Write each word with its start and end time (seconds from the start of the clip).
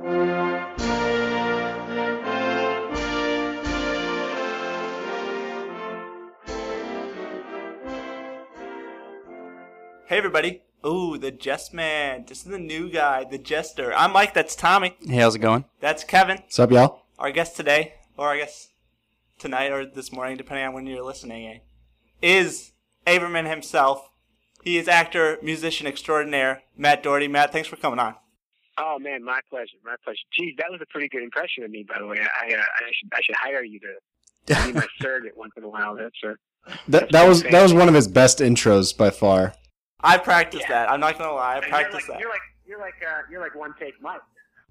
Hey 0.00 0.04
everybody. 10.10 10.62
Ooh, 10.86 11.18
the 11.18 11.32
Jest 11.32 11.74
Man. 11.74 12.26
This 12.28 12.38
is 12.38 12.44
the 12.44 12.60
new 12.60 12.88
guy, 12.88 13.24
the 13.24 13.38
Jester. 13.38 13.92
I'm 13.92 14.12
Mike, 14.12 14.34
that's 14.34 14.54
Tommy. 14.54 14.96
Hey, 15.04 15.16
how's 15.16 15.34
it 15.34 15.40
going? 15.40 15.64
That's 15.80 16.04
Kevin. 16.04 16.36
What's 16.36 16.60
up, 16.60 16.70
y'all? 16.70 17.02
Our 17.18 17.32
guest 17.32 17.56
today, 17.56 17.94
or 18.16 18.28
I 18.28 18.38
guess 18.38 18.68
tonight 19.40 19.72
or 19.72 19.84
this 19.84 20.12
morning, 20.12 20.36
depending 20.36 20.64
on 20.64 20.74
when 20.74 20.86
you're 20.86 21.02
listening, 21.02 21.48
eh, 21.48 21.58
is 22.22 22.70
Averman 23.04 23.50
himself. 23.50 24.10
He 24.62 24.78
is 24.78 24.86
actor, 24.86 25.38
musician 25.42 25.88
extraordinaire, 25.88 26.62
Matt 26.76 27.02
Doherty. 27.02 27.26
Matt, 27.26 27.50
thanks 27.50 27.66
for 27.66 27.74
coming 27.74 27.98
on. 27.98 28.14
Oh 28.78 28.98
man, 28.98 29.24
my 29.24 29.40
pleasure, 29.50 29.76
my 29.84 29.96
pleasure. 30.04 30.18
Geez, 30.32 30.54
that 30.58 30.66
was 30.70 30.80
a 30.80 30.86
pretty 30.86 31.08
good 31.08 31.22
impression 31.22 31.64
of 31.64 31.70
me, 31.70 31.84
by 31.88 31.98
the 31.98 32.06
way. 32.06 32.18
I 32.20 32.54
uh, 32.54 32.58
I 32.58 32.90
should 32.92 33.08
I 33.12 33.20
should 33.22 33.34
hire 33.36 33.62
you 33.64 33.80
to 33.80 34.66
be 34.66 34.72
my 34.72 34.86
surrogate 35.00 35.36
once 35.36 35.52
in 35.56 35.64
a 35.64 35.68
while. 35.68 35.96
That's 35.96 36.14
uh, 36.26 36.72
That, 36.88 37.10
that 37.12 37.28
was 37.28 37.42
that 37.42 37.62
was 37.62 37.74
one 37.74 37.88
of 37.88 37.94
his 37.94 38.08
best 38.08 38.38
intros 38.38 38.96
by 38.96 39.10
far. 39.10 39.54
I 40.00 40.16
practiced 40.18 40.62
Yeah. 40.68 40.84
that. 40.86 40.90
I'm 40.92 41.00
not 41.00 41.18
gonna 41.18 41.32
lie, 41.32 41.54
I 41.54 41.54
you're 41.54 41.60
like 41.62 41.70
practiced 41.70 42.06
that. 42.08 42.20
you're 42.20 42.30
like 42.30 42.40
you're 42.66 42.80
like 42.80 42.94
uh, 43.06 43.22
you're 43.30 43.40
like 43.40 43.54
one 43.54 43.74
take 43.80 44.00
Mike. 44.00 44.20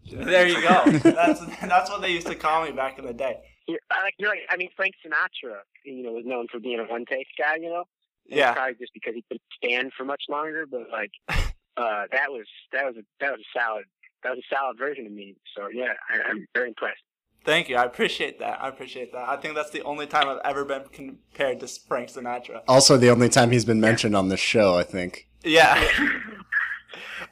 There 0.10 0.48
you 0.48 0.62
go. 0.62 0.84
That's 1.04 1.42
that's 1.62 1.90
what 1.90 2.02
they 2.02 2.12
used 2.12 2.28
to 2.28 2.36
call 2.36 2.64
me 2.64 2.72
back 2.72 2.98
in 2.98 3.06
the 3.06 3.14
day. 3.14 3.40
You're, 3.68 3.80
like 3.92 4.14
you're 4.18 4.30
like 4.30 4.40
I 4.50 4.56
mean 4.56 4.70
Frank 4.78 4.94
Sinatra, 5.06 5.58
you 5.84 6.04
know, 6.04 6.14
was 6.14 6.24
known 6.26 6.48
for 6.50 6.60
being 6.62 6.80
a 6.80 6.86
one 6.86 7.04
take 7.06 7.28
guy, 7.38 7.56
you 7.58 7.70
know. 7.70 7.84
And 8.30 8.38
Yeah. 8.40 8.54
Probably 8.54 8.76
just 8.80 8.94
because 8.94 9.16
he 9.16 9.24
couldn't 9.28 9.42
stand 9.62 9.92
for 9.98 10.06
much 10.06 10.24
longer, 10.30 10.66
but 10.66 10.90
like 10.92 11.12
uh, 11.30 12.04
that 12.12 12.30
was 12.32 12.46
that 12.72 12.86
was 12.86 12.96
a 12.96 13.04
that 13.20 13.32
was 13.34 13.42
a 13.42 13.60
solid 13.60 13.84
that 14.24 14.30
was 14.30 14.40
a 14.40 14.56
solid 14.56 14.78
version 14.78 15.06
of 15.06 15.12
me. 15.12 15.36
So 15.56 15.68
yeah, 15.74 15.94
I, 16.10 16.30
I'm 16.30 16.48
very 16.54 16.70
impressed. 16.70 17.02
Thank 17.46 17.70
you. 17.70 17.78
I 17.78 17.86
appreciate 17.86 18.40
that. 18.40 18.62
I 18.62 18.68
appreciate 18.68 19.14
that. 19.14 19.30
I 19.30 19.38
think 19.38 19.56
that's 19.56 19.70
the 19.70 19.82
only 19.84 20.06
time 20.06 20.28
I've 20.28 20.42
ever 20.44 20.66
been 20.66 20.84
compared 20.92 21.62
to 21.62 21.68
Frank 21.88 22.10
Sinatra. 22.10 22.62
Also, 22.68 22.98
the 22.98 23.10
only 23.10 23.30
time 23.30 23.52
he's 23.52 23.64
been 23.64 23.80
mentioned 23.80 24.18
on 24.18 24.28
this 24.28 24.42
show, 24.42 24.76
I 24.76 24.84
think. 24.84 25.30
Yeah. 25.44 25.82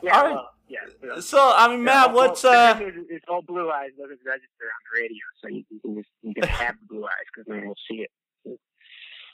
Yeah, 0.02 0.16
All 0.16 0.24
right. 0.24 0.34
well, 0.34 0.50
yeah. 0.70 0.80
yeah. 1.04 1.20
So 1.20 1.54
I 1.56 1.68
mean, 1.68 1.84
Matt, 1.84 2.14
well, 2.14 2.30
what's 2.30 2.44
the 2.44 2.50
uh? 2.50 2.74
good 2.76 2.96
news 2.96 3.06
is 3.06 3.18
It's 3.18 3.26
all 3.28 3.42
blue 3.42 3.70
eyes 3.70 3.90
doesn't 3.98 4.20
register 4.26 4.66
on 4.66 4.82
the 4.94 5.02
radio, 5.02 5.24
so 5.42 5.48
you, 5.50 5.64
you 5.70 5.80
can 5.80 5.96
just 5.96 6.10
you 6.22 6.34
can 6.34 6.44
have 6.48 6.76
the 6.80 6.86
blue 6.88 7.04
eyes 7.04 7.26
because 7.34 7.48
no 7.50 7.56
one 7.56 7.68
will 7.68 7.76
see 7.90 7.98
it. 7.98 8.12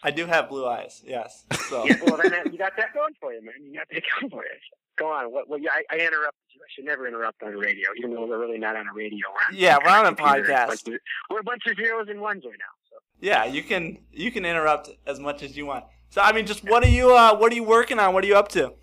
I 0.04 0.12
do 0.12 0.26
have 0.26 0.50
blue 0.50 0.66
eyes. 0.68 1.02
Yes. 1.06 1.46
So 1.70 1.86
Yeah, 1.86 1.98
well 2.04 2.18
then 2.18 2.32
that, 2.32 2.52
you 2.52 2.58
got 2.58 2.74
that 2.78 2.94
going 2.94 3.14
for 3.20 3.34
you, 3.34 3.42
man. 3.44 3.54
You 3.62 3.74
got 3.78 3.88
that 3.92 4.02
going 4.20 4.30
for 4.32 4.44
you. 4.44 4.50
Go 4.98 5.12
on. 5.12 5.32
What? 5.32 5.48
Well, 5.48 5.60
yeah, 5.60 5.70
I, 5.74 5.96
I 5.96 6.00
interrupted 6.00 6.42
you. 6.50 6.62
I 6.62 6.70
should 6.76 6.86
never 6.86 7.08
interrupt 7.08 7.42
on 7.44 7.54
radio, 7.54 7.90
even 7.98 8.14
though 8.14 8.26
we're 8.26 8.40
really 8.40 8.58
not 8.60 8.76
on 8.76 8.88
a 8.88 8.94
radio. 8.94 9.26
We're 9.30 9.54
on 9.56 9.60
Yeah, 9.60 9.78
we're 9.84 9.92
on 9.92 10.06
a 10.06 10.16
podcast. 10.16 10.88
Of- 10.88 11.00
We're 11.30 11.40
a 11.40 11.44
bunch 11.44 11.64
of 11.68 11.76
zeros 11.78 12.08
and 12.10 12.20
ones 12.22 12.44
right 12.46 12.54
now. 12.60 12.74
So. 12.90 12.98
yeah, 13.20 13.46
you 13.46 13.64
can 13.64 14.00
you 14.12 14.32
can 14.32 14.46
interrupt 14.46 14.90
as 15.08 15.20
much 15.20 15.44
as 15.44 15.56
you 15.56 15.66
want. 15.66 15.86
So 16.10 16.22
I 16.22 16.32
mean, 16.34 16.46
just 16.46 16.64
what 16.64 16.84
are 16.84 16.90
you 16.90 17.16
uh 17.16 17.36
what 17.38 17.52
are 17.52 17.56
you 17.56 17.64
working 17.64 18.00
on? 18.00 18.14
What 18.14 18.24
are 18.24 18.28
you 18.28 18.36
up 18.36 18.50
to? 18.50 18.74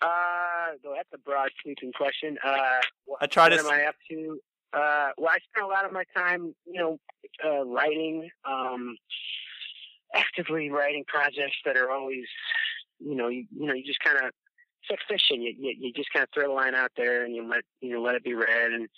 Uh, 0.00 0.74
well, 0.82 0.94
that's 0.96 1.08
a 1.14 1.18
broad, 1.18 1.50
sweeping 1.62 1.92
question. 1.92 2.36
Uh, 2.44 2.56
what, 3.04 3.18
I 3.22 3.26
try 3.26 3.44
what 3.44 3.50
to 3.50 3.58
am 3.64 3.70
I 3.70 3.84
up 3.84 3.94
to? 4.10 4.40
Uh, 4.72 5.10
well, 5.18 5.30
I 5.30 5.38
spend 5.50 5.64
a 5.64 5.68
lot 5.68 5.84
of 5.84 5.92
my 5.92 6.02
time, 6.16 6.54
you 6.66 6.80
know, 6.80 6.98
uh, 7.44 7.64
writing, 7.66 8.28
um, 8.44 8.96
actively 10.14 10.70
writing 10.70 11.04
projects 11.06 11.56
that 11.64 11.76
are 11.76 11.90
always, 11.90 12.24
you 12.98 13.14
know, 13.14 13.28
you, 13.28 13.46
you 13.54 13.66
know, 13.66 13.74
you 13.74 13.84
just 13.84 14.00
kind 14.00 14.18
of, 14.18 14.24
it's 14.24 14.90
like 14.90 14.98
fishing. 15.08 15.42
You, 15.42 15.54
you, 15.58 15.74
you 15.78 15.92
just 15.92 16.12
kind 16.12 16.24
of 16.24 16.28
throw 16.34 16.48
the 16.48 16.54
line 16.54 16.74
out 16.74 16.90
there 16.96 17.24
and 17.24 17.34
you 17.34 17.46
let, 17.46 17.62
you 17.80 17.94
know, 17.94 18.02
let 18.02 18.14
it 18.14 18.24
be 18.24 18.34
read 18.34 18.72
and 18.72 18.88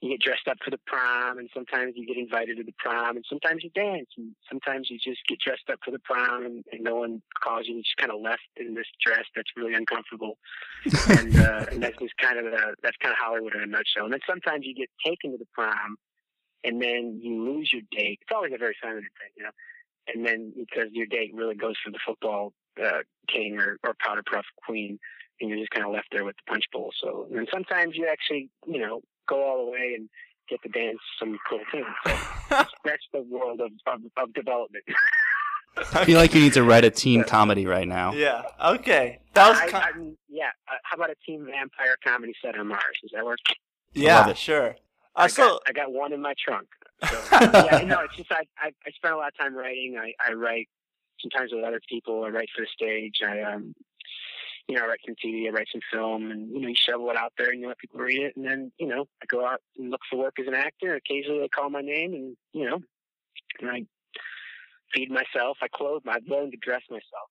you 0.00 0.10
get 0.10 0.20
dressed 0.20 0.46
up 0.46 0.58
for 0.64 0.70
the 0.70 0.78
prom 0.86 1.38
and 1.38 1.50
sometimes 1.52 1.94
you 1.96 2.06
get 2.06 2.16
invited 2.16 2.56
to 2.56 2.62
the 2.62 2.74
prom 2.78 3.16
and 3.16 3.24
sometimes 3.28 3.64
you 3.64 3.70
dance 3.70 4.06
and 4.16 4.30
sometimes 4.48 4.88
you 4.90 4.96
just 4.96 5.18
get 5.26 5.40
dressed 5.40 5.68
up 5.72 5.80
for 5.84 5.90
the 5.90 5.98
prom 5.98 6.46
and, 6.46 6.64
and 6.70 6.84
no 6.84 6.94
one 6.94 7.20
calls 7.42 7.66
you. 7.66 7.74
And 7.74 7.78
You 7.78 7.82
just 7.82 7.96
kind 7.96 8.12
of 8.12 8.20
left 8.20 8.46
in 8.56 8.74
this 8.74 8.86
dress 9.04 9.24
that's 9.34 9.50
really 9.56 9.74
uncomfortable 9.74 10.38
and, 11.08 11.36
uh, 11.36 11.66
and 11.72 11.82
that's 11.82 11.98
just 11.98 12.16
kind 12.18 12.38
of 12.38 12.44
the, 12.44 12.74
that's 12.82 12.96
kind 13.02 13.12
of 13.12 13.18
Hollywood 13.18 13.56
in 13.56 13.62
a 13.62 13.66
nutshell. 13.66 14.04
And 14.04 14.12
then 14.12 14.22
sometimes 14.28 14.64
you 14.66 14.74
get 14.74 14.88
taken 15.04 15.32
to 15.32 15.38
the 15.38 15.48
prom, 15.52 15.96
and 16.64 16.82
then 16.82 17.20
you 17.22 17.42
lose 17.44 17.70
your 17.72 17.82
date. 17.90 18.18
It's 18.22 18.32
always 18.34 18.52
a 18.54 18.58
very 18.58 18.76
feminine 18.82 19.02
thing, 19.02 19.32
you 19.36 19.44
know. 19.44 19.50
And 20.14 20.24
then 20.24 20.52
because 20.56 20.88
your 20.92 21.06
date 21.06 21.32
really 21.34 21.54
goes 21.54 21.74
for 21.84 21.90
the 21.90 21.98
football 22.06 22.52
uh, 22.82 23.00
king 23.28 23.58
or, 23.58 23.78
or 23.84 23.94
powder 24.00 24.22
puff 24.22 24.44
queen, 24.64 24.98
and 25.40 25.50
you're 25.50 25.58
just 25.58 25.70
kind 25.70 25.86
of 25.86 25.92
left 25.92 26.08
there 26.12 26.24
with 26.24 26.36
the 26.36 26.50
punch 26.50 26.64
bowl. 26.72 26.90
So, 27.02 27.26
and 27.28 27.38
then 27.38 27.46
sometimes 27.52 27.96
you 27.96 28.08
actually, 28.10 28.50
you 28.66 28.80
know, 28.80 29.02
go 29.28 29.44
all 29.44 29.64
the 29.64 29.70
way 29.70 29.94
and 29.96 30.08
get 30.48 30.62
to 30.62 30.68
dance 30.68 30.98
some 31.18 31.38
cool 31.48 31.60
tunes. 31.70 31.86
So 32.06 32.16
that's 32.84 33.04
the 33.12 33.22
world 33.22 33.60
of, 33.60 33.70
of, 33.86 34.00
of 34.16 34.32
development. 34.32 34.84
I 35.76 36.04
feel 36.04 36.18
like 36.18 36.34
you 36.34 36.40
need 36.40 36.54
to 36.54 36.62
write 36.64 36.84
a 36.84 36.90
teen 36.90 37.22
comedy 37.24 37.66
right 37.66 37.86
now. 37.86 38.12
yeah. 38.12 38.42
Okay. 38.64 39.20
That 39.34 39.50
was 39.50 39.72
I, 39.72 39.90
I 39.94 39.98
mean, 39.98 40.16
yeah. 40.28 40.46
Uh, 40.66 40.74
how 40.82 40.96
about 40.96 41.10
a 41.10 41.14
team 41.24 41.46
vampire 41.46 41.96
comedy 42.04 42.32
set 42.42 42.58
on 42.58 42.66
Mars? 42.66 42.82
Does 43.02 43.12
that 43.14 43.24
work? 43.24 43.38
yeah, 43.94 44.32
sure. 44.32 44.76
I 45.18 45.24
Uh, 45.24 45.28
so 45.28 45.42
got, 45.42 45.62
I 45.68 45.72
got 45.72 45.92
one 45.92 46.12
in 46.14 46.22
my 46.22 46.34
trunk. 46.42 46.68
So, 47.10 47.20
yeah, 47.32 47.84
no, 47.86 48.00
it's 48.00 48.16
just 48.16 48.32
I, 48.32 48.44
I 48.58 48.68
I 48.86 48.90
spend 48.96 49.14
a 49.14 49.18
lot 49.18 49.28
of 49.28 49.38
time 49.38 49.54
writing. 49.56 49.98
I, 50.00 50.14
I 50.26 50.32
write 50.34 50.68
sometimes 51.20 51.52
with 51.52 51.64
other 51.64 51.80
people. 51.88 52.24
I 52.24 52.28
write 52.30 52.48
for 52.56 52.62
the 52.62 52.68
stage. 52.72 53.16
I 53.26 53.42
um 53.42 53.74
you 54.68 54.76
know 54.76 54.84
I 54.84 54.88
write 54.88 55.00
some 55.06 55.16
TV. 55.24 55.46
I 55.48 55.50
write 55.50 55.68
some 55.72 55.82
film, 55.92 56.30
and 56.30 56.50
you 56.52 56.60
know 56.60 56.68
you 56.68 56.74
shovel 56.76 57.10
it 57.10 57.16
out 57.16 57.32
there 57.38 57.50
and 57.50 57.60
you 57.60 57.68
let 57.68 57.78
people 57.78 58.00
read 58.00 58.22
it, 58.22 58.36
and 58.36 58.44
then 58.46 58.72
you 58.78 58.86
know 58.88 59.06
I 59.22 59.26
go 59.28 59.46
out 59.46 59.60
and 59.78 59.90
look 59.90 60.02
for 60.10 60.18
work 60.18 60.34
as 60.40 60.46
an 60.46 60.54
actor. 60.54 60.94
Occasionally 60.96 61.40
they 61.40 61.48
call 61.48 61.70
my 61.70 61.82
name, 61.82 62.14
and 62.14 62.36
you 62.52 62.68
know 62.68 62.80
and 63.60 63.70
I 63.70 63.84
feed 64.94 65.10
myself. 65.10 65.58
I 65.62 65.68
clothe. 65.72 66.02
I 66.08 66.18
learn 66.26 66.50
to 66.52 66.56
dress 66.58 66.82
myself, 66.90 67.28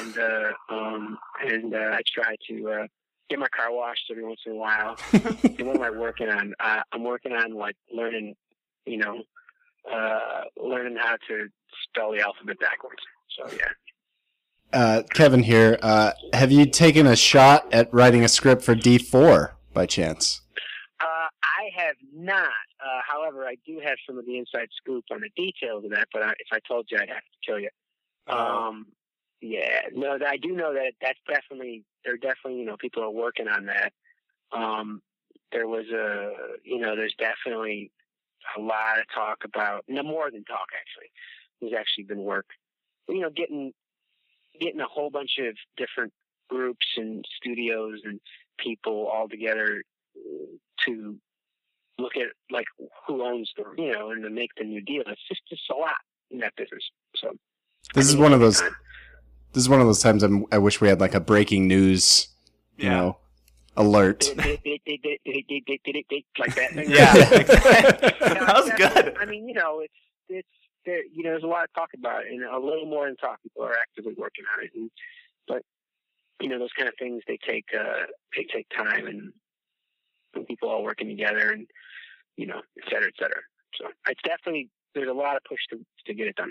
and 0.00 0.18
uh, 0.18 0.74
um 0.74 1.18
and 1.44 1.74
uh, 1.74 1.78
I 1.98 2.00
try 2.14 2.36
to. 2.48 2.70
uh 2.70 2.86
Get 3.30 3.38
my 3.38 3.48
car 3.48 3.72
washed 3.72 4.02
every 4.10 4.24
once 4.24 4.40
in 4.46 4.52
a 4.52 4.56
while. 4.56 4.96
And 5.12 5.66
what 5.66 5.76
am 5.76 5.82
I 5.82 5.90
working 5.90 6.28
on? 6.28 6.54
Uh, 6.60 6.80
I'm 6.92 7.02
working 7.04 7.32
on 7.32 7.54
like 7.54 7.76
learning, 7.92 8.34
you 8.86 8.98
know, 8.98 9.22
uh, 9.90 10.42
learning 10.62 10.96
how 11.00 11.16
to 11.28 11.48
spell 11.88 12.12
the 12.12 12.20
alphabet 12.20 12.58
backwards. 12.60 13.02
So 13.38 13.50
yeah. 13.56 13.68
Uh, 14.72 15.02
Kevin 15.14 15.42
here. 15.42 15.78
Uh, 15.82 16.12
have 16.32 16.50
you 16.52 16.66
taken 16.66 17.06
a 17.06 17.16
shot 17.16 17.72
at 17.72 17.92
writing 17.94 18.24
a 18.24 18.28
script 18.28 18.62
for 18.62 18.74
D4 18.74 19.52
by 19.72 19.86
chance? 19.86 20.40
Uh, 21.00 21.04
I 21.06 21.70
have 21.76 21.96
not. 22.12 22.48
Uh, 22.84 23.00
however, 23.06 23.46
I 23.46 23.56
do 23.66 23.80
have 23.84 23.96
some 24.06 24.18
of 24.18 24.26
the 24.26 24.36
inside 24.36 24.68
scoop 24.76 25.04
on 25.12 25.20
the 25.20 25.30
details 25.36 25.84
of 25.84 25.90
that. 25.92 26.08
But 26.12 26.22
I, 26.22 26.30
if 26.30 26.48
I 26.52 26.58
told 26.68 26.88
you, 26.90 26.98
I'd 27.00 27.08
have 27.08 27.18
to 27.18 27.46
kill 27.46 27.60
you. 27.60 27.70
uh, 28.28 28.32
Um, 28.34 28.86
yeah, 29.44 29.80
no, 29.92 30.18
I 30.26 30.38
do 30.38 30.52
know 30.52 30.72
that 30.72 30.92
that's 31.02 31.18
definitely 31.28 31.84
there. 32.02 32.14
are 32.14 32.16
Definitely, 32.16 32.60
you 32.60 32.64
know, 32.64 32.76
people 32.78 33.02
are 33.02 33.10
working 33.10 33.46
on 33.46 33.66
that. 33.66 33.92
Um, 34.52 35.02
there 35.52 35.68
was 35.68 35.84
a, 35.90 36.32
you 36.64 36.78
know, 36.78 36.96
there's 36.96 37.14
definitely 37.18 37.90
a 38.56 38.60
lot 38.60 38.98
of 38.98 39.04
talk 39.14 39.38
about, 39.44 39.84
no 39.86 40.02
more 40.02 40.30
than 40.30 40.44
talk 40.44 40.68
actually. 40.74 41.10
There's 41.60 41.74
actually 41.78 42.04
been 42.04 42.24
work, 42.24 42.46
you 43.06 43.20
know, 43.20 43.28
getting 43.28 43.72
getting 44.58 44.80
a 44.80 44.86
whole 44.86 45.10
bunch 45.10 45.38
of 45.38 45.56
different 45.76 46.12
groups 46.48 46.86
and 46.96 47.22
studios 47.36 48.00
and 48.04 48.20
people 48.58 49.10
all 49.12 49.28
together 49.28 49.82
to 50.86 51.16
look 51.98 52.16
at 52.16 52.28
like 52.50 52.66
who 53.06 53.22
owns 53.22 53.52
the, 53.58 53.64
you 53.76 53.92
know, 53.92 54.10
and 54.10 54.22
to 54.22 54.30
make 54.30 54.50
the 54.56 54.64
new 54.64 54.80
deal. 54.80 55.02
It's 55.06 55.20
just 55.28 55.42
just 55.50 55.68
a 55.70 55.74
lot 55.76 56.00
in 56.30 56.38
that 56.38 56.56
business. 56.56 56.84
So 57.16 57.32
This 57.94 58.08
is 58.08 58.16
one 58.16 58.32
of 58.32 58.40
those. 58.40 58.62
This 59.54 59.62
is 59.62 59.68
one 59.68 59.80
of 59.80 59.86
those 59.86 60.02
times 60.02 60.22
I'm, 60.24 60.44
I 60.50 60.58
wish 60.58 60.80
we 60.80 60.88
had 60.88 61.00
like 61.00 61.14
a 61.14 61.20
breaking 61.20 61.68
news, 61.68 62.28
you 62.76 62.86
Yeah. 62.88 62.96
know, 62.96 63.18
alert. 63.76 64.24
like 64.36 64.62
that. 66.56 66.88
Yeah, 66.88 67.14
exactly. 67.40 68.10
That 68.20 68.54
was 68.54 68.70
good. 68.76 69.16
I 69.18 69.24
mean, 69.24 69.48
you 69.48 69.54
know, 69.54 69.80
it's 69.80 69.94
it's 70.28 70.48
there. 70.84 71.04
You 71.04 71.22
know, 71.22 71.30
there's 71.30 71.44
a 71.44 71.46
lot 71.46 71.64
of 71.64 71.72
talk 71.74 71.90
about 71.94 72.24
it, 72.26 72.32
and 72.32 72.42
a 72.44 72.58
little 72.58 72.86
more 72.86 73.06
than 73.06 73.16
talk. 73.16 73.40
People 73.42 73.62
are 73.64 73.74
actively 73.80 74.14
working 74.18 74.44
on 74.56 74.64
it, 74.64 74.70
and, 74.74 74.90
but 75.46 75.62
you 76.40 76.48
know, 76.48 76.58
those 76.58 76.72
kind 76.76 76.88
of 76.88 76.94
things 76.98 77.22
they 77.28 77.38
take 77.46 77.66
uh, 77.78 78.06
they 78.36 78.44
take 78.52 78.66
time, 78.76 79.06
and 79.06 79.32
and 80.34 80.46
people 80.48 80.68
all 80.68 80.82
working 80.82 81.08
together, 81.08 81.50
and 81.52 81.66
you 82.36 82.46
know, 82.46 82.60
et 82.78 82.84
cetera, 82.90 83.06
et 83.06 83.14
cetera. 83.18 83.40
So 83.80 83.86
it's 84.08 84.20
definitely 84.24 84.68
there's 84.96 85.08
a 85.08 85.12
lot 85.12 85.36
of 85.36 85.42
push 85.48 85.60
to 85.70 85.78
to 86.06 86.14
get 86.14 86.26
it 86.26 86.34
done. 86.36 86.50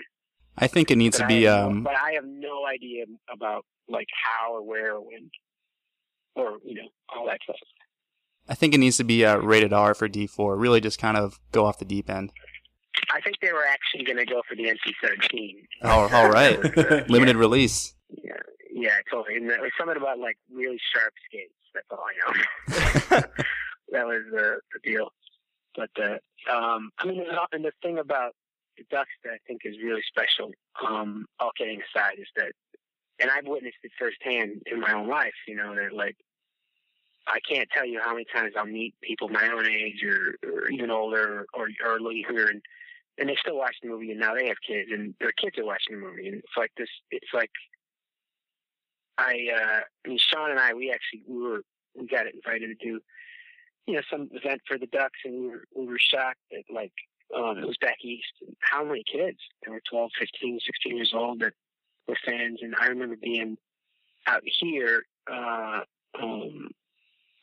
I 0.56 0.66
think 0.66 0.90
it 0.90 0.96
needs 0.96 1.18
But 1.18 1.24
to 1.24 1.28
be. 1.28 1.44
no- 1.44 1.66
Um, 1.68 1.82
but 1.82 1.94
I 1.96 2.12
have 2.12 2.24
no 2.24 2.66
idea 2.66 3.04
about 3.32 3.64
like 3.88 4.08
how 4.24 4.54
or 4.54 4.62
where 4.62 4.94
or 4.94 5.00
when, 5.00 5.30
or 6.36 6.58
you 6.64 6.74
know, 6.74 6.88
all 7.14 7.26
that 7.26 7.40
stuff. 7.44 7.56
I 8.48 8.54
think 8.54 8.74
it 8.74 8.78
needs 8.78 8.96
to 8.98 9.04
be 9.04 9.24
uh, 9.24 9.38
rated 9.38 9.72
R 9.72 9.94
for 9.94 10.08
D4. 10.08 10.58
Really, 10.60 10.80
just 10.80 10.98
kind 10.98 11.16
of 11.16 11.38
go 11.52 11.64
off 11.64 11.78
the 11.78 11.84
deep 11.84 12.10
end. 12.10 12.30
I 13.12 13.20
think 13.20 13.36
they 13.40 13.52
were 13.52 13.64
actually 13.66 14.04
going 14.04 14.18
to 14.18 14.26
go 14.26 14.42
for 14.48 14.54
the 14.54 14.64
NC-13. 14.64 15.54
Oh, 15.82 16.08
all 16.12 16.28
right. 16.30 17.08
Limited 17.08 17.36
release. 17.36 17.94
Yeah, 18.22 18.34
yeah, 18.72 18.90
totally. 19.10 19.36
And 19.36 19.48
there 19.50 19.60
was 19.60 19.72
something 19.78 19.96
about 19.96 20.18
like 20.18 20.36
really 20.52 20.78
sharp 20.94 21.12
skates. 21.26 21.52
That's 21.74 21.86
all 21.90 22.04
I 22.04 23.12
know. 23.12 23.20
that 23.92 24.06
was 24.06 24.22
the, 24.30 24.58
the 24.72 24.90
deal. 24.90 25.08
But 25.74 25.90
uh, 26.00 26.52
um, 26.54 26.90
I 26.98 27.06
mean, 27.06 27.24
and 27.52 27.64
the 27.64 27.72
thing 27.82 27.98
about 27.98 28.34
The 28.76 28.84
ducks 28.90 29.10
that 29.24 29.32
I 29.32 29.38
think 29.46 29.62
is 29.64 29.76
really 29.82 30.02
special, 30.08 30.50
um, 30.86 31.26
all 31.38 31.52
kidding 31.56 31.80
aside, 31.80 32.18
is 32.18 32.26
that, 32.36 32.52
and 33.20 33.30
I've 33.30 33.46
witnessed 33.46 33.76
it 33.82 33.92
firsthand 33.98 34.62
in 34.66 34.80
my 34.80 34.92
own 34.92 35.08
life. 35.08 35.34
You 35.46 35.56
know, 35.56 35.74
that 35.74 35.92
like 35.94 36.16
I 37.26 37.38
can't 37.48 37.68
tell 37.70 37.86
you 37.86 38.00
how 38.02 38.12
many 38.12 38.26
times 38.32 38.52
I'll 38.56 38.66
meet 38.66 38.94
people 39.00 39.28
my 39.28 39.48
own 39.48 39.66
age 39.66 40.02
or, 40.04 40.36
or 40.48 40.68
even 40.68 40.90
older 40.90 41.46
or 41.54 41.68
or 41.84 41.96
a 41.96 42.14
younger, 42.14 42.48
and 42.48 42.60
and 43.18 43.28
they 43.28 43.36
still 43.40 43.56
watch 43.56 43.76
the 43.82 43.88
movie, 43.88 44.10
and 44.10 44.20
now 44.20 44.34
they 44.34 44.48
have 44.48 44.56
kids, 44.66 44.90
and 44.92 45.14
their 45.20 45.32
kids 45.32 45.58
are 45.58 45.64
watching 45.64 45.96
the 45.96 46.06
movie, 46.06 46.26
and 46.26 46.38
it's 46.38 46.56
like 46.56 46.72
this. 46.76 46.88
It's 47.10 47.32
like 47.32 47.50
I, 49.18 49.46
uh, 49.54 49.80
I 50.04 50.08
mean, 50.08 50.18
Sean 50.18 50.50
and 50.50 50.58
I, 50.58 50.74
we 50.74 50.90
actually 50.90 51.22
we 51.28 51.42
were 51.42 51.62
we 51.94 52.06
got 52.06 52.26
invited 52.26 52.68
to 52.68 52.84
do, 52.84 53.00
you 53.86 53.94
know, 53.94 54.02
some 54.10 54.28
event 54.32 54.62
for 54.66 54.78
the 54.78 54.86
Ducks, 54.86 55.20
and 55.24 55.40
we 55.40 55.46
were 55.48 55.64
we 55.76 55.86
were 55.86 55.98
shocked 55.98 56.40
that 56.50 56.64
like 56.72 56.92
um, 57.36 57.58
it 57.58 57.66
was 57.66 57.76
back 57.80 57.96
east, 58.02 58.32
how 58.60 58.84
many 58.84 59.02
kids? 59.10 59.38
They 59.64 59.72
were 59.72 59.82
12, 59.90 60.10
15, 60.18 60.60
16 60.64 60.96
years 60.96 61.12
old 61.14 61.40
that 61.40 61.52
were 62.06 62.16
fans, 62.24 62.60
and 62.62 62.74
I 62.80 62.86
remember 62.86 63.16
being 63.16 63.56
out 64.26 64.42
here, 64.44 65.02
uh, 65.30 65.80
um, 66.20 66.70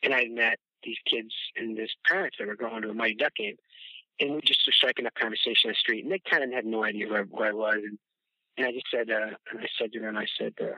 and 0.02 0.14
I 0.14 0.26
met 0.26 0.58
these 0.82 0.98
kids 1.06 1.32
and 1.56 1.76
these 1.76 1.94
parents 2.08 2.36
that 2.38 2.46
were 2.46 2.56
going 2.56 2.82
to 2.82 2.90
a 2.90 2.94
Mighty 2.94 3.14
Duck 3.14 3.34
game, 3.36 3.56
and 4.20 4.34
we 4.34 4.40
just 4.42 4.66
were 4.66 4.72
striking 4.72 5.06
up 5.06 5.14
conversation 5.14 5.68
on 5.68 5.70
the 5.70 5.74
street, 5.76 6.04
and 6.04 6.12
they 6.12 6.20
kind 6.30 6.44
of 6.44 6.52
had 6.52 6.66
no 6.66 6.84
idea 6.84 7.08
where, 7.08 7.24
where 7.24 7.48
I 7.48 7.52
was, 7.52 7.76
and, 7.76 7.98
and 8.56 8.66
I 8.66 8.72
just 8.72 8.86
said, 8.90 9.10
uh, 9.10 9.34
and 9.50 9.60
I 9.60 9.66
said 9.78 9.92
to 9.92 10.00
them, 10.00 10.16
I 10.16 10.26
said. 10.38 10.54
Uh, 10.60 10.76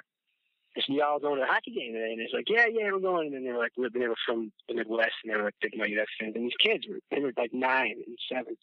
I 0.77 0.81
said, 0.81 0.95
y'all 0.97 1.21
going 1.21 1.37
to 1.37 1.45
a 1.45 1.47
hockey 1.47 1.71
game 1.71 1.93
today? 1.93 2.13
And 2.13 2.21
it's 2.21 2.35
like, 2.35 2.49
yeah, 2.49 2.67
yeah, 2.67 2.91
we're 2.91 2.99
going. 2.99 3.29
And 3.29 3.37
then 3.37 3.45
they 3.45 3.53
were 3.53 3.59
like, 3.59 3.73
they 3.77 4.09
were 4.09 4.17
from 4.27 4.51
the 4.69 4.75
Midwest, 4.75 5.13
and 5.23 5.33
they 5.33 5.37
were 5.37 5.45
like 5.45 5.55
big 5.61 5.77
Mighty 5.77 5.95
Ducks 5.95 6.11
fans. 6.19 6.35
And 6.35 6.45
these 6.45 6.59
kids 6.59 6.85
were, 6.89 6.99
they 7.11 7.21
were 7.21 7.33
like 7.37 7.55
nine 7.55 8.03
and 8.07 8.19
seven, 8.29 8.57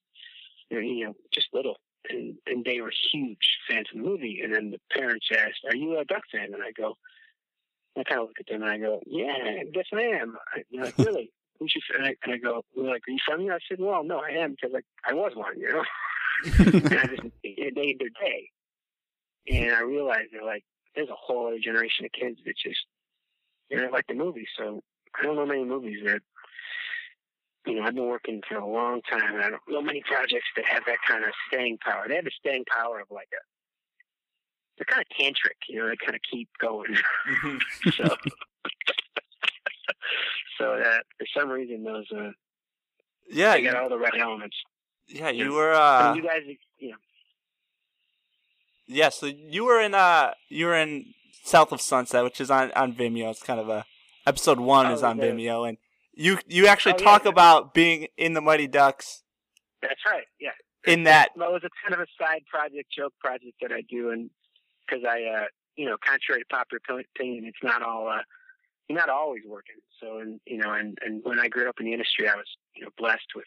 They're, 0.69 0.81
you 0.81 1.05
know, 1.05 1.15
just 1.33 1.47
little. 1.53 1.77
And 2.09 2.35
and 2.47 2.65
they 2.65 2.81
were 2.81 2.91
huge 3.11 3.59
fans 3.69 3.87
of 3.93 4.01
the 4.01 4.07
movie. 4.07 4.41
And 4.43 4.53
then 4.53 4.71
the 4.71 4.79
parents 4.91 5.27
asked, 5.31 5.63
"Are 5.67 5.75
you 5.75 5.99
a 5.99 6.05
Duck 6.05 6.23
fan?" 6.31 6.51
And 6.51 6.63
I 6.63 6.71
go, 6.71 6.97
I 7.95 8.03
kind 8.03 8.21
of 8.21 8.27
look 8.27 8.39
at 8.39 8.47
them 8.47 8.63
and 8.63 8.71
I 8.71 8.77
go, 8.79 9.01
"Yeah, 9.05 9.35
I 9.37 9.65
guess 9.71 9.85
I 9.93 10.01
am." 10.01 10.35
I, 10.53 10.63
they're 10.71 10.85
like, 10.85 10.97
"Really?" 10.97 11.31
Who's 11.59 11.75
your 11.75 11.99
fan? 11.99 12.15
And 12.23 12.33
I 12.33 12.37
go, 12.37 12.63
"They're 12.75 12.85
like, 12.85 13.03
are 13.07 13.11
you 13.11 13.19
from 13.23 13.41
here?" 13.41 13.53
I 13.53 13.59
said, 13.69 13.79
"Well, 13.79 14.03
no, 14.03 14.19
I 14.19 14.31
am 14.31 14.51
because 14.51 14.73
like 14.73 14.85
I 15.07 15.13
was 15.13 15.33
one, 15.35 15.59
you 15.59 15.69
know." 15.69 15.83
and 16.57 16.99
I 16.99 17.05
just 17.05 17.21
it 17.43 17.75
made 17.75 17.99
their 17.99 18.09
day. 18.09 18.49
And 19.47 19.75
I 19.75 19.81
realized 19.81 20.29
they're 20.31 20.43
like, 20.43 20.63
there's 20.95 21.09
a 21.09 21.15
whole 21.15 21.47
other 21.47 21.59
generation 21.59 22.05
of 22.05 22.11
kids 22.11 22.39
that 22.45 22.55
just 22.57 22.85
you 23.69 23.77
know 23.77 23.89
like 23.91 24.07
the 24.07 24.13
movie. 24.13 24.47
So 24.57 24.81
I 25.19 25.23
don't 25.23 25.35
know 25.35 25.45
many 25.45 25.63
movies 25.65 25.99
that 26.05 26.21
you 27.65 27.75
know 27.75 27.83
I've 27.83 27.95
been 27.95 28.07
working 28.07 28.41
for 28.47 28.55
a 28.57 28.65
long 28.67 29.01
time, 29.09 29.35
and 29.35 29.43
I 29.43 29.49
don't 29.49 29.61
know 29.67 29.81
many 29.81 30.01
projects 30.05 30.47
that 30.55 30.65
have 30.65 30.83
that 30.85 30.97
kind 31.07 31.23
of 31.23 31.31
staying 31.47 31.77
power. 31.79 32.05
They 32.07 32.15
have 32.15 32.25
the 32.25 32.31
staying 32.39 32.65
power 32.65 32.99
of 32.99 33.07
like 33.11 33.29
a 33.33 33.41
they're 34.77 34.85
kind 34.85 35.01
of 35.01 35.07
tantric, 35.17 35.57
you 35.69 35.79
know. 35.79 35.87
They 35.89 35.95
kind 35.97 36.15
of 36.15 36.21
keep 36.31 36.49
going. 36.59 36.95
so 37.93 38.03
so 40.57 40.77
that 40.77 41.03
for 41.17 41.27
some 41.37 41.49
reason 41.49 41.83
those 41.83 42.05
uh 42.11 42.31
yeah, 43.29 43.53
they 43.53 43.63
got 43.63 43.75
all 43.75 43.89
the 43.89 43.97
right 43.97 44.19
elements. 44.19 44.55
yeah, 45.07 45.29
you 45.29 45.53
were. 45.53 45.73
I 45.73 46.09
Uh, 46.09 46.13
mean, 46.13 46.23
you 46.23 46.29
guys, 46.29 46.41
you 46.79 46.89
know, 46.89 46.97
yeah, 48.91 49.09
so 49.09 49.25
you 49.25 49.65
were 49.65 49.79
in. 49.81 49.93
Uh, 49.93 50.33
you 50.49 50.65
were 50.67 50.75
in 50.75 51.13
South 51.43 51.71
of 51.71 51.81
Sunset, 51.81 52.23
which 52.23 52.39
is 52.41 52.51
on 52.51 52.71
on 52.73 52.93
Vimeo. 52.93 53.31
It's 53.31 53.43
kind 53.43 53.59
of 53.59 53.69
a 53.69 53.85
episode 54.25 54.59
one 54.59 54.87
Oh, 54.87 54.93
is 54.93 55.03
on. 55.03 55.17
Vimeo, 55.19 55.67
and 55.67 55.77
you 56.13 56.37
you 56.47 56.67
actually 56.67 56.93
Oh, 56.93 56.97
yeah. 56.99 57.05
talk 57.05 57.25
about 57.25 57.73
being 57.73 58.07
in 58.17 58.33
the 58.33 58.41
Mighty 58.41 58.67
Ducks 58.67 59.23
that's 59.81 60.01
right. 60.05 60.25
Yeah. 60.39 60.51
in 60.85 61.03
that. 61.03 61.29
Well, 61.35 61.49
it 61.49 61.53
was 61.53 61.63
a 61.63 61.69
kind 61.83 61.99
of 61.99 62.07
a 62.07 62.23
side 62.23 62.43
project, 62.45 62.91
joke 62.95 63.13
project 63.19 63.53
that 63.61 63.71
I 63.71 63.81
do, 63.89 64.11
and 64.11 64.29
because 64.85 65.03
I, 65.03 65.23
uh, 65.23 65.45
you 65.75 65.85
know, 65.87 65.97
contrary 66.05 66.41
to 66.41 66.45
popular 66.55 67.01
opinion, 67.15 67.45
it's 67.45 67.63
not 67.63 67.81
all, 67.81 68.07
uh, 68.09 68.21
you're 68.87 68.99
not 68.99 69.09
always 69.09 69.41
working. 69.47 69.77
So, 69.99 70.19
and 70.19 70.39
you 70.45 70.57
know, 70.57 70.71
and 70.73 70.97
and 71.05 71.21
when 71.23 71.39
I 71.39 71.47
grew 71.47 71.67
up 71.69 71.79
in 71.79 71.85
the 71.87 71.93
industry, 71.93 72.27
I 72.29 72.35
was, 72.35 72.45
you 72.75 72.83
know, 72.83 72.91
blessed 72.97 73.31
with 73.35 73.45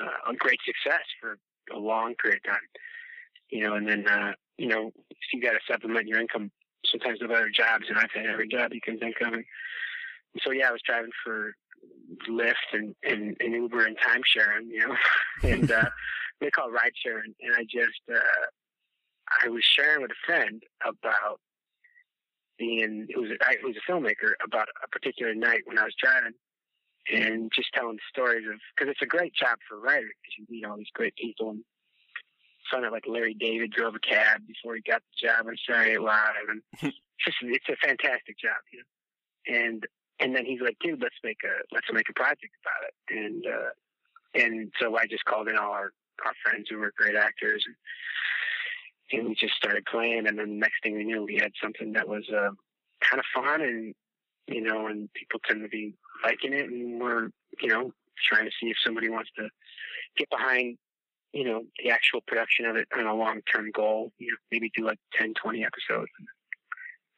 uh, 0.00 0.30
a 0.30 0.34
great 0.36 0.60
success 0.64 1.02
for 1.20 1.38
a 1.74 1.78
long 1.78 2.14
period 2.22 2.40
of 2.44 2.52
time. 2.52 2.66
You 3.50 3.62
know, 3.62 3.74
and 3.74 3.88
then, 3.88 4.06
uh, 4.08 4.32
you 4.58 4.68
know, 4.68 4.90
if 5.10 5.18
you 5.32 5.40
got 5.40 5.52
to 5.52 5.60
supplement 5.70 6.08
your 6.08 6.20
income 6.20 6.50
sometimes 6.90 7.18
with 7.20 7.30
other 7.30 7.50
jobs, 7.50 7.84
and 7.88 7.98
I've 7.98 8.10
had 8.14 8.26
every 8.26 8.48
job 8.48 8.72
you 8.72 8.80
can 8.80 8.98
think 8.98 9.16
of. 9.20 9.32
And 9.32 9.44
so, 10.42 10.50
yeah, 10.50 10.68
I 10.68 10.72
was 10.72 10.82
driving 10.84 11.10
for 11.24 11.54
Lyft 12.28 12.54
and, 12.72 12.94
and, 13.02 13.36
and 13.40 13.52
Uber 13.52 13.86
and 13.86 13.96
time 14.04 14.22
sharing, 14.24 14.68
you 14.68 14.86
know, 14.86 14.96
and 15.48 15.70
uh, 15.70 15.90
they 16.40 16.50
call 16.50 16.68
it 16.68 16.72
ride 16.72 16.92
sharing. 17.04 17.34
And 17.40 17.54
I 17.54 17.62
just, 17.62 18.00
uh, 18.12 18.46
I 19.44 19.48
was 19.48 19.64
sharing 19.64 20.02
with 20.02 20.10
a 20.10 20.26
friend 20.26 20.62
about 20.82 21.40
being, 22.58 23.06
it 23.08 23.18
was, 23.18 23.30
I 23.46 23.54
it 23.54 23.64
was 23.64 23.76
a 23.76 23.90
filmmaker 23.90 24.32
about 24.44 24.68
a 24.84 24.88
particular 24.88 25.34
night 25.34 25.62
when 25.64 25.78
I 25.78 25.84
was 25.84 25.94
driving 26.02 26.32
and 27.12 27.50
just 27.54 27.68
telling 27.74 27.98
stories 28.08 28.46
of, 28.48 28.58
because 28.74 28.90
it's 28.90 29.02
a 29.02 29.06
great 29.06 29.34
job 29.34 29.58
for 29.68 29.76
a 29.76 29.80
writer 29.80 30.06
because 30.06 30.34
you 30.38 30.46
meet 30.48 30.64
all 30.64 30.76
these 30.76 30.90
great 30.94 31.14
people 31.16 31.50
and 31.50 31.64
found 32.70 32.84
out 32.84 32.92
like 32.92 33.06
Larry 33.06 33.34
David 33.34 33.72
drove 33.72 33.94
a 33.94 33.98
cab 33.98 34.42
before 34.46 34.74
he 34.74 34.82
got 34.82 35.02
the 35.02 35.28
job 35.28 35.46
on 35.46 35.56
Saturday 35.68 35.94
Night 35.94 36.02
Live 36.02 36.48
and 36.48 36.62
it's 36.82 36.96
just, 37.24 37.36
it's 37.42 37.68
a 37.68 37.86
fantastic 37.86 38.38
job, 38.38 38.56
you 38.72 38.80
know, 38.80 39.58
and, 39.58 39.86
and 40.20 40.34
then 40.34 40.44
he's 40.44 40.60
like, 40.60 40.76
dude, 40.80 41.02
let's 41.02 41.16
make 41.22 41.38
a, 41.44 41.74
let's 41.74 41.86
make 41.92 42.08
a 42.08 42.14
project 42.14 42.52
about 42.64 42.88
it. 42.88 43.16
And, 43.16 43.44
uh, 43.46 43.70
and 44.34 44.72
so 44.80 44.96
I 44.96 45.06
just 45.06 45.24
called 45.24 45.48
in 45.48 45.56
all 45.56 45.72
our, 45.72 45.92
our 46.24 46.32
friends 46.44 46.68
who 46.70 46.78
were 46.78 46.92
great 46.96 47.16
actors 47.16 47.64
and, 47.66 47.76
and 49.12 49.28
we 49.28 49.34
just 49.34 49.54
started 49.54 49.84
playing 49.86 50.26
and 50.26 50.38
then 50.38 50.48
the 50.48 50.54
next 50.54 50.82
thing 50.82 50.96
we 50.96 51.04
knew 51.04 51.24
we 51.24 51.36
had 51.36 51.52
something 51.62 51.92
that 51.92 52.08
was 52.08 52.24
uh, 52.30 52.50
kind 53.00 53.20
of 53.20 53.24
fun 53.34 53.60
and 53.60 53.94
you 54.48 54.60
know 54.60 54.86
and 54.86 55.12
people 55.14 55.40
tend 55.46 55.62
to 55.62 55.68
be 55.68 55.94
liking 56.24 56.52
it 56.52 56.68
and 56.68 57.00
we're 57.00 57.28
you 57.60 57.68
know 57.68 57.92
trying 58.30 58.44
to 58.44 58.50
see 58.60 58.68
if 58.68 58.76
somebody 58.84 59.08
wants 59.08 59.30
to 59.36 59.48
get 60.16 60.28
behind 60.30 60.78
you 61.36 61.44
know 61.44 61.64
the 61.82 61.90
actual 61.90 62.20
production 62.26 62.66
of 62.66 62.76
it 62.76 62.88
on 62.96 63.06
a 63.06 63.14
long 63.14 63.40
term 63.52 63.70
goal 63.72 64.12
you 64.18 64.28
know 64.28 64.38
maybe 64.50 64.70
do 64.76 64.84
like 64.84 64.98
10 65.18 65.34
20 65.34 65.64
episodes 65.64 66.10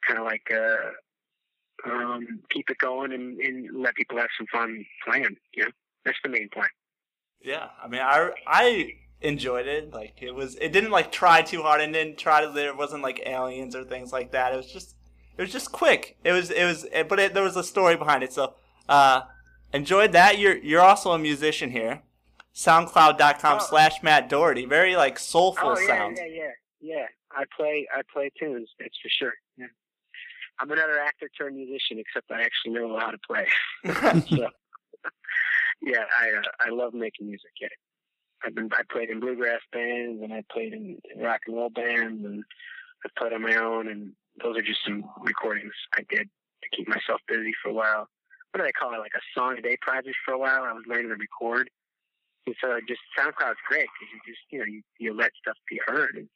kind 0.07 0.19
of 0.19 0.25
like 0.25 0.51
uh 0.51 1.91
um 1.91 2.41
keep 2.51 2.69
it 2.69 2.77
going 2.79 3.13
and, 3.13 3.39
and 3.39 3.81
let 3.81 3.95
people 3.95 4.17
have 4.17 4.27
some 4.37 4.47
fun 4.51 4.85
playing 5.05 5.35
you 5.53 5.63
know 5.63 5.71
that's 6.05 6.17
the 6.23 6.29
main 6.29 6.49
point 6.53 6.71
Yeah, 7.41 7.69
I 7.83 7.87
mean, 7.87 8.01
I 8.01 8.31
I 8.45 8.93
enjoyed 9.21 9.67
it. 9.67 9.93
Like 9.93 10.15
it 10.21 10.33
was, 10.35 10.55
it 10.55 10.71
didn't 10.71 10.91
like 10.91 11.11
try 11.11 11.41
too 11.41 11.61
hard 11.61 11.81
and 11.81 11.93
didn't 11.93 12.17
try 12.17 12.43
to. 12.43 12.51
There 12.51 12.75
wasn't 12.75 13.03
like 13.03 13.21
aliens 13.25 13.75
or 13.75 13.83
things 13.83 14.11
like 14.11 14.31
that. 14.31 14.53
It 14.53 14.57
was 14.57 14.71
just, 14.71 14.95
it 15.37 15.41
was 15.41 15.51
just 15.51 15.71
quick. 15.71 16.17
It 16.23 16.33
was, 16.33 16.51
it 16.51 16.65
was, 16.65 16.85
but 17.07 17.19
it, 17.19 17.33
there 17.33 17.43
was 17.43 17.55
a 17.55 17.63
story 17.63 17.95
behind 17.95 18.23
it. 18.23 18.33
So, 18.33 18.55
uh, 18.89 19.21
enjoyed 19.73 20.11
that. 20.13 20.39
You're 20.39 20.57
you're 20.57 20.81
also 20.81 21.11
a 21.11 21.19
musician 21.19 21.71
here. 21.71 22.01
SoundCloud.com 22.55 23.57
Oh. 23.61 23.65
slash 23.65 24.01
Matt 24.03 24.29
Doherty. 24.29 24.65
Very 24.65 24.95
like 24.95 25.17
soulful 25.19 25.69
oh 25.69 25.79
yeah, 25.79 25.87
sound. 25.87 26.17
yeah, 26.19 26.25
yeah, 26.27 26.51
yeah. 26.81 27.05
I 27.31 27.43
play 27.55 27.87
I 27.95 28.01
play 28.11 28.31
tunes. 28.39 28.69
That's 28.79 28.97
for 29.01 29.09
sure. 29.09 29.33
Yeah. 29.57 29.67
I'm 30.59 30.69
another 30.71 30.99
actor 30.99 31.29
turned 31.37 31.55
musician, 31.55 31.99
except 31.99 32.31
I 32.31 32.41
actually 32.41 32.73
know 32.73 32.97
how 32.99 33.11
to 33.11 33.17
play. 33.25 33.47
so, 34.29 34.49
yeah, 35.81 36.03
I 36.19 36.31
uh, 36.37 36.41
I 36.59 36.69
love 36.69 36.93
making 36.93 37.27
music. 37.27 37.51
Yeah, 37.61 37.67
I've 38.43 38.55
been 38.55 38.69
I 38.73 38.81
played 38.91 39.09
in 39.09 39.19
bluegrass 39.19 39.61
bands 39.71 40.21
and 40.21 40.33
I 40.33 40.43
played 40.51 40.73
in, 40.73 40.97
rock 41.17 41.41
and 41.47 41.55
roll 41.55 41.69
bands 41.69 42.25
and 42.25 42.43
I've 43.05 43.15
played 43.15 43.33
on 43.33 43.41
my 43.41 43.55
own 43.55 43.87
and 43.87 44.11
those 44.43 44.57
are 44.57 44.61
just 44.61 44.83
some 44.85 45.03
recordings 45.21 45.73
I 45.95 46.01
did 46.09 46.27
to 46.63 46.69
keep 46.75 46.87
myself 46.87 47.21
busy 47.27 47.51
for 47.63 47.69
a 47.69 47.73
while. 47.73 48.07
What 48.51 48.57
do 48.59 48.63
they 48.63 48.71
call 48.71 48.93
it? 48.93 48.97
Like 48.99 49.13
a 49.15 49.39
song 49.39 49.57
a 49.57 49.61
day 49.61 49.77
project 49.81 50.15
for 50.25 50.33
a 50.33 50.37
while. 50.39 50.63
I 50.63 50.73
was 50.73 50.83
learning 50.87 51.09
to 51.09 51.15
record. 51.15 51.69
And 52.49 52.55
so 52.61 52.71
I 52.71 52.79
just 52.87 53.01
SoundCloud's 53.17 53.63
great 53.67 53.87
because 53.93 54.09
you 54.13 54.19
just 54.25 54.41
you 54.49 54.59
know 54.59 54.65
you, 54.65 54.81
you 54.99 55.13
let 55.13 55.31
stuff 55.41 55.57
be 55.69 55.79
heard. 55.85 56.15
And 56.15 56.27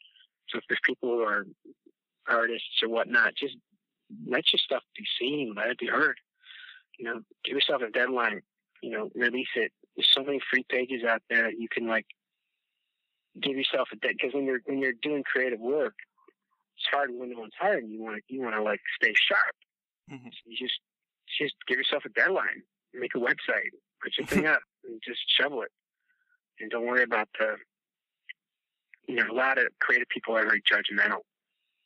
so 0.50 0.60
if 0.60 0.63
there's 0.70 0.79
people 0.86 1.10
who 1.10 1.22
are 1.22 1.46
artists 2.29 2.82
or 2.84 2.89
whatnot, 2.89 3.34
just 3.36 3.55
let 4.27 4.51
your 4.53 4.60
stuff 4.60 4.84
be 4.96 5.03
seen, 5.20 5.53
let 5.55 5.70
it 5.70 5.79
be 5.79 5.88
heard. 5.88 6.17
You 7.00 7.05
know, 7.05 7.22
give 7.43 7.55
yourself 7.55 7.82
a 7.82 7.89
deadline 7.89 8.41
you 8.84 8.91
know, 8.91 9.10
release 9.15 9.48
it. 9.55 9.72
There's 9.96 10.10
so 10.12 10.24
many 10.24 10.39
free 10.51 10.65
pages 10.70 11.03
out 11.08 11.22
there 11.29 11.43
that 11.43 11.58
you 11.58 11.67
can 11.72 11.88
like 11.88 12.05
give 13.41 13.55
yourself 13.55 13.88
a 13.93 13.96
dead 13.96 14.15
because 14.20 14.34
when 14.34 14.46
you're 14.46 14.60
when 14.65 14.79
you're 14.79 15.00
doing 15.01 15.24
creative 15.24 15.60
work, 15.60 15.96
it's 16.77 16.86
hard 16.91 17.10
when 17.13 17.32
no 17.32 17.39
one's 17.39 17.53
hiring. 17.58 17.88
You 17.88 18.03
want 18.03 18.17
to 18.17 18.22
you 18.27 18.41
want 18.41 18.55
to 18.55 18.62
like 18.62 18.82
stay 19.01 19.13
sharp. 19.15 19.55
Mhm. 20.12 20.25
So 20.25 20.41
you 20.46 20.58
just 20.58 20.79
just 21.39 21.55
give 21.67 21.77
yourself 21.77 22.03
a 22.05 22.10
deadline. 22.10 22.63
Make 22.93 23.15
a 23.15 23.20
website, 23.20 23.72
put 24.03 24.17
your 24.17 24.27
thing 24.27 24.46
up, 24.53 24.62
and 24.84 25.01
just 25.01 25.22
shovel 25.39 25.62
it. 25.62 25.72
And 26.60 26.72
don't 26.72 26.86
worry 26.86 27.03
about 27.03 27.29
the. 27.39 27.55
You 29.07 29.15
know, 29.15 29.25
a 29.29 29.36
lot 29.36 29.57
of 29.57 29.67
creative 29.81 30.07
people 30.07 30.38
are 30.38 30.43
very 30.43 30.62
judgmental, 30.62 31.19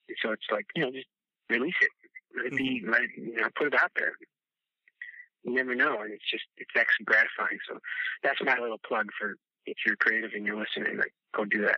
and 0.08 0.18
so 0.22 0.32
it's 0.32 0.46
like 0.52 0.68
you 0.76 0.84
know, 0.84 0.92
just 0.92 1.08
release 1.50 1.74
it. 1.82 1.90
Let 2.36 2.46
it 2.48 2.58
be. 2.58 2.82
Mm-hmm. 2.82 2.92
Let 2.92 3.02
it, 3.02 3.10
you 3.18 3.42
know, 3.42 3.48
put 3.58 3.68
it 3.68 3.74
out 3.74 3.92
there. 3.96 4.14
You 5.44 5.56
never 5.56 5.74
know, 5.74 6.02
and 6.02 6.14
it's 6.14 6.30
just 6.30 6.44
it's 6.58 6.70
actually 6.78 7.06
gratifying. 7.06 7.58
So 7.68 7.80
that's 8.22 8.40
my 8.44 8.60
little 8.60 8.80
plug 8.88 9.08
for 9.20 9.36
if 9.66 9.78
you're 9.86 9.96
creative 9.96 10.32
and 10.36 10.46
you're 10.46 10.58
listening, 10.58 10.98
like 10.98 11.14
go 11.36 11.46
do 11.46 11.62
that. 11.62 11.78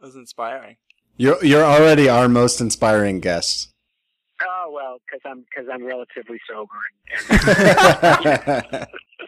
That 0.00 0.06
was 0.06 0.16
inspiring. 0.16 0.76
You're 1.16 1.42
you're 1.44 1.64
already 1.64 2.08
our 2.08 2.28
most 2.28 2.60
inspiring 2.60 3.20
guest. 3.20 3.70
Oh 4.42 4.70
well, 4.72 4.98
because 5.06 5.20
I'm 5.24 5.44
because 5.48 5.68
I'm 5.72 5.84
relatively 5.84 6.40
sober 6.50 6.72
and, 7.30 7.40
and, 8.66 8.86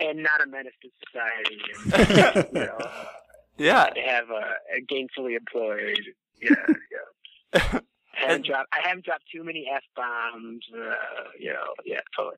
and 0.00 0.22
not 0.22 0.40
a 0.42 0.46
menace 0.46 0.72
to 0.82 0.90
society. 1.06 1.60
And, 2.34 2.46
you 2.54 2.60
know, 2.66 2.78
Yeah. 3.58 3.90
I 3.94 4.10
have 4.10 4.30
a, 4.30 4.54
a 4.76 4.80
gainfully 4.82 5.36
employed. 5.36 6.00
Yeah, 6.40 6.50
yeah. 7.52 7.60
I 7.62 7.80
haven't 8.12 8.46
dropped. 8.46 8.68
I 8.72 8.86
haven't 8.86 9.04
dropped 9.04 9.24
too 9.32 9.42
many 9.44 9.66
f 9.74 9.82
bombs. 9.96 10.64
Uh, 10.72 10.94
you 11.38 11.52
know, 11.52 11.74
yeah, 11.84 12.00
totally. 12.16 12.36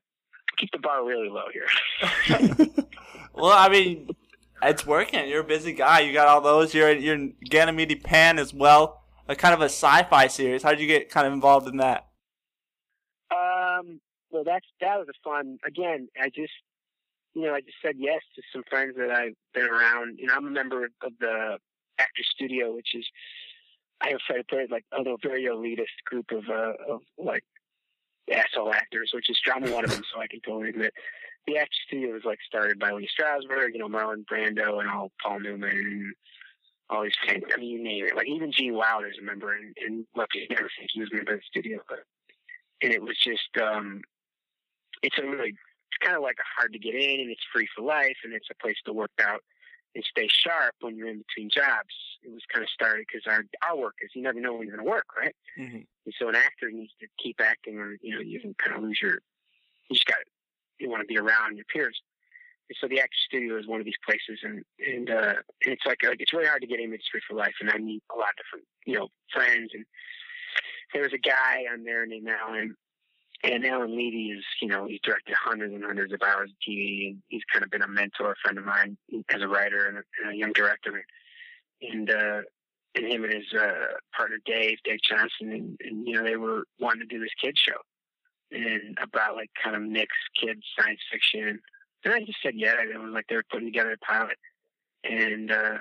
Keep 0.57 0.71
the 0.71 0.79
bar 0.79 1.05
really 1.05 1.29
low 1.29 1.45
here. 1.53 2.67
Well, 3.33 3.51
I 3.57 3.69
mean, 3.69 4.09
it's 4.61 4.85
working. 4.85 5.27
You're 5.29 5.39
a 5.39 5.45
busy 5.45 5.71
guy. 5.71 6.01
You 6.01 6.11
got 6.11 6.27
all 6.27 6.41
those. 6.41 6.73
You're 6.73 6.91
you're 6.91 7.29
Ganymede 7.49 8.03
Pan 8.03 8.37
as 8.39 8.53
well. 8.53 9.03
A 9.29 9.35
kind 9.37 9.53
of 9.53 9.61
a 9.61 9.65
sci-fi 9.69 10.27
series. 10.27 10.63
How 10.63 10.71
did 10.71 10.81
you 10.81 10.87
get 10.87 11.09
kind 11.09 11.25
of 11.25 11.31
involved 11.31 11.67
in 11.69 11.77
that? 11.77 12.07
Um, 13.31 14.01
well, 14.31 14.43
that's 14.43 14.65
that 14.81 14.97
was 14.99 15.07
a 15.07 15.13
fun. 15.23 15.59
Again, 15.65 16.09
I 16.21 16.27
just, 16.27 16.51
you 17.33 17.43
know, 17.43 17.53
I 17.53 17.61
just 17.61 17.77
said 17.81 17.95
yes 17.97 18.21
to 18.35 18.41
some 18.51 18.63
friends 18.69 18.95
that 18.97 19.11
I've 19.11 19.35
been 19.53 19.65
around. 19.65 20.19
You 20.19 20.27
know, 20.27 20.33
I'm 20.35 20.47
a 20.47 20.51
member 20.51 20.85
of 20.85 21.13
the 21.19 21.57
Actor 21.99 22.23
Studio, 22.23 22.75
which 22.75 22.93
is 22.93 23.05
I 24.01 24.09
have 24.09 24.19
tried 24.19 24.37
to 24.37 24.43
put 24.49 24.71
like 24.71 24.85
a 24.91 24.97
little 24.97 25.17
very 25.21 25.43
elitist 25.45 26.03
group 26.05 26.31
of 26.31 26.43
uh, 26.49 26.73
of 26.93 27.01
like 27.17 27.43
asshole 28.31 28.73
actors, 28.73 29.11
which 29.13 29.29
is 29.29 29.39
drama 29.43 29.71
one 29.71 29.85
of 29.85 29.91
them. 29.91 30.03
So 30.13 30.19
I 30.19 30.27
can 30.27 30.41
totally 30.41 30.69
admit 30.69 30.93
the 31.47 31.57
Actor 31.57 31.77
Studio 31.87 32.13
was 32.13 32.25
like 32.25 32.39
started 32.45 32.79
by 32.79 32.91
Lee 32.91 33.07
Strasberg, 33.07 33.73
you 33.73 33.79
know, 33.79 33.89
Marlon 33.89 34.25
Brando, 34.25 34.79
and 34.79 34.89
all 34.89 35.11
Paul 35.21 35.39
Newman. 35.39 35.71
And, 35.71 36.13
all 36.91 37.03
these 37.03 37.13
things. 37.25 37.43
I 37.53 37.57
mean, 37.57 37.69
you 37.69 37.81
name 37.81 38.05
it. 38.05 38.15
Like 38.17 38.27
even 38.27 38.51
Gene 38.51 38.75
Wilder's 38.75 39.17
a 39.17 39.23
member, 39.23 39.55
and, 39.55 39.73
and 39.85 40.05
look, 40.13 40.27
you 40.33 40.45
never 40.49 40.69
think 40.77 40.89
he 40.91 40.99
was 40.99 41.09
a 41.13 41.15
member 41.15 41.35
of 41.35 41.39
the 41.39 41.45
studio, 41.47 41.79
but 41.87 41.99
and 42.81 42.91
it 42.93 43.01
was 43.01 43.17
just 43.17 43.49
um 43.61 44.01
it's 45.01 45.17
a 45.17 45.23
really 45.23 45.55
it's 45.91 46.05
kind 46.05 46.15
of 46.15 46.23
like 46.23 46.37
a 46.39 46.47
hard 46.57 46.71
to 46.73 46.79
get 46.79 46.95
in 46.95 47.19
and 47.19 47.29
it's 47.29 47.43
free 47.53 47.67
for 47.75 47.83
life 47.83 48.17
and 48.23 48.33
it's 48.33 48.47
a 48.49 48.55
place 48.55 48.77
to 48.85 48.93
work 48.93 49.11
out 49.21 49.43
and 49.93 50.03
stay 50.09 50.27
sharp 50.31 50.73
when 50.79 50.95
you're 50.95 51.09
in 51.09 51.17
between 51.27 51.49
jobs. 51.49 51.93
It 52.23 52.31
was 52.31 52.43
kind 52.51 52.63
of 52.63 52.69
started 52.69 53.05
because 53.07 53.27
our 53.27 53.43
our 53.67 53.77
work 53.77 53.95
is 54.01 54.11
you 54.15 54.21
never 54.21 54.39
know 54.39 54.53
when 54.53 54.67
you're 54.67 54.77
going 54.77 54.85
to 54.87 54.89
work 54.91 55.07
right? 55.17 55.35
Mhm. 55.59 55.85
and 56.05 56.13
so 56.17 56.29
an 56.29 56.35
actor 56.35 56.71
needs 56.71 56.93
to 57.01 57.07
keep 57.21 57.41
acting 57.41 57.77
or 57.77 57.97
you 58.01 58.15
know 58.15 58.21
you 58.21 58.39
can 58.39 58.53
kind 58.53 58.75
of 58.77 58.83
lose 58.83 58.99
your 59.01 59.19
you 59.89 59.95
just 59.95 60.05
got 60.05 60.17
you 60.79 60.89
want 60.89 61.01
to 61.01 61.07
be 61.07 61.17
around 61.17 61.57
your 61.57 61.65
peers. 61.65 61.99
And 62.69 62.77
so 62.79 62.87
the 62.87 63.01
actor 63.01 63.17
studio 63.27 63.57
is 63.59 63.67
one 63.67 63.79
of 63.81 63.85
these 63.85 63.99
places 64.05 64.39
and 64.43 64.63
and 64.79 65.09
uh 65.09 65.35
and 65.65 65.73
it's 65.73 65.85
like, 65.85 66.03
like 66.03 66.21
it's 66.21 66.31
really 66.31 66.47
hard 66.47 66.61
to 66.61 66.67
get 66.67 66.79
in 66.79 66.93
it's 66.93 67.07
free 67.09 67.21
for 67.27 67.35
life 67.35 67.55
and 67.59 67.69
i 67.69 67.77
meet 67.77 68.01
a 68.15 68.17
lot 68.17 68.29
of 68.29 68.37
different 68.37 68.65
you 68.85 68.95
know 68.97 69.09
friends 69.33 69.71
and 69.73 69.85
there 70.93 71.03
was 71.03 71.13
a 71.13 71.17
guy 71.17 71.65
on 71.71 71.83
there 71.83 72.05
named 72.05 72.27
Alan, 72.27 72.75
and 73.43 73.65
Alan 73.65 73.95
Levi 73.95 74.37
is, 74.37 74.43
you 74.61 74.67
know, 74.67 74.85
he's 74.85 74.99
directed 75.03 75.35
hundreds 75.35 75.73
and 75.73 75.83
hundreds 75.83 76.13
of 76.13 76.21
hours 76.21 76.51
of 76.51 76.55
TV, 76.67 77.07
and 77.07 77.21
he's 77.29 77.41
kind 77.51 77.63
of 77.63 77.71
been 77.71 77.81
a 77.81 77.87
mentor, 77.87 78.31
a 78.31 78.35
friend 78.43 78.57
of 78.57 78.65
mine 78.65 78.97
as 79.29 79.41
a 79.41 79.47
writer 79.47 79.87
and 79.87 79.97
a, 79.97 80.01
and 80.23 80.33
a 80.33 80.37
young 80.37 80.53
director. 80.53 81.03
And 81.81 82.09
uh, 82.11 82.41
and 82.93 83.05
him 83.07 83.23
and 83.23 83.33
his 83.33 83.45
uh, 83.59 83.97
partner 84.15 84.37
Dave, 84.45 84.77
Dave 84.83 84.99
Johnson, 85.07 85.51
and, 85.51 85.77
and 85.83 86.07
you 86.07 86.13
know, 86.13 86.23
they 86.23 86.35
were 86.35 86.63
wanting 86.79 87.07
to 87.07 87.15
do 87.15 87.19
this 87.19 87.33
kids 87.41 87.59
show, 87.59 87.77
and 88.51 88.97
about 89.01 89.35
like 89.35 89.49
kind 89.61 89.75
of 89.75 89.81
mixed 89.81 90.19
kids 90.39 90.61
science 90.77 90.99
fiction. 91.11 91.59
And 92.03 92.13
I 92.13 92.19
just 92.19 92.39
said 92.43 92.53
yeah. 92.55 92.75
It 92.79 92.99
was 92.99 93.11
like 93.11 93.25
they 93.27 93.35
were 93.35 93.45
putting 93.49 93.67
together 93.67 93.93
a 93.93 93.97
pilot, 93.97 94.37
and 95.03 95.51
uh, 95.51 95.79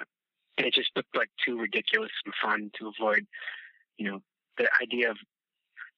and 0.56 0.66
it 0.66 0.74
just 0.74 0.90
looked 0.96 1.14
like 1.16 1.30
too 1.44 1.58
ridiculous 1.58 2.12
and 2.24 2.34
fun 2.42 2.70
to 2.78 2.92
avoid, 2.98 3.26
you 3.98 4.10
know, 4.10 4.20
the 4.56 4.68
idea 4.82 5.10
of 5.10 5.16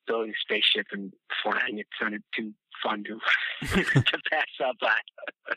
building 0.06 0.30
a 0.30 0.40
spaceship 0.40 0.86
and 0.92 1.12
flying 1.42 1.78
it 1.78 1.86
sounded 2.00 2.22
too 2.34 2.52
fun 2.82 3.04
to 3.04 3.18
to 3.84 4.18
pass 4.30 4.46
up 4.64 4.76
on. 4.82 5.56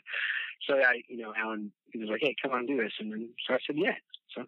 so 0.68 0.74
I, 0.74 1.02
you 1.08 1.18
know, 1.18 1.32
Alan 1.36 1.72
he 1.92 1.98
was 1.98 2.08
like, 2.08 2.20
"Hey, 2.22 2.34
come 2.40 2.52
on, 2.52 2.66
do 2.66 2.76
this," 2.76 2.92
and 2.98 3.12
then 3.12 3.30
so 3.46 3.54
I 3.54 3.58
said, 3.66 3.76
"Yeah." 3.78 3.94
So, 4.34 4.44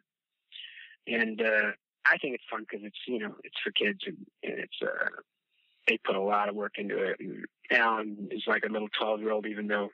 and 1.07 1.40
uh, 1.40 1.73
I 2.07 2.19
think 2.19 2.35
it's 2.35 2.45
fun 2.50 2.64
because 2.69 2.85
it's 2.85 2.99
you 3.07 3.19
know 3.19 3.35
it's 3.45 3.57
for 3.62 3.73
kids 3.73 4.00
and, 4.07 4.19
and 4.43 4.61
it's 4.61 4.78
uh, 4.83 5.09
they 5.87 5.99
put 6.05 6.17
a 6.17 6.21
lot 6.21 6.49
of 6.49 6.55
work 6.55 6.75
into 6.78 7.02
it. 7.02 7.17
And 7.21 7.45
Alan 7.71 8.28
is 8.31 8.45
like 8.47 8.64
a 8.64 8.73
little 8.73 8.88
twelve 8.99 9.21
year 9.21 9.33
old, 9.33 9.47
even 9.47 9.67
though 9.67 9.88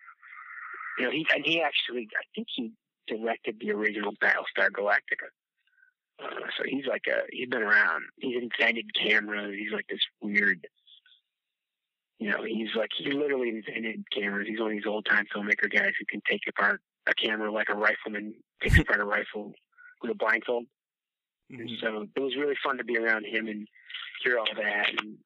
you 0.99 1.05
know 1.05 1.11
he 1.11 1.27
and 1.35 1.45
he 1.45 1.63
actually 1.63 2.09
I 2.17 2.25
think 2.35 2.49
he 2.55 2.73
directed 3.07 3.57
the 3.61 3.73
original 3.73 4.13
Battlestar 4.23 4.71
Galactica. 4.71 5.29
Uh, 6.23 6.47
so 6.57 6.65
he's 6.67 6.87
like 6.87 7.05
a 7.09 7.23
he's 7.31 7.49
been 7.49 7.63
around. 7.63 8.05
He's 8.19 8.37
invented 8.41 8.87
cameras. 8.95 9.57
He's 9.59 9.73
like 9.73 9.87
this 9.89 10.01
weird. 10.21 10.67
You 12.19 12.31
know, 12.31 12.45
he's 12.45 12.75
like 12.77 12.91
he 12.97 13.11
literally 13.11 13.49
invented 13.49 14.05
cameras. 14.13 14.47
He's 14.49 14.61
one 14.61 14.71
of 14.71 14.77
these 14.77 14.87
old 14.87 15.07
time 15.07 15.27
filmmaker 15.35 15.71
guys 15.71 15.93
who 15.99 16.05
can 16.09 16.23
take 16.29 16.43
apart 16.49 16.81
a 17.07 17.15
camera 17.15 17.51
like 17.53 17.69
a 17.69 17.75
rifleman 17.75 18.35
takes 18.63 18.79
apart 18.81 19.01
a 19.01 19.05
rifle 19.05 19.53
with 20.03 20.11
a 20.11 20.15
blindfold. 20.15 20.65
Mhm. 21.53 21.79
so 21.79 22.07
it 22.17 22.21
was 22.21 22.37
really 22.37 22.55
fun 22.65 22.79
to 22.79 22.85
be 22.85 22.97
around 22.97 23.27
him 23.27 23.49
and 23.49 23.69
hear 24.23 24.39
all 24.39 24.47
that. 24.57 24.89
And 24.99 25.19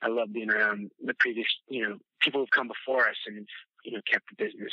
I 0.00 0.08
love 0.08 0.32
being 0.32 0.50
around 0.50 0.90
the 1.04 1.12
previous, 1.18 1.48
you 1.68 1.86
know, 1.86 1.98
people 2.22 2.40
who've 2.40 2.50
come 2.50 2.68
before 2.68 3.06
us 3.08 3.16
and 3.26 3.46
you 3.84 3.92
know, 3.92 4.00
kept 4.10 4.24
the 4.30 4.42
business 4.44 4.72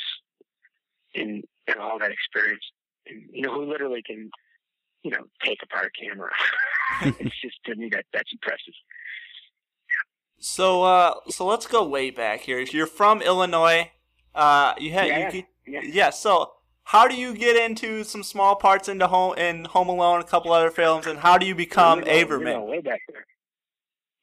and, 1.13 1.43
and 1.67 1.77
all 1.79 1.99
that 1.99 2.11
experience. 2.11 2.63
And, 3.07 3.23
you 3.31 3.41
know, 3.41 3.53
who 3.53 3.65
literally 3.65 4.01
can, 4.05 4.29
you 5.05 5.11
know, 5.11 5.25
take 5.43 5.59
apart 5.61 5.91
a 5.95 6.05
camera. 6.05 6.31
it's 7.19 7.39
just, 7.39 7.63
to 7.65 7.75
me, 7.75 7.89
that 7.89 8.05
that's 8.11 8.31
impressive. 8.33 8.73
So, 10.39 10.83
uh, 10.83 11.13
so 11.29 11.45
let's 11.45 11.67
go 11.67 11.87
way 11.87 12.09
back 12.09 12.41
here. 12.41 12.59
If 12.59 12.73
you're 12.73 12.87
from 12.87 13.21
Illinois. 13.21 13.91
Uh, 14.33 14.73
you 14.77 14.91
had 14.91 15.07
Yeah, 15.07 15.31
you 15.31 15.43
yeah, 15.65 15.81
yeah. 15.83 16.09
So, 16.09 16.51
how 16.83 17.07
do 17.07 17.15
you 17.15 17.33
get 17.33 17.55
into 17.55 18.03
some 18.03 18.21
small 18.21 18.55
parts 18.55 18.89
into 18.89 19.07
home 19.07 19.37
in 19.37 19.63
Home 19.65 19.87
Alone, 19.87 20.19
a 20.19 20.25
couple 20.25 20.51
other 20.51 20.71
films, 20.71 21.07
and 21.07 21.17
how 21.17 21.37
do 21.37 21.45
you 21.45 21.55
become 21.55 22.01
going- 22.01 22.27
we're 22.27 22.39
Averman? 22.39 22.67
way 22.67 22.81
back 22.81 22.99
there. 23.07 23.25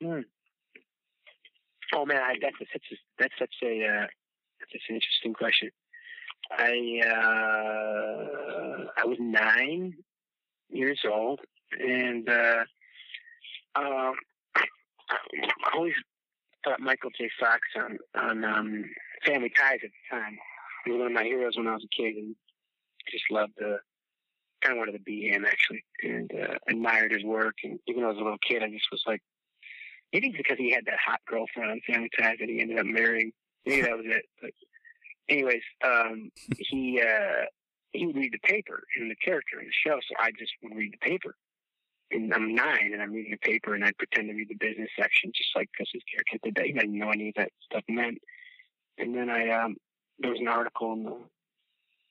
Hmm. 0.02 0.20
Oh 1.94 2.04
man, 2.04 2.18
I, 2.18 2.34
that's 2.42 2.56
a, 2.60 2.66
such 2.72 2.82
a 2.92 2.96
that's 3.18 3.34
such 3.38 3.54
a 3.62 3.86
uh, 3.86 4.06
that's 4.60 4.72
such 4.72 4.82
an 4.90 4.96
interesting 4.96 5.32
question. 5.32 5.70
I 6.50 7.00
uh, 7.06 8.86
I 8.98 9.06
was 9.06 9.16
nine 9.18 9.94
years 10.72 11.00
old, 11.10 11.40
and 11.78 12.28
uh, 12.28 12.64
um, 13.76 14.14
I 14.56 14.66
always 15.74 15.94
thought 16.64 16.80
Michael 16.80 17.10
J. 17.18 17.30
Fox 17.40 17.60
on 17.76 17.98
on 18.14 18.44
um, 18.44 18.84
Family 19.24 19.50
Ties 19.50 19.80
at 19.82 19.90
the 19.90 20.16
time. 20.16 20.38
He 20.84 20.92
was 20.92 20.98
one 20.98 21.08
of 21.08 21.12
my 21.12 21.24
heroes 21.24 21.56
when 21.56 21.68
I 21.68 21.74
was 21.74 21.84
a 21.84 22.02
kid, 22.02 22.16
and 22.16 22.34
just 23.10 23.24
loved 23.30 23.52
the 23.58 23.78
kind 24.62 24.72
of 24.72 24.78
wanted 24.78 24.92
to 24.92 25.00
be 25.00 25.28
him 25.28 25.44
actually, 25.44 25.84
and 26.02 26.30
uh, 26.34 26.54
admired 26.68 27.12
his 27.12 27.24
work. 27.24 27.54
And 27.64 27.78
even 27.86 28.02
though 28.02 28.08
I 28.08 28.12
was 28.12 28.20
a 28.20 28.24
little 28.24 28.38
kid, 28.48 28.62
I 28.62 28.70
just 28.70 28.86
was 28.92 29.02
like, 29.06 29.20
maybe 30.12 30.32
because 30.36 30.58
he 30.58 30.70
had 30.70 30.84
that 30.86 30.98
hot 31.04 31.20
girlfriend 31.26 31.70
on 31.70 31.80
Family 31.86 32.10
Ties 32.18 32.36
that 32.40 32.48
he 32.48 32.60
ended 32.60 32.78
up 32.78 32.86
marrying. 32.86 33.32
Maybe 33.66 33.82
that 33.82 33.96
was 33.96 34.06
it. 34.06 34.24
But 34.40 34.50
anyways, 35.28 35.62
um, 35.84 36.30
he 36.58 37.00
uh, 37.00 37.44
he 37.92 38.06
would 38.06 38.16
read 38.16 38.32
the 38.32 38.48
paper 38.48 38.82
and 38.98 39.10
the 39.10 39.16
character 39.16 39.60
in 39.60 39.66
the 39.66 39.72
show, 39.72 39.98
so 40.00 40.14
I 40.18 40.30
just 40.32 40.52
would 40.62 40.76
read 40.76 40.94
the 40.94 41.06
paper. 41.08 41.34
And 42.10 42.32
I'm 42.34 42.54
nine, 42.54 42.90
and 42.92 43.00
I'm 43.00 43.12
reading 43.12 43.32
the 43.32 43.48
paper, 43.48 43.74
and 43.74 43.84
I'd 43.84 43.96
pretend 43.96 44.28
to 44.28 44.34
read 44.34 44.48
the 44.48 44.54
business 44.54 44.90
section, 44.98 45.32
just 45.34 45.50
like 45.56 45.68
because 45.72 45.88
his 45.92 46.02
character 46.12 46.38
did 46.42 46.54
that. 46.56 46.66
He 46.66 46.72
didn't 46.72 46.98
know 46.98 47.10
any 47.10 47.28
of 47.28 47.34
that 47.36 47.50
stuff 47.64 47.82
meant. 47.88 48.18
And 48.98 49.14
then 49.14 49.30
I 49.30 49.48
um, 49.50 49.76
there 50.18 50.30
was 50.30 50.40
an 50.40 50.48
article 50.48 50.92
in 50.92 51.04
the 51.04 51.16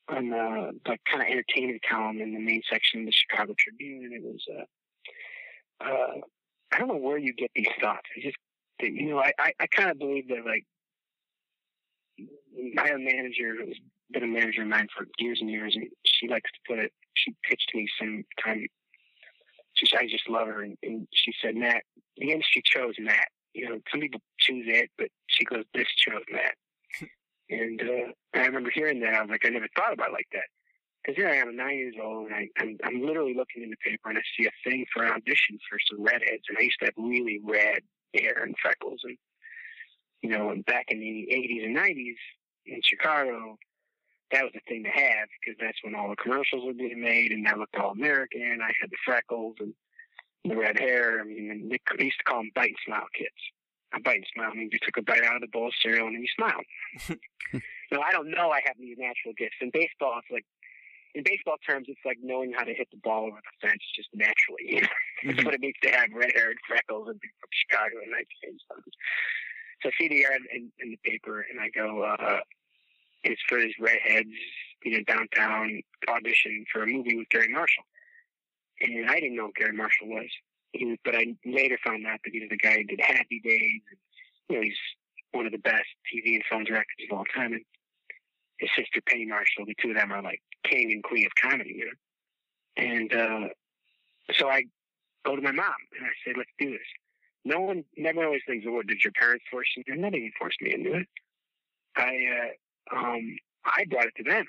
on 0.10 0.30
the, 0.30 0.72
the 0.86 0.98
kind 1.10 1.22
of 1.22 1.28
entertainment 1.28 1.82
column 1.90 2.20
in 2.20 2.34
the 2.34 2.40
main 2.40 2.62
section 2.70 3.02
of 3.02 3.06
the 3.06 3.12
Chicago 3.12 3.54
Tribune, 3.58 4.06
and 4.06 4.14
it 4.14 4.24
was 4.24 4.44
uh, 4.50 5.86
uh, 5.86 6.22
I 6.72 6.80
don't 6.80 6.88
know 6.88 6.98
where 6.98 7.18
you 7.18 7.34
get 7.34 7.52
these 7.56 7.68
thoughts. 7.80 8.08
I 8.18 8.22
just 8.22 8.38
you 8.82 9.10
know 9.10 9.20
I 9.20 9.32
I, 9.40 9.54
I 9.60 9.68
kind 9.68 9.92
of 9.92 10.00
believe 10.00 10.28
that 10.30 10.46
like 10.46 10.66
I 12.78 12.88
had 12.88 12.96
a 12.96 13.00
manager 13.00 13.56
who's 13.56 13.80
been 14.12 14.24
a 14.24 14.28
manager 14.28 14.62
of 14.62 14.68
mine 14.68 14.88
for 14.96 15.08
years 15.20 15.40
and 15.42 15.50
years, 15.50 15.76
and 15.76 15.88
she 16.06 16.28
likes 16.28 16.50
to 16.52 16.60
put 16.68 16.80
it. 16.80 16.92
She 17.16 17.34
pitched 17.48 17.72
me 17.74 17.88
some 18.00 18.24
time. 18.44 18.68
She, 19.74 19.86
said, 19.86 20.00
I 20.02 20.08
just 20.08 20.30
love 20.30 20.48
her, 20.48 20.64
and, 20.64 20.78
and 20.84 21.08
she 21.14 21.32
said, 21.42 21.56
"Matt, 21.56 21.84
the 22.18 22.32
industry 22.32 22.62
chose 22.66 22.96
Matt. 23.00 23.28
You 23.54 23.70
know, 23.70 23.80
some 23.92 24.02
people 24.02 24.22
choose 24.40 24.66
it, 24.68 24.90
but 24.98 25.08
she 25.28 25.46
goes, 25.46 25.64
this 25.74 25.88
chose 25.98 26.24
Matt." 26.32 26.56
and 27.50 27.82
uh, 27.82 28.40
I 28.40 28.46
remember 28.46 28.72
hearing 28.74 29.00
that. 29.02 29.14
I 29.14 29.22
was 29.22 29.30
like, 29.30 29.46
I 29.46 29.50
never 29.50 29.68
thought 29.76 29.94
about 29.94 30.10
it 30.10 30.14
like 30.14 30.28
that. 30.34 30.48
Because 31.02 31.18
here 31.18 31.30
I 31.30 31.38
am, 31.38 31.56
nine 31.56 31.78
years 31.78 31.96
old, 32.02 32.28
and 32.28 32.36
I, 32.36 32.48
I'm, 32.60 32.78
I'm 32.84 33.02
literally 33.02 33.34
looking 33.34 33.64
in 33.64 33.72
the 33.72 33.78
paper, 33.84 34.10
and 34.10 34.18
I 34.18 34.22
see 34.38 34.46
a 34.46 34.70
thing 34.70 34.86
for 34.94 35.04
an 35.04 35.14
audition 35.14 35.58
for 35.68 35.80
some 35.90 36.04
redheads, 36.04 36.44
and 36.48 36.58
I 36.60 36.62
used 36.62 36.78
to 36.82 36.86
have 36.86 36.94
really 36.98 37.42
red 37.44 37.80
hair 38.14 38.44
and 38.44 38.56
freckles, 38.62 39.00
and 39.04 39.18
you 40.22 40.30
know, 40.30 40.52
and 40.52 40.64
back 40.66 40.86
in 40.90 41.00
the 41.00 41.28
80s 41.34 41.66
and 41.66 41.76
90s 41.76 42.16
in 42.68 42.80
Chicago, 42.84 43.58
that 44.32 44.44
was 44.44 44.52
the 44.54 44.62
thing 44.68 44.84
to 44.84 44.90
have 44.90 45.28
because 45.40 45.58
that's 45.60 45.78
when 45.84 45.96
all 45.96 46.10
the 46.10 46.16
commercials 46.16 46.64
were 46.66 46.74
being 46.74 47.02
made, 47.02 47.32
and 47.32 47.48
I 47.48 47.56
looked 47.56 47.76
all 47.76 47.92
American. 47.92 48.60
I 48.62 48.72
had 48.80 48.90
the 48.90 48.98
freckles 49.06 49.56
and 49.60 49.74
the 50.46 50.56
red 50.56 50.80
hair. 50.80 51.20
I 51.20 51.24
mean, 51.24 51.52
and 51.52 51.72
they 51.72 52.06
used 52.06 52.18
to 52.20 52.24
call 52.24 52.40
them 52.40 52.52
bite 52.56 52.70
and 52.70 52.84
smile 52.86 53.08
kids. 53.18 53.36
A 53.94 54.00
bite 54.00 54.24
and 54.24 54.28
smile 54.34 54.56
means 54.56 54.72
you 54.72 54.80
took 54.82 54.98
a 54.98 55.02
bite 55.04 55.24
out 55.24 55.36
of 55.36 55.42
the 55.42 55.52
bowl 55.52 55.68
of 55.68 55.74
cereal 55.84 56.08
and 56.08 56.16
then 56.16 56.24
you 56.24 56.32
smiled. 56.36 56.64
no, 57.92 58.00
I 58.00 58.12
don't 58.12 58.32
know. 58.32 58.50
I 58.50 58.62
have 58.66 58.78
these 58.80 58.96
natural 58.98 59.34
gifts. 59.38 59.60
In 59.60 59.70
baseball, 59.74 60.20
it's 60.24 60.32
like 60.32 60.46
in 61.14 61.24
baseball 61.28 61.58
terms, 61.68 61.88
it's 61.90 62.00
like 62.06 62.18
knowing 62.24 62.54
how 62.56 62.64
to 62.64 62.74
hit 62.74 62.88
the 62.90 62.98
ball 63.04 63.28
over 63.28 63.36
the 63.36 63.68
fence 63.68 63.84
just 63.96 64.08
naturally. 64.16 64.80
You 64.80 64.82
know? 64.82 64.88
That's 65.26 65.40
Mhm. 65.40 65.46
what 65.46 65.54
it 65.54 65.60
means 65.62 65.76
to 65.84 65.90
have 65.92 66.08
red 66.16 66.32
hair 66.34 66.50
and 66.50 66.60
freckles 66.66 67.10
and 67.10 67.20
be 67.20 67.28
from 67.44 67.52
Chicago 67.52 68.00
in 68.02 68.10
1987. 68.16 68.96
So 69.84 69.90
I 69.90 69.92
see 70.00 70.08
the 70.08 70.24
ad 70.26 70.42
in, 70.56 70.72
in 70.80 70.90
the 70.96 71.00
paper, 71.04 71.46
and 71.52 71.60
I 71.60 71.68
go, 71.70 72.02
uh, 72.02 72.40
for 73.48 73.60
these 73.60 73.74
redheads, 73.80 74.30
you 74.84 74.98
know, 74.98 75.04
downtown 75.08 75.82
audition 76.08 76.66
for 76.72 76.84
a 76.84 76.88
movie 76.88 77.18
with 77.18 77.30
Gary 77.30 77.50
Marshall. 77.50 77.84
And 78.82 79.10
I 79.10 79.20
didn't 79.20 79.36
know 79.36 79.48
who 79.48 79.54
Gary 79.56 79.76
Marshall 79.76 80.08
was. 80.08 80.30
Was, 80.74 80.98
but 81.04 81.16
I 81.16 81.36
later 81.46 81.78
found 81.86 82.08
out 82.08 82.20
that 82.24 82.32
he 82.32 82.40
was 82.40 82.50
the 82.50 82.58
guy 82.58 82.78
who 82.78 82.84
did 82.84 83.02
Happy 83.02 83.42
Days. 83.44 83.82
And, 83.90 84.00
you 84.50 84.56
know, 84.56 84.62
he's 84.64 84.78
one 85.32 85.46
of 85.46 85.52
the 85.52 85.60
best 85.60 85.88
TV 86.08 86.36
and 86.36 86.44
film 86.50 86.64
directors 86.64 87.08
of 87.10 87.18
all 87.18 87.26
time. 87.36 87.54
And 87.54 87.62
his 88.58 88.70
sister 88.76 89.02
Penny 89.08 89.26
Marshall, 89.26 89.66
the 89.66 89.76
two 89.82 89.90
of 89.90 89.98
them 89.98 90.12
are 90.12 90.22
like 90.22 90.42
king 90.64 90.92
and 90.92 91.04
queen 91.04 91.26
of 91.26 91.32
comedy, 91.36 91.76
you 91.78 91.86
know. 91.86 91.92
And 92.78 93.14
uh, 93.14 93.48
so 94.34 94.48
I 94.48 94.64
go 95.26 95.36
to 95.36 95.42
my 95.42 95.52
mom 95.52 95.76
and 95.98 96.06
I 96.06 96.12
say, 96.26 96.34
let's 96.38 96.50
do 96.58 96.72
this. 96.72 96.80
No 97.44 97.60
one 97.60 97.84
never 97.98 98.24
always 98.24 98.42
thinks, 98.48 98.68
"What 98.68 98.88
did 98.88 99.04
your 99.04 99.14
parents 99.14 99.46
force 99.50 99.68
you?" 99.76 99.84
it? 99.88 99.98
Nobody 99.98 100.32
forced 100.38 100.62
me 100.62 100.74
into 100.74 100.94
it. 100.94 101.08
I 101.96 102.04
uh, 102.06 102.50
um, 102.96 103.38
I 103.66 103.86
brought 103.90 104.08
it 104.08 104.16
to 104.18 104.24
them. 104.24 104.46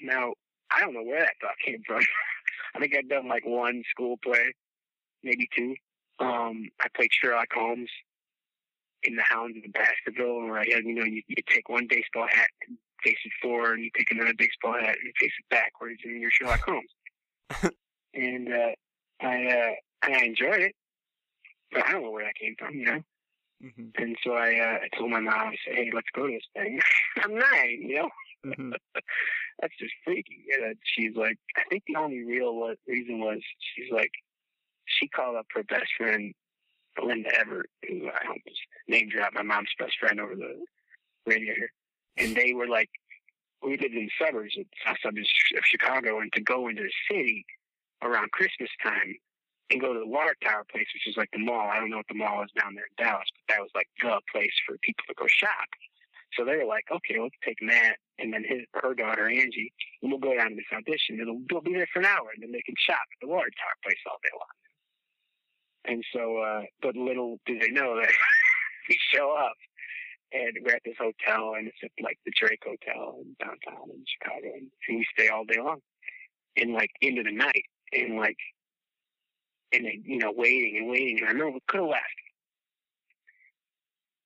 Now 0.00 0.34
I 0.70 0.80
don't 0.80 0.94
know 0.94 1.02
where 1.02 1.20
that 1.20 1.34
thought 1.40 1.58
came 1.64 1.82
from. 1.86 2.00
I 2.74 2.80
think 2.80 2.94
I'd 2.96 3.08
done 3.08 3.28
like 3.28 3.46
one 3.46 3.82
school 3.90 4.16
play, 4.22 4.54
maybe 5.22 5.48
two. 5.56 5.74
Um, 6.18 6.68
I 6.80 6.86
played 6.94 7.10
Sherlock 7.12 7.48
Holmes 7.52 7.90
in 9.02 9.16
the 9.16 9.22
Hounds 9.22 9.56
of 9.56 9.62
the 9.62 9.68
Baskerville, 9.68 10.42
where 10.42 10.58
I 10.58 10.64
had 10.64 10.84
you 10.84 10.94
know 10.94 11.04
you, 11.04 11.22
you 11.28 11.36
take 11.48 11.68
one 11.68 11.86
baseball 11.88 12.26
hat 12.28 12.48
and 12.66 12.78
face 13.02 13.18
it 13.24 13.32
forward, 13.42 13.74
and 13.74 13.84
you 13.84 13.90
take 13.96 14.10
another 14.10 14.34
baseball 14.36 14.74
hat 14.74 14.96
and 15.02 15.12
face 15.18 15.32
it 15.38 15.48
backwards, 15.50 16.00
and 16.04 16.20
you're 16.20 16.30
Sherlock 16.30 16.60
Holmes. 16.66 17.72
and 18.14 18.52
uh, 18.52 18.70
I 19.20 19.46
uh, 19.46 19.72
and 20.02 20.14
I 20.14 20.24
enjoyed 20.24 20.62
it, 20.62 20.74
but 21.72 21.86
I 21.86 21.92
don't 21.92 22.02
know 22.02 22.10
where 22.10 22.24
that 22.24 22.34
came 22.34 22.56
from, 22.58 22.74
you 22.74 22.86
know. 22.86 23.02
Mhm. 23.64 23.90
And 23.96 24.16
so 24.22 24.32
I, 24.34 24.58
uh, 24.58 24.78
I 24.84 24.88
told 24.96 25.10
my 25.10 25.20
mom, 25.20 25.48
I 25.48 25.56
said, 25.64 25.74
"Hey, 25.76 25.90
let's 25.94 26.08
go 26.14 26.26
to 26.26 26.32
this 26.32 26.46
thing." 26.54 26.80
I'm 27.22 27.34
nine, 27.34 27.78
you 27.82 27.96
know. 27.96 28.10
Mhm. 28.44 28.74
That's 29.60 29.74
just 29.78 29.94
freaky. 30.04 30.44
And 30.52 30.76
she's 30.84 31.16
like, 31.16 31.38
I 31.56 31.62
think 31.70 31.84
the 31.86 31.96
only 31.96 32.24
real 32.24 32.54
wa- 32.56 32.74
reason 32.86 33.20
was 33.20 33.40
she's 33.74 33.90
like, 33.92 34.10
she 34.86 35.08
called 35.08 35.36
up 35.36 35.46
her 35.54 35.62
best 35.64 35.86
friend, 35.96 36.34
Linda 37.02 37.30
Everett, 37.38 37.70
who 37.88 38.08
I 38.08 38.24
don't 38.24 38.44
just 38.46 38.60
name 38.88 39.08
drop 39.08 39.32
my 39.32 39.42
mom's 39.42 39.70
best 39.78 39.94
friend 39.98 40.20
over 40.20 40.34
the 40.34 40.64
radio 41.26 41.54
here, 41.54 41.70
and 42.18 42.36
they 42.36 42.52
were 42.52 42.68
like, 42.68 42.90
we 43.62 43.78
lived 43.78 43.94
in 43.94 44.08
suburbs, 44.20 44.54
the 44.56 44.66
south 44.86 44.98
suburbs 45.02 45.28
of 45.56 45.64
Chicago, 45.64 46.20
and 46.20 46.32
to 46.34 46.42
go 46.42 46.68
into 46.68 46.82
the 46.82 46.92
city 47.10 47.46
around 48.02 48.30
Christmas 48.32 48.70
time 48.82 49.14
and 49.70 49.80
go 49.80 49.92
to 49.92 50.00
the 50.00 50.06
water 50.06 50.36
tower 50.42 50.64
place, 50.70 50.86
which 50.92 51.08
is 51.08 51.16
like 51.16 51.30
the 51.32 51.42
mall. 51.42 51.68
I 51.68 51.80
don't 51.80 51.90
know 51.90 51.98
what 51.98 52.08
the 52.08 52.20
mall 52.20 52.42
is 52.42 52.52
down 52.58 52.74
there 52.74 52.84
in 52.84 52.96
Dallas, 52.98 53.28
but 53.32 53.54
that 53.54 53.62
was 53.62 53.72
like 53.74 53.88
the 54.00 54.20
place 54.32 54.54
for 54.66 54.76
people 54.82 55.04
to 55.08 55.14
go 55.14 55.26
shop. 55.26 55.68
So 56.36 56.44
they 56.44 56.56
were 56.56 56.68
like, 56.68 56.84
okay, 56.90 57.20
let's 57.20 57.38
take 57.44 57.58
Matt 57.62 57.96
and 58.18 58.32
then 58.32 58.44
his 58.46 58.66
her 58.74 58.94
daughter 58.94 59.28
Angie, 59.28 59.72
and 60.02 60.10
we'll 60.10 60.20
go 60.20 60.34
down 60.34 60.50
to 60.50 60.56
this 60.56 60.70
audition. 60.72 61.20
It'll 61.20 61.40
we'll 61.50 61.62
be 61.62 61.74
there 61.74 61.88
for 61.92 62.00
an 62.00 62.10
hour, 62.10 62.30
and 62.34 62.42
then 62.42 62.52
they 62.52 62.62
can 62.66 62.74
shop 62.78 63.02
at 63.02 63.18
the 63.22 63.30
water 63.30 63.50
tower 63.54 63.78
place 63.82 64.02
all 64.06 64.18
day 64.22 64.34
long. 64.34 64.56
And 65.84 66.04
so, 66.12 66.38
uh, 66.38 66.62
but 66.82 66.96
little 66.96 67.38
do 67.46 67.58
they 67.58 67.70
know 67.70 67.96
that 68.00 68.08
we 68.88 68.98
show 69.12 69.32
up 69.32 69.56
and 70.34 70.58
we're 70.64 70.74
at 70.74 70.82
this 70.84 70.98
hotel, 70.98 71.54
and 71.56 71.68
it's 71.68 71.78
at 71.82 71.90
like 72.02 72.18
the 72.26 72.32
Drake 72.34 72.62
Hotel 72.64 73.22
in 73.22 73.36
downtown 73.38 73.88
in 73.90 74.04
Chicago, 74.04 74.50
and, 74.58 74.68
and 74.88 74.98
we 74.98 75.06
stay 75.16 75.28
all 75.28 75.44
day 75.44 75.60
long, 75.62 75.78
and 76.56 76.72
like 76.72 76.90
into 77.00 77.22
the 77.22 77.32
night, 77.32 77.64
and 77.92 78.16
like, 78.16 78.36
and 79.74 79.84
they, 79.84 80.00
you 80.04 80.18
know, 80.18 80.32
waiting 80.34 80.76
and 80.78 80.88
waiting. 80.88 81.18
And 81.18 81.26
I 81.26 81.32
remember 81.32 81.52
we 81.52 81.60
could 81.68 81.80
have 81.80 81.88
left, 81.88 82.02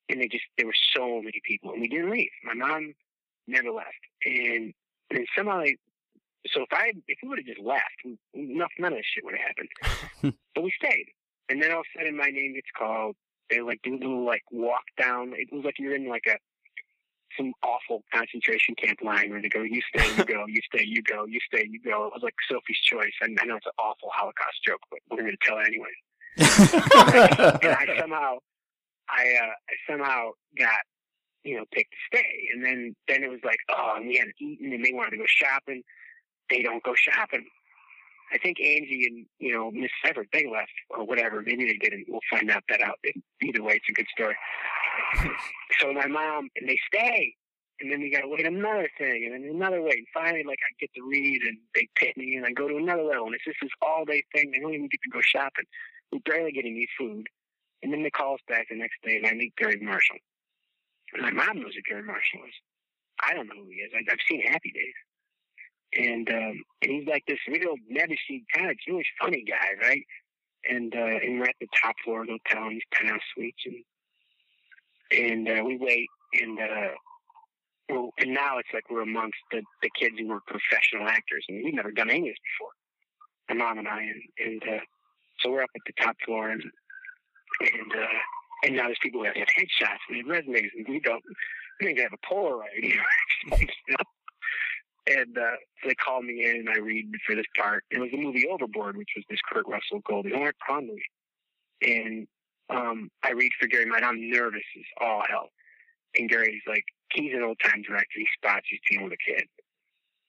and 0.09 0.21
they 0.21 0.29
just 0.29 0.45
there 0.57 0.67
were 0.67 0.75
so 0.95 1.21
many 1.23 1.41
people, 1.45 1.73
and 1.73 1.81
we 1.81 1.89
didn't 1.89 2.11
leave. 2.11 2.31
My 2.45 2.55
mom 2.55 2.95
never 3.47 3.71
left, 3.71 3.89
and 4.25 4.73
and 5.11 5.27
somehow 5.37 5.61
they. 5.61 5.77
So 6.53 6.63
if 6.63 6.69
I 6.73 6.93
if 7.09 7.19
we 7.23 7.29
would 7.29 7.39
have 7.39 7.47
just 7.47 7.61
left, 7.61 7.85
none, 8.35 8.69
none 8.79 8.93
of 8.93 8.99
this 8.99 9.07
shit 9.13 9.25
would 9.25 9.35
have 9.35 9.47
happened. 9.49 10.35
but 10.55 10.65
we 10.65 10.73
stayed, 10.77 11.07
and 11.49 11.63
then 11.63 11.73
all 11.73 11.81
of 11.81 11.87
a 11.95 11.99
sudden 11.99 12.17
my 12.17 12.31
name 12.31 12.55
gets 12.55 12.71
called. 12.77 13.17
They 13.51 13.61
like 13.61 13.81
do 13.83 13.95
a 13.95 13.99
little 13.99 14.25
like 14.25 14.43
walk 14.51 14.85
down. 15.01 15.33
It 15.35 15.49
was 15.53 15.65
like 15.65 15.79
you're 15.79 15.95
in 15.95 16.09
like 16.09 16.27
a 16.27 16.37
some 17.37 17.53
awful 17.63 18.03
concentration 18.13 18.75
camp 18.75 18.99
line 19.03 19.31
where 19.31 19.43
they 19.43 19.49
go, 19.49 19.63
you 19.63 19.81
stay, 19.95 20.09
you 20.17 20.25
go, 20.35 20.47
you 20.47 20.61
stay, 20.73 20.85
you 20.85 21.03
go, 21.03 21.27
you 21.27 21.41
stay, 21.53 21.67
you 21.69 21.81
go. 21.81 22.07
It 22.07 22.13
was 22.15 22.23
like 22.23 22.35
Sophie's 22.51 22.79
Choice. 22.79 23.13
I, 23.23 23.27
I 23.41 23.45
know 23.45 23.57
it's 23.57 23.67
an 23.67 23.73
awful 23.79 24.11
Holocaust 24.13 24.59
joke, 24.67 24.81
but 24.91 25.01
we're 25.11 25.23
going 25.23 25.37
to 25.37 25.47
tell 25.47 25.59
it 25.59 25.67
anyway. 25.67 25.95
and 26.39 27.75
I 27.75 28.01
somehow, 28.01 28.39
I, 29.09 29.35
uh, 29.43 29.55
I 29.69 29.75
somehow 29.91 30.31
got, 30.59 30.81
you 31.45 31.57
know, 31.57 31.65
picked 31.73 31.93
to 31.93 32.17
stay. 32.17 32.49
And 32.55 32.65
then, 32.65 32.95
then 33.09 33.25
it 33.25 33.31
was 33.31 33.41
like, 33.45 33.59
oh, 33.71 33.95
and 33.97 34.09
we 34.09 34.17
hadn't 34.17 34.37
eaten 34.41 34.73
and 34.73 34.85
they 34.85 34.93
wanted 34.93 35.13
to 35.13 35.17
go 35.19 35.25
shopping. 35.27 35.83
They 36.51 36.63
don't 36.63 36.83
go 36.83 36.95
shopping. 36.95 37.47
I 38.33 38.39
think 38.39 38.61
Angie 38.61 39.07
and, 39.07 39.27
you 39.39 39.53
know, 39.55 39.71
Miss 39.71 39.91
Everett, 40.05 40.29
they 40.33 40.47
left 40.51 40.73
or 40.91 41.05
whatever. 41.05 41.43
Maybe 41.43 41.67
they 41.67 41.79
didn't. 41.79 42.07
We'll 42.09 42.21
find 42.31 42.51
out 42.51 42.63
that 42.69 42.83
out. 42.83 42.99
Either 43.43 43.63
way, 43.63 43.75
it's 43.75 43.89
a 43.89 43.93
good 43.93 44.07
story. 44.13 44.37
so 45.81 45.93
my 45.93 46.07
mom, 46.07 46.49
and 46.57 46.69
they 46.69 46.79
stay. 46.93 47.35
And 47.81 47.93
then 47.93 48.01
we 48.01 48.11
got 48.11 48.23
to 48.23 48.29
wait 48.29 48.45
another 48.45 48.91
thing, 48.99 49.23
and 49.25 49.33
then 49.33 49.55
another 49.55 49.81
wait. 49.81 49.99
And 49.99 50.07
finally, 50.13 50.43
like, 50.43 50.59
I 50.59 50.75
get 50.81 50.91
to 50.95 51.03
read, 51.09 51.43
and 51.43 51.59
they 51.77 51.89
pit 51.95 52.17
me, 52.17 52.35
and 52.35 52.45
I 52.45 52.51
go 52.51 52.67
to 52.67 52.77
another 52.77 53.05
level. 53.05 53.27
And 53.27 53.37
it's 53.37 53.45
just 53.45 53.59
this 53.63 53.71
all 53.81 54.05
day 54.05 54.25
thing. 54.35 54.51
They 54.51 54.59
don't 54.59 54.75
even 54.75 54.89
get 54.89 55.01
to 55.03 55.11
go 55.11 55.21
shopping. 55.23 55.65
We 56.11 56.19
barely 56.19 56.51
get 56.51 56.65
any 56.65 56.89
food. 56.99 57.29
And 57.83 57.93
then 57.93 58.03
they 58.03 58.11
call 58.11 58.35
us 58.35 58.41
back 58.49 58.67
the 58.69 58.77
next 58.77 58.99
day, 59.05 59.17
and 59.19 59.27
I 59.27 59.35
meet 59.35 59.55
Gary 59.57 59.79
Marshall. 59.81 60.19
And 61.15 61.23
my 61.23 61.31
mom 61.31 61.63
knows 61.63 61.75
who 61.77 61.83
Gary 61.89 62.03
Marshall 62.03 62.41
is. 62.49 62.55
I 63.25 63.33
don't 63.33 63.47
know 63.47 63.63
who 63.63 63.71
he 63.71 63.77
is. 63.77 63.93
I've 63.95 64.19
seen 64.29 64.43
Happy 64.43 64.73
Days. 64.75 64.95
And 65.97 66.29
um, 66.29 66.63
he's 66.83 67.07
like 67.07 67.25
this 67.27 67.39
real 67.49 67.75
nebbishy 67.91 68.45
kind 68.55 68.71
of 68.71 68.77
Jewish 68.87 69.07
funny 69.21 69.45
guy, 69.49 69.87
right? 69.87 70.05
And 70.69 70.95
uh, 70.95 70.99
and 70.99 71.39
we're 71.39 71.49
at 71.49 71.55
the 71.61 71.69
top 71.83 71.95
floor 72.05 72.23
of 72.23 72.27
the 72.27 72.39
hotel 72.47 72.69
these 72.69 72.83
penthouse 72.93 73.21
suites, 73.35 73.63
and 73.65 73.85
and 75.11 75.49
uh, 75.49 75.65
we 75.65 75.79
wait, 75.79 76.09
and 76.35 76.59
uh, 76.59 76.95
well, 77.89 78.11
and 78.19 78.35
now 78.35 78.59
it's 78.59 78.69
like 78.75 78.91
we're 78.91 79.03
amongst 79.03 79.39
the 79.51 79.63
the 79.83 79.91
kids 79.99 80.17
who 80.19 80.29
were 80.29 80.41
professional 80.47 81.09
actors, 81.09 81.45
and 81.49 81.65
we've 81.65 81.75
never 81.75 81.93
done 81.93 82.11
any 82.11 82.29
of 82.29 82.35
this 82.35 82.45
before. 82.59 82.73
My 83.49 83.65
mom 83.65 83.79
and 83.79 83.89
I, 83.89 84.03
and 84.03 84.23
and 84.47 84.63
uh, 84.63 84.85
so 85.41 85.51
we're 85.51 85.63
up 85.63 85.71
at 85.75 85.83
the 85.87 86.03
top 86.03 86.17
floor, 86.27 86.51
and 86.51 86.63
and 87.61 87.93
uh, 87.93 88.19
and 88.65 88.77
now 88.77 88.85
there's 88.85 88.99
people 89.03 89.21
who 89.21 89.27
have 89.27 89.35
headshots 89.37 90.05
and 90.11 90.29
resumes, 90.29 90.71
and 90.77 90.87
we 90.89 91.01
don't. 91.01 91.23
We 91.81 91.87
don't 91.87 91.93
even 91.93 92.03
have 92.03 92.13
a 92.13 92.27
Polaroid. 92.27 92.83
you 92.83 92.97
know? 92.97 94.05
And 95.09 95.39
uh, 95.39 95.57
they 95.87 95.95
called 95.95 96.25
me 96.25 96.45
in, 96.45 96.57
and 96.57 96.69
I 96.69 96.79
read 96.79 97.11
for 97.27 97.35
this 97.35 97.47
part. 97.57 97.85
It 97.91 97.99
was 97.99 98.11
the 98.11 98.19
movie 98.19 98.47
Overboard, 98.51 98.97
which 98.97 99.09
was 99.17 99.25
this 99.31 99.39
Kurt 99.51 99.67
Russell 99.67 100.01
Goldie 100.07 100.33
Hawn 100.67 100.87
movie. 100.87 101.03
And 101.81 102.27
um, 102.69 103.09
I 103.23 103.33
read 103.33 103.53
for 103.59 103.69
Gary 103.69 103.87
Might. 103.87 104.03
I'm 104.03 104.31
nervous 104.31 104.61
as 104.77 104.85
all 105.01 105.23
hell. 105.29 105.49
And 106.19 106.29
Gary's 106.29 106.63
like, 106.67 106.85
he's 107.13 107.33
an 107.33 107.43
old 107.43 107.59
time 107.65 107.83
director. 107.83 108.17
He 108.17 108.27
spots 108.37 108.67
he's 108.69 108.81
dealing 108.91 109.09
with 109.09 109.19
a 109.19 109.33
kid, 109.33 109.45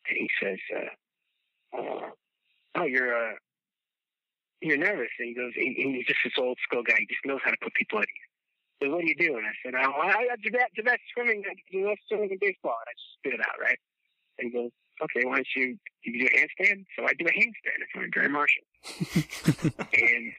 and 0.07 0.17
he 0.17 0.29
says, 0.41 0.59
uh, 0.77 2.09
"Oh, 2.75 2.85
you're 2.85 3.15
uh, 3.15 3.33
you're 4.61 4.77
nervous." 4.77 5.09
And 5.19 5.29
he 5.29 5.33
goes, 5.33 5.51
and 5.55 5.95
he's 5.95 6.05
just 6.05 6.19
this 6.23 6.33
old 6.37 6.57
school 6.63 6.83
guy. 6.83 6.95
He 6.99 7.07
just 7.07 7.25
knows 7.25 7.39
how 7.43 7.51
to 7.51 7.57
put 7.61 7.73
people 7.73 7.99
at 7.99 8.05
ease. 8.05 8.29
So 8.81 8.89
what 8.91 9.01
do 9.01 9.07
you 9.07 9.15
do? 9.15 9.35
And 9.35 9.45
I 9.45 9.51
said, 9.63 9.73
oh, 9.75 9.91
I 9.91 10.27
got 10.27 10.39
Javette, 10.39 10.71
Javette 10.75 10.99
swimming, 11.13 11.43
Javette 11.43 11.97
swimming 12.07 12.31
and 12.31 12.39
baseball. 12.39 12.79
And 12.79 12.87
I 12.87 12.93
just 12.95 13.11
spit 13.19 13.33
it 13.33 13.41
out, 13.41 13.59
right? 13.59 13.77
And 14.39 14.51
he 14.51 14.57
goes, 14.57 14.71
okay, 15.03 15.25
why 15.25 15.35
don't 15.35 15.47
you, 15.55 15.77
you 16.03 16.19
do 16.19 16.25
a 16.25 16.37
handstand? 16.37 16.85
So 16.97 17.05
I 17.05 17.13
do 17.13 17.25
a 17.25 17.31
handstand 17.31 17.79
in 17.79 17.87
front 17.93 18.07
of 18.07 18.13
Gary 18.13 18.29
Marshall. 18.29 18.63
and 19.93 20.33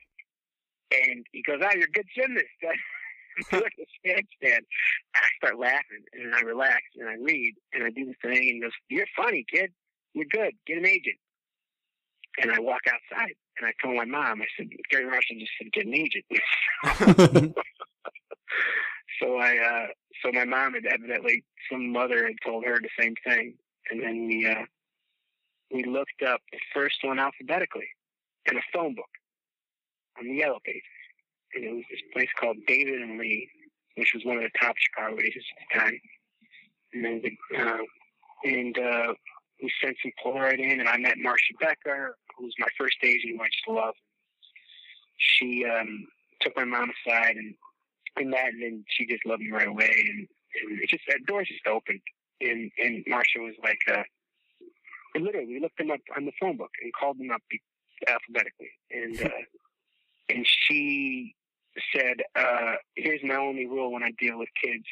and 0.90 1.24
he 1.32 1.42
goes, 1.42 1.60
oh, 1.62 1.70
you're 1.74 1.84
a 1.84 1.92
good 1.92 2.06
gymnast. 2.14 2.46
Doing 3.50 3.62
this 3.78 3.86
handstand. 4.04 4.62
I 5.14 5.28
start 5.36 5.58
laughing 5.58 6.04
and 6.12 6.34
I 6.34 6.40
relax 6.40 6.82
and 6.98 7.08
I 7.08 7.14
read 7.14 7.54
and 7.72 7.84
I 7.84 7.90
do 7.90 8.06
the 8.06 8.14
thing 8.20 8.36
and 8.36 8.54
he 8.54 8.60
goes, 8.60 8.72
you're 8.88 9.06
funny, 9.16 9.44
kid. 9.50 9.70
You're 10.14 10.26
good. 10.30 10.52
Get 10.66 10.78
an 10.78 10.86
agent. 10.86 11.16
And 12.42 12.50
I 12.50 12.58
walk 12.58 12.80
outside 12.88 13.34
and 13.58 13.68
I 13.68 13.72
told 13.82 13.96
my 13.96 14.04
mom, 14.04 14.42
I 14.42 14.46
said, 14.56 14.68
Gary 14.90 15.06
Marshall 15.06 15.36
just 15.38 15.52
said, 15.58 15.72
get 15.72 15.86
an 15.86 15.94
agent. 15.94 16.24
so 19.22 19.36
I, 19.36 19.58
uh, 19.58 19.86
so 20.22 20.32
my 20.32 20.44
mom 20.44 20.74
had 20.74 20.86
evidently, 20.86 21.44
some 21.70 21.92
mother 21.92 22.26
had 22.26 22.36
told 22.44 22.64
her 22.64 22.80
the 22.80 22.88
same 23.00 23.14
thing. 23.24 23.54
And 23.90 24.02
then 24.02 24.26
we, 24.26 24.46
uh, 24.46 24.64
we 25.72 25.84
looked 25.84 26.22
up 26.26 26.40
the 26.52 26.58
first 26.74 26.98
one 27.02 27.18
alphabetically 27.18 27.88
in 28.46 28.56
a 28.56 28.62
phone 28.72 28.94
book 28.94 29.10
on 30.18 30.26
the 30.26 30.34
yellow 30.34 30.58
pages. 30.64 30.82
And 31.54 31.64
it 31.64 31.74
was 31.74 31.84
this 31.90 32.00
place 32.12 32.28
called 32.38 32.56
David 32.66 33.02
and 33.02 33.18
Lee, 33.18 33.48
which 33.96 34.12
was 34.14 34.24
one 34.24 34.36
of 34.36 34.42
the 34.42 34.58
top 34.60 34.74
Chicago 34.78 35.18
agents 35.20 35.46
at 35.52 35.66
the 35.68 35.80
time. 35.80 36.00
And 36.92 37.04
then, 37.04 37.22
the, 37.22 37.58
uh, 37.58 37.78
and, 38.44 38.78
uh, 38.78 39.14
we 39.62 39.70
sent 39.82 39.96
some 40.02 40.12
Polaroid 40.24 40.58
in, 40.58 40.80
and 40.80 40.88
I 40.88 40.96
met 40.96 41.18
Marcia 41.18 41.52
Becker, 41.60 42.16
who 42.36 42.44
was 42.44 42.54
my 42.58 42.68
first 42.78 42.96
agent, 43.02 43.36
who 43.36 43.42
I 43.42 43.48
just 43.48 43.68
love. 43.68 43.94
She 45.18 45.66
um, 45.66 46.06
took 46.40 46.56
my 46.56 46.64
mom 46.64 46.90
aside 47.06 47.36
and 47.36 47.54
and 48.16 48.32
that, 48.32 48.48
and 48.48 48.62
then 48.62 48.84
she 48.88 49.06
just 49.06 49.24
loved 49.24 49.42
me 49.42 49.50
right 49.50 49.68
away, 49.68 50.04
and, 50.08 50.26
and 50.62 50.80
it 50.80 50.88
just 50.88 51.04
that 51.08 51.24
doors 51.26 51.48
just 51.48 51.66
opened, 51.66 52.00
and 52.40 52.70
and 52.78 53.04
Marcia 53.06 53.38
was 53.38 53.54
like, 53.62 53.78
uh, 53.90 54.02
literally, 55.16 55.46
we 55.46 55.60
looked 55.60 55.78
them 55.78 55.90
up 55.90 56.00
on 56.16 56.24
the 56.24 56.32
phone 56.40 56.56
book 56.56 56.70
and 56.82 56.92
called 56.92 57.18
them 57.18 57.30
up 57.30 57.42
alphabetically, 58.08 58.70
and 58.90 59.22
uh, 59.24 59.44
and 60.28 60.46
she 60.46 61.34
said, 61.94 62.16
uh, 62.36 62.74
"Here's 62.96 63.22
my 63.22 63.36
only 63.36 63.66
rule 63.66 63.92
when 63.92 64.02
I 64.02 64.12
deal 64.18 64.38
with 64.38 64.48
kids." 64.62 64.84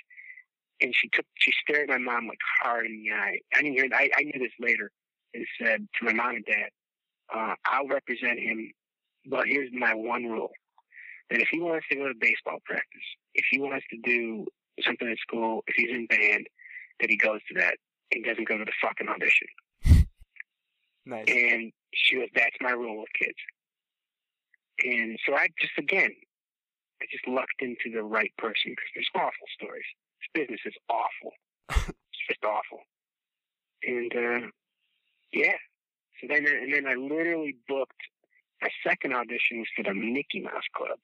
And 0.81 0.95
she 0.95 1.09
took, 1.09 1.27
she 1.37 1.51
stared 1.61 1.89
my 1.89 1.99
mom 1.99 2.29
like 2.29 2.39
hard 2.63 2.87
in 2.87 3.03
the 3.03 3.11
eye. 3.11 3.39
I 3.53 3.63
didn't 3.63 3.73
hear, 3.73 3.89
I, 3.93 4.11
I 4.17 4.23
knew 4.23 4.39
this 4.39 4.53
later, 4.61 4.93
and 5.35 5.45
said 5.61 5.89
to 5.99 6.05
my 6.05 6.13
mom 6.13 6.37
and 6.37 6.45
dad, 6.45 6.71
uh, 7.35 7.55
"I'll 7.67 7.89
represent 7.89 8.39
him, 8.39 8.71
but 9.27 9.47
here's 9.47 9.71
my 9.73 9.95
one 9.95 10.25
rule: 10.25 10.53
that 11.31 11.41
if 11.41 11.49
he 11.51 11.61
wants 11.61 11.87
to 11.91 11.97
go 11.97 12.09
to 12.09 12.15
baseball 12.21 12.59
practice, 12.65 13.09
if 13.35 13.45
he 13.51 13.59
wants 13.59 13.87
to 13.91 13.99
do 14.05 14.47
something 14.83 15.09
at 15.09 15.19
school, 15.19 15.63
if 15.67 15.75
he's 15.77 15.91
in 15.91 16.07
band, 16.07 16.47
that 17.01 17.11
he 17.11 17.17
goes 17.17 17.41
to 17.49 17.55
that 17.61 17.77
and 18.13 18.25
doesn't 18.25 18.49
go 18.49 18.59
to 18.59 18.65
the 18.65 18.73
fucking 18.83 19.09
audition." 19.09 19.49
Nice. 21.07 21.25
And 21.27 21.73
she 21.95 22.17
goes, 22.17 22.29
"That's 22.35 22.57
my 22.61 22.73
rule 22.73 22.99
with 22.99 23.09
kids." 23.19 23.39
And 24.85 25.19
so 25.25 25.35
I 25.35 25.49
just 25.59 25.73
again, 25.79 26.11
I 27.01 27.07
just 27.11 27.27
lucked 27.27 27.63
into 27.63 27.91
the 27.91 28.03
right 28.03 28.31
person 28.37 28.73
because 28.73 28.91
there's 28.95 29.09
awful 29.15 29.49
stories. 29.55 29.87
This 30.21 30.43
business 30.43 30.61
is 30.67 30.75
awful. 30.91 31.33
it's 31.89 32.23
just 32.29 32.45
awful. 32.45 32.81
And 33.83 34.13
uh, 34.15 34.47
yeah, 35.33 35.57
so 36.21 36.27
then 36.29 36.47
and 36.47 36.73
then 36.73 36.87
I 36.87 36.95
literally 36.95 37.57
booked 37.67 38.03
my 38.61 38.69
second 38.85 39.15
audition 39.15 39.59
was 39.61 39.69
for 39.77 39.85
the 39.85 39.95
Mickey 39.95 40.41
Mouse 40.41 40.67
Club, 40.75 40.99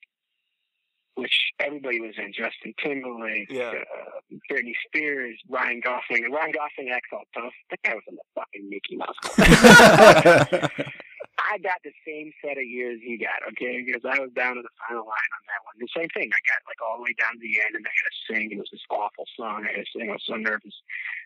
which 1.16 1.53
everybody 1.61 2.00
was 2.00 2.14
in. 2.18 2.33
Justin 2.33 2.74
Timberlake, 2.83 3.50
Yeah. 3.50 3.70
uh, 3.72 4.35
Britney 4.50 4.74
Spears, 4.87 5.38
Ryan 5.48 5.81
Gosling. 5.81 6.24
And 6.24 6.35
Ryan 6.35 6.53
Gosling 6.53 6.90
acts 6.90 7.11
all 7.12 7.24
tough. 7.35 7.53
That 7.70 7.83
guy 7.83 7.94
was 7.94 8.03
in 8.09 8.16
the 8.16 8.22
fucking 8.35 8.68
Mickey 8.68 8.96
Mouse 8.96 9.16
Club. 9.22 10.70
I 11.38 11.59
got 11.59 11.77
the 11.85 11.92
same 12.07 12.33
set 12.42 12.57
of 12.57 12.64
years 12.64 13.00
he 13.05 13.18
got, 13.18 13.42
okay? 13.53 13.83
Because 13.85 14.03
I 14.07 14.18
was 14.18 14.31
down 14.35 14.57
to 14.57 14.62
the 14.62 14.74
final 14.88 15.05
line 15.05 15.33
on 15.35 15.42
that 15.50 15.61
one. 15.66 15.74
The 15.79 15.88
same 15.94 16.09
thing. 16.14 16.31
I 16.33 16.40
got 16.48 16.62
like 16.66 16.81
all 16.81 16.96
the 16.98 17.03
way 17.05 17.14
down 17.18 17.35
to 17.35 17.42
the 17.42 17.61
end 17.61 17.74
and 17.77 17.85
I 17.85 17.90
had 17.92 18.11
to 18.11 18.16
sing. 18.33 18.53
It 18.53 18.59
was 18.59 18.70
this 18.72 18.81
awful 18.88 19.27
song. 19.37 19.66
I 19.68 19.77
had 19.77 19.85
to 19.85 19.90
sing. 19.92 20.09
I 20.09 20.14
was 20.14 20.24
so 20.27 20.37
nervous. 20.37 20.72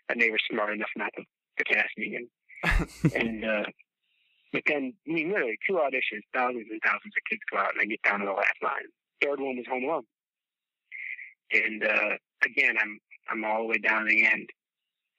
And 0.09 0.19
they 0.19 0.29
were 0.29 0.41
smart 0.51 0.73
enough 0.73 0.91
not 0.97 1.13
to, 1.15 1.23
to 1.23 1.63
cast 1.63 1.93
me. 1.97 2.17
And, 2.19 2.27
and, 3.15 3.45
uh, 3.45 3.63
but 4.51 4.63
then, 4.67 4.93
I 5.07 5.11
mean, 5.11 5.29
literally 5.29 5.57
two 5.65 5.77
auditions, 5.79 6.25
thousands 6.33 6.67
and 6.69 6.81
thousands 6.83 7.13
of 7.15 7.23
kids 7.29 7.41
go 7.49 7.57
out 7.59 7.71
and 7.73 7.81
I 7.81 7.85
get 7.85 8.01
down 8.01 8.19
to 8.19 8.25
the 8.25 8.33
last 8.33 8.59
line. 8.61 8.89
Third 9.21 9.39
one 9.39 9.57
was 9.57 9.65
Home 9.69 9.83
Alone. 9.83 10.03
And, 11.51 11.83
uh, 11.83 12.15
again, 12.45 12.75
I'm, 12.79 12.99
I'm 13.29 13.45
all 13.45 13.63
the 13.63 13.67
way 13.67 13.77
down 13.77 14.03
to 14.03 14.09
the 14.09 14.25
end. 14.25 14.49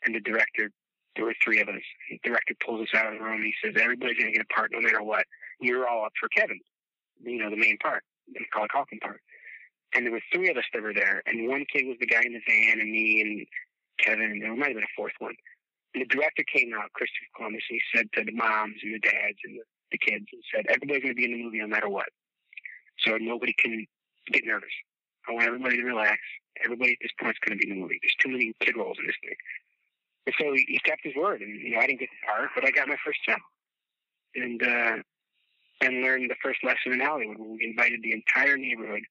And 0.04 0.14
the 0.14 0.20
director 0.20 0.70
there 1.16 1.24
were 1.24 1.34
three 1.42 1.60
of 1.60 1.68
us. 1.68 1.82
The 2.08 2.20
director 2.22 2.54
pulls 2.64 2.82
us 2.82 2.94
out 2.94 3.12
of 3.12 3.18
the 3.18 3.24
room. 3.24 3.42
He 3.42 3.54
says, 3.62 3.74
"Everybody's 3.80 4.16
going 4.16 4.32
to 4.32 4.38
get 4.38 4.46
a 4.48 4.54
part, 4.54 4.70
no 4.72 4.80
matter 4.80 5.02
what. 5.02 5.24
You're 5.60 5.88
all 5.88 6.04
up 6.06 6.12
for 6.18 6.28
Kevin, 6.28 6.60
you 7.22 7.38
know, 7.38 7.50
the 7.50 7.56
main 7.56 7.76
part, 7.78 8.04
the 8.32 8.40
Macaulay 8.40 8.68
Culkin 8.68 9.00
part." 9.00 9.20
And 9.94 10.06
there 10.06 10.12
were 10.12 10.22
three 10.32 10.50
of 10.50 10.56
us 10.56 10.64
that 10.72 10.82
were 10.82 10.94
there, 10.94 11.22
and 11.26 11.48
one 11.48 11.64
kid 11.72 11.86
was 11.86 11.96
the 11.98 12.06
guy 12.06 12.22
in 12.24 12.32
the 12.32 12.40
van, 12.46 12.80
and 12.80 12.90
me 12.90 13.20
and 13.20 13.46
Kevin, 13.98 14.30
and 14.30 14.42
there 14.42 14.54
might 14.54 14.68
have 14.68 14.76
been 14.76 14.84
a 14.84 14.96
fourth 14.96 15.12
one. 15.18 15.34
And 15.94 16.02
the 16.02 16.06
director 16.06 16.44
came 16.46 16.70
out, 16.72 16.92
Christopher 16.92 17.26
Columbus, 17.36 17.64
and 17.68 17.80
he 17.82 17.98
said 17.98 18.06
to 18.14 18.24
the 18.24 18.32
moms 18.32 18.78
and 18.82 18.94
the 18.94 19.00
dads 19.00 19.38
and 19.44 19.58
the, 19.58 19.64
the 19.90 19.98
kids, 19.98 20.26
and 20.32 20.42
said, 20.54 20.66
"Everybody's 20.70 21.02
going 21.02 21.16
to 21.16 21.20
be 21.20 21.24
in 21.26 21.32
the 21.32 21.42
movie 21.42 21.58
no 21.58 21.66
matter 21.66 21.88
what, 21.88 22.08
so 23.04 23.16
nobody 23.18 23.54
can 23.58 23.86
get 24.32 24.44
nervous. 24.44 24.70
I 25.28 25.32
want 25.32 25.46
everybody 25.46 25.76
to 25.76 25.84
relax. 25.84 26.18
Everybody 26.64 26.92
at 26.92 26.98
this 27.02 27.12
point 27.20 27.36
is 27.36 27.40
going 27.46 27.58
to 27.58 27.64
be 27.64 27.70
in 27.70 27.76
the 27.76 27.82
movie. 27.82 27.98
There's 28.02 28.16
too 28.20 28.30
many 28.30 28.52
kid 28.60 28.76
roles 28.76 28.98
in 28.98 29.06
this 29.06 29.16
thing." 29.22 29.36
And 30.26 30.34
so 30.38 30.52
he, 30.52 30.64
he 30.68 30.78
kept 30.80 31.00
his 31.02 31.14
word, 31.16 31.40
and 31.40 31.60
you 31.60 31.70
know 31.70 31.80
I 31.80 31.86
didn't 31.86 32.00
get 32.00 32.10
the 32.10 32.26
part, 32.26 32.50
but 32.54 32.66
I 32.66 32.70
got 32.70 32.88
my 32.88 32.96
first 33.04 33.24
job, 33.24 33.40
and 34.34 34.62
uh, 34.62 34.96
and 35.80 36.02
learned 36.02 36.30
the 36.30 36.36
first 36.42 36.62
lesson 36.64 36.92
in 36.92 37.00
Hollywood. 37.00 37.38
Where 37.38 37.50
we 37.50 37.64
invited 37.64 38.02
the 38.02 38.12
entire 38.12 38.56
neighborhood, 38.56 39.02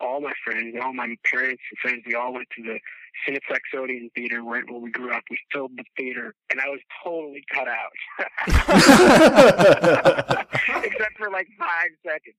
all 0.00 0.20
my 0.20 0.32
friends, 0.44 0.76
all 0.82 0.92
my 0.92 1.14
parents 1.30 1.62
and 1.70 1.78
friends. 1.80 2.02
We 2.06 2.14
all 2.14 2.32
went 2.32 2.48
to 2.56 2.62
the 2.62 2.78
Cineplex 3.26 3.60
Odeon 3.76 4.10
Theater 4.14 4.44
where, 4.44 4.62
where 4.66 4.80
we 4.80 4.90
grew 4.90 5.12
up. 5.12 5.22
We 5.30 5.38
filled 5.52 5.72
the 5.76 5.84
theater, 5.96 6.34
and 6.50 6.60
I 6.60 6.68
was 6.68 6.80
totally 7.04 7.44
cut 7.52 7.68
out, 7.68 7.92
except 10.84 11.18
for 11.18 11.30
like 11.30 11.48
five 11.58 11.90
seconds. 12.04 12.36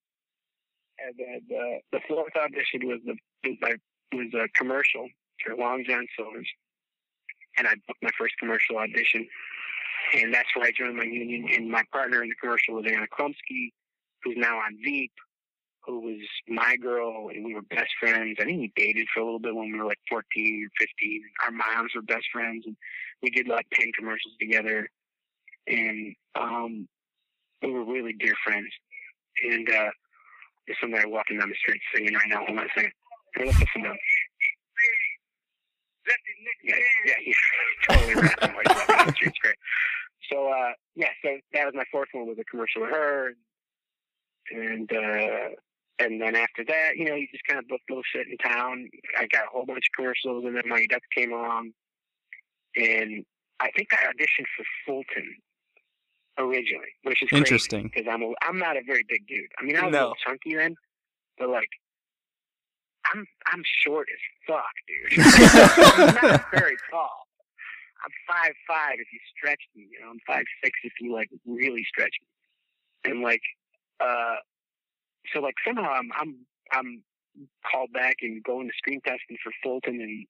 And 1.05 1.15
then 1.17 1.57
uh, 1.57 1.79
the 1.91 1.99
fourth 2.07 2.33
audition 2.35 2.87
was 2.87 2.99
the 3.05 3.15
was, 3.43 3.57
my, 3.61 3.73
was 4.13 4.33
a 4.33 4.47
commercial 4.57 5.07
for 5.43 5.55
Long 5.55 5.83
John 5.87 6.05
Silver's 6.17 6.47
and 7.59 7.67
I 7.67 7.73
booked 7.87 8.01
my 8.01 8.09
first 8.17 8.35
commercial 8.39 8.77
audition. 8.77 9.27
And 10.15 10.33
that's 10.33 10.47
where 10.55 10.65
I 10.65 10.71
joined 10.71 10.95
my 10.97 11.03
union. 11.03 11.49
And 11.53 11.69
my 11.69 11.83
partner 11.91 12.23
in 12.23 12.29
the 12.29 12.35
commercial 12.35 12.75
was 12.75 12.85
Anna 12.87 13.05
Chlumsky, 13.07 13.73
who's 14.23 14.37
now 14.37 14.57
on 14.57 14.77
Veep, 14.83 15.11
who 15.85 15.99
was 15.99 16.21
my 16.47 16.77
girl, 16.77 17.29
and 17.33 17.45
we 17.45 17.53
were 17.53 17.61
best 17.61 17.91
friends. 17.99 18.37
I 18.39 18.45
think 18.45 18.59
we 18.59 18.71
dated 18.75 19.07
for 19.13 19.19
a 19.19 19.25
little 19.25 19.39
bit 19.39 19.55
when 19.55 19.71
we 19.71 19.77
were 19.77 19.85
like 19.85 19.99
14 20.09 20.23
or 20.65 20.69
15. 20.79 21.21
Our 21.45 21.51
moms 21.51 21.91
were 21.93 22.01
best 22.01 22.25
friends, 22.31 22.63
and 22.65 22.75
we 23.21 23.29
did 23.29 23.47
like 23.47 23.67
10 23.73 23.91
commercials 23.97 24.33
together. 24.39 24.89
And 25.67 26.15
um, 26.35 26.87
we 27.61 27.71
were 27.71 27.85
really 27.85 28.13
dear 28.13 28.35
friends. 28.43 28.69
And 29.43 29.69
uh, 29.69 29.91
there's 30.69 30.77
some 30.79 30.91
guy 30.91 31.03
walking 31.07 31.39
down 31.39 31.49
the 31.49 31.55
street 31.55 31.81
singing 31.93 32.13
right 32.13 32.29
now. 32.29 32.45
On 32.45 32.59
a 32.59 32.67
second. 32.75 32.91
Here, 33.35 33.45
let's 33.47 33.59
listen 33.59 33.81
to 33.81 33.89
him. 33.89 33.97
Yeah, 36.63 36.75
yeah, 37.05 37.13
he's 37.23 37.35
totally 37.89 38.13
rapping 38.13 38.53
like. 38.55 38.67
It's, 39.07 39.17
it's 39.21 39.37
great. 39.39 39.55
So, 40.31 40.47
uh, 40.47 40.73
yeah, 40.95 41.09
so 41.25 41.37
that 41.53 41.65
was 41.65 41.73
my 41.75 41.85
fourth 41.91 42.09
one 42.13 42.27
was 42.27 42.37
a 42.39 42.43
commercial 42.43 42.83
with 42.83 42.91
her, 42.91 43.33
and 44.51 44.91
uh, 44.91 45.49
and 45.97 46.21
then 46.21 46.35
after 46.35 46.63
that, 46.67 46.97
you 46.97 47.05
know, 47.05 47.15
you 47.15 47.27
just 47.31 47.45
kind 47.47 47.57
of 47.59 47.67
booked 47.67 47.89
little 47.89 48.03
shit 48.13 48.27
in 48.27 48.37
town. 48.37 48.87
I 49.17 49.25
got 49.25 49.45
a 49.45 49.49
whole 49.51 49.65
bunch 49.65 49.85
of 49.89 49.95
commercials, 49.95 50.45
and 50.45 50.55
then 50.55 50.67
my 50.67 50.85
duck 50.87 51.01
came 51.15 51.33
along, 51.33 51.71
and 52.75 53.25
I 53.59 53.71
think 53.75 53.89
I 53.91 54.05
auditioned 54.05 54.45
for 54.55 54.65
Fulton 54.85 55.35
originally, 56.37 56.89
which 57.03 57.21
is 57.23 57.29
Interesting. 57.31 57.91
because 57.93 58.07
I'm 58.11 58.21
a, 58.21 58.31
I'm 58.41 58.57
not 58.59 58.77
a 58.77 58.81
very 58.85 59.03
big 59.07 59.27
dude. 59.27 59.49
I 59.59 59.63
mean, 59.63 59.75
I 59.75 59.85
was 59.85 59.95
a 59.95 59.99
little 59.99 60.15
chunky 60.25 60.55
then, 60.55 60.75
but 61.37 61.49
like. 61.49 61.69
I'm 63.11 63.25
I'm 63.51 63.63
short 63.83 64.07
as 64.13 64.19
fuck, 64.45 64.75
dude. 64.87 65.25
I'm 66.21 66.29
not 66.29 66.45
very 66.51 66.75
tall. 66.91 67.25
I'm 68.03 68.11
five 68.27 68.53
five 68.67 68.93
if 68.99 69.07
you 69.11 69.19
stretch 69.35 69.61
me, 69.75 69.87
you 69.91 69.99
know, 69.99 70.11
I'm 70.11 70.19
five 70.27 70.43
six 70.63 70.77
if 70.83 70.93
you 71.01 71.13
like 71.13 71.29
really 71.45 71.83
stretch 71.87 72.13
me. 72.21 73.11
And 73.11 73.21
like 73.21 73.41
uh 73.99 74.35
so 75.33 75.39
like 75.39 75.55
somehow 75.65 75.89
I'm 75.91 76.09
I'm 76.19 76.35
I'm 76.71 77.03
called 77.69 77.91
back 77.93 78.17
and 78.21 78.43
going 78.43 78.67
to 78.67 78.73
screen 78.77 79.01
testing 79.01 79.37
for 79.43 79.51
Fulton 79.63 79.99
and 80.01 80.25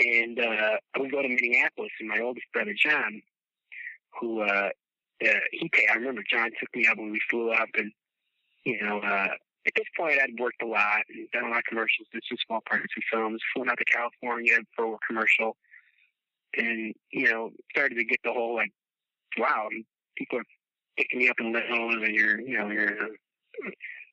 and 0.00 0.38
uh 0.40 0.76
I 0.94 0.98
would 0.98 1.12
go 1.12 1.22
to 1.22 1.28
Minneapolis 1.28 1.92
and 2.00 2.08
my 2.08 2.20
oldest 2.20 2.46
brother 2.52 2.74
John, 2.76 3.22
who 4.20 4.42
uh, 4.42 4.70
uh 5.24 5.40
he 5.52 5.68
paid. 5.72 5.86
I 5.90 5.94
remember 5.94 6.22
John 6.30 6.50
took 6.60 6.74
me 6.74 6.86
up 6.86 6.98
when 6.98 7.10
we 7.10 7.20
flew 7.30 7.50
up 7.50 7.68
and 7.74 7.92
you 8.64 8.82
know, 8.82 9.00
uh 9.00 9.28
at 9.66 9.72
this 9.74 9.86
point, 9.96 10.18
I'd 10.22 10.38
worked 10.38 10.62
a 10.62 10.66
lot 10.66 11.02
and 11.08 11.28
done 11.32 11.44
a 11.44 11.48
lot 11.48 11.58
of 11.58 11.64
commercials, 11.64 12.06
did 12.12 12.22
some 12.28 12.38
small 12.46 12.60
parts 12.68 12.86
in 12.96 13.02
films, 13.12 13.42
flew 13.52 13.64
out 13.68 13.78
to 13.78 13.84
California 13.84 14.58
for 14.76 14.94
a 14.94 14.98
commercial, 15.06 15.56
and 16.56 16.94
you 17.10 17.30
know, 17.30 17.50
started 17.70 17.96
to 17.96 18.04
get 18.04 18.20
the 18.22 18.32
whole 18.32 18.54
like, 18.54 18.70
wow, 19.38 19.68
people 20.16 20.38
are 20.38 20.44
picking 20.96 21.18
me 21.18 21.28
up 21.28 21.36
in 21.40 21.52
limos, 21.52 22.04
and 22.04 22.14
you're, 22.14 22.40
you 22.40 22.58
know, 22.58 22.70
you're 22.70 22.86
an 22.86 23.16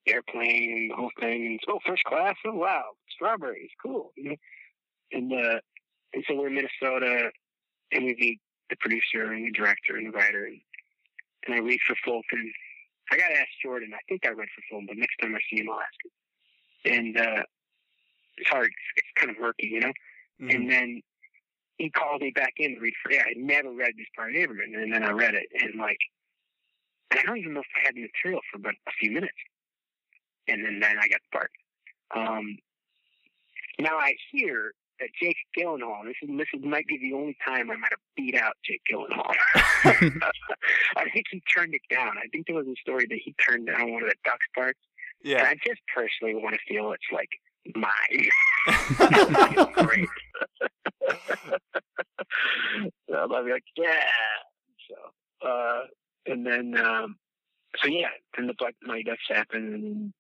airplane, 0.08 0.90
the 0.90 0.96
whole 0.96 1.12
thing, 1.20 1.46
and 1.46 1.60
oh, 1.68 1.80
first 1.86 2.04
class, 2.06 2.36
oh 2.46 2.56
wow, 2.56 2.84
strawberries, 3.12 3.70
cool, 3.82 4.12
you 4.16 4.32
know, 4.32 4.36
and 5.12 5.34
uh, 5.34 5.60
and 6.14 6.24
so 6.28 6.36
we're 6.36 6.48
in 6.48 6.56
Minnesota, 6.56 7.30
and 7.92 8.06
we 8.06 8.16
meet 8.20 8.40
the 8.74 8.82
producer 8.82 9.32
and 9.32 9.46
the 9.46 9.52
director 9.52 9.96
and 9.96 10.08
the 10.08 10.18
writer, 10.18 10.46
and, 10.46 10.60
and 11.46 11.56
I 11.56 11.60
read 11.60 11.80
for 11.88 11.96
Fulton 12.04 12.52
I 13.12 13.18
got 13.18 13.28
to 13.28 13.40
ask 13.40 13.50
Jordan. 13.62 13.92
I 13.94 14.00
think 14.08 14.26
I 14.26 14.30
read 14.30 14.48
for 14.56 14.64
film, 14.70 14.86
but 14.88 14.98
next 14.98 15.18
time 15.22 15.36
I 15.36 15.40
see 15.50 15.62
him, 15.62 15.70
I'll 15.70 15.80
ask 15.80 16.00
him. 16.04 16.94
And 16.94 17.18
uh, 17.18 17.44
it's 18.38 18.50
hard. 18.50 18.72
It's, 18.96 19.08
kind 19.16 19.30
of 19.30 19.40
murky, 19.40 19.68
you 19.68 19.80
know. 19.80 19.94
Mm-hmm. 20.42 20.50
And 20.50 20.72
then 20.72 21.02
he 21.78 21.90
called 21.90 22.22
me 22.22 22.32
back 22.32 22.54
in 22.58 22.76
to 22.76 22.80
read 22.80 22.94
for. 23.04 23.12
Yeah, 23.12 23.22
I 23.22 23.34
never 23.38 23.72
read 23.72 23.94
this 23.98 24.08
part 24.16 24.32
of 24.32 24.36
Averman, 24.36 24.76
and 24.76 24.92
then 24.92 25.04
I 25.04 25.12
read 25.12 25.36
it, 25.36 25.48
and 25.62 25.80
like, 25.80 26.00
I 27.12 27.22
don't 27.24 27.38
even 27.38 27.54
know 27.54 27.60
if 27.60 27.68
I 27.78 27.86
had 27.86 27.96
the 27.96 28.02
material 28.02 28.42
for 28.52 28.58
but 28.58 28.74
a 28.88 28.92
few 29.00 29.12
minutes. 29.12 29.38
And 30.48 30.66
then 30.66 30.80
then 30.80 30.98
I 30.98 31.08
got 31.08 31.20
the 31.32 31.38
part. 31.38 31.52
Um, 32.16 32.58
now 33.80 33.98
I 33.98 34.16
hear 34.32 34.74
Jake 35.22 35.38
Gyllenhaal. 35.58 36.06
This 36.06 36.16
is 36.22 36.30
this 36.38 36.48
is, 36.54 36.64
might 36.64 36.88
be 36.88 36.98
the 36.98 37.14
only 37.14 37.36
time 37.46 37.72
I 37.72 37.76
might 37.76 37.92
have 37.92 38.00
beat 38.16 38.36
out 38.36 38.54
Jake 38.66 38.82
Gyllenhaal. 38.92 39.34
I 40.96 41.10
think 41.14 41.26
he 41.32 41.42
turned 41.56 41.74
it 41.74 41.82
down. 41.90 42.18
I 42.18 42.28
think 42.32 42.48
there 42.48 42.56
was 42.56 42.68
a 42.68 42.76
story 42.82 43.06
that 43.10 43.20
he 43.24 43.34
turned 43.48 43.68
down 43.68 43.92
one 43.92 44.04
of 44.04 44.10
the 44.10 44.16
Ducks 44.24 44.46
parts. 44.56 44.80
Yeah. 45.24 45.40
And 45.40 45.48
I 45.48 45.56
just 45.66 45.82
personally 45.94 46.36
want 46.36 46.56
to 46.56 46.62
feel 46.68 46.92
it's 46.92 47.04
like 47.12 47.30
mine. 47.76 48.30
great. 49.74 50.10
so 53.10 53.16
I'll 53.16 53.46
be 53.46 53.52
like, 53.52 53.64
yeah. 53.78 54.04
So, 54.90 55.48
uh, 55.48 55.82
and 56.26 56.46
then, 56.46 56.78
um, 56.78 57.16
so 57.78 57.88
yeah, 57.88 58.10
then 58.36 58.48
the 58.48 58.54
Black 58.58 58.76
Mighty 58.84 59.04
Ducks 59.04 59.22
happened, 59.30 59.74
and 59.74 60.14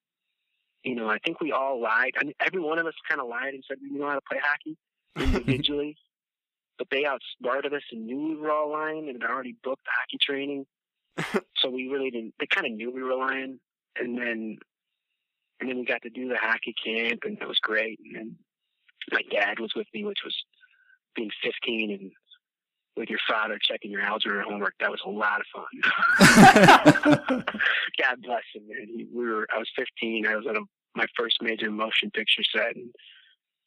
you 0.84 0.96
know, 0.96 1.10
I 1.10 1.18
think 1.20 1.40
we 1.40 1.52
all 1.52 1.82
lied. 1.82 2.14
I 2.20 2.24
mean, 2.24 2.34
every 2.40 2.60
one 2.60 2.80
of 2.80 2.86
us 2.86 2.94
kind 3.08 3.22
of 3.22 3.28
lied 3.28 3.54
and 3.54 3.64
said 3.68 3.78
we 3.82 3.98
know 3.98 4.08
how 4.08 4.16
to 4.16 4.22
play 4.30 4.40
hockey 4.42 4.78
individually, 5.18 5.98
but 6.78 6.88
they 6.92 7.06
outsmarted 7.06 7.74
us 7.74 7.84
and 7.92 8.06
knew 8.06 8.20
we 8.20 8.36
were 8.36 8.52
all 8.52 8.72
lying 8.72 9.10
and 9.10 9.22
had 9.22 9.30
already 9.30 9.56
booked 9.64 9.86
hockey 9.88 10.18
training. 10.22 10.66
so 11.58 11.70
we 11.70 11.88
really 11.88 12.10
didn't. 12.10 12.34
They 12.40 12.48
kind 12.48 12.68
of 12.68 12.74
knew 12.74 12.92
we 12.92 13.04
were 13.04 13.16
lying, 13.16 13.60
and 13.98 14.18
then 14.18 14.58
and 15.60 15.70
then 15.70 15.78
we 15.78 15.86
got 15.86 16.02
to 16.02 16.10
do 16.10 16.28
the 16.28 16.38
hockey 16.38 16.74
camp, 16.84 17.22
and 17.24 17.38
that 17.40 17.48
was 17.48 17.60
great. 17.60 18.00
And 18.04 18.16
then 18.16 18.36
my 19.12 19.22
dad 19.32 19.60
was 19.60 19.74
with 19.76 19.88
me, 19.94 20.04
which 20.04 20.20
was 20.26 20.36
being 21.16 21.30
15 21.44 21.92
and 21.92 22.12
with 22.96 23.10
your 23.10 23.20
father 23.28 23.58
checking 23.62 23.92
your 23.92 24.02
algebra 24.02 24.44
homework. 24.44 24.76
That 24.80 24.92
was 24.92 25.02
a 25.06 25.10
lot 25.10 25.42
of 25.42 25.48
fun. 25.54 27.44
God 28.00 28.22
bless 28.22 28.44
him, 28.54 28.68
man. 28.68 28.88
He, 28.88 29.08
we 29.14 29.26
were. 29.26 29.48
I 29.54 29.58
was 29.58 29.70
15. 29.76 30.28
I 30.28 30.36
was 30.36 30.46
at 30.48 30.56
a, 30.56 30.64
my 30.96 31.06
first 31.18 31.42
major 31.42 31.72
motion 31.72 32.12
picture 32.12 32.44
set, 32.44 32.76
and 32.76 32.92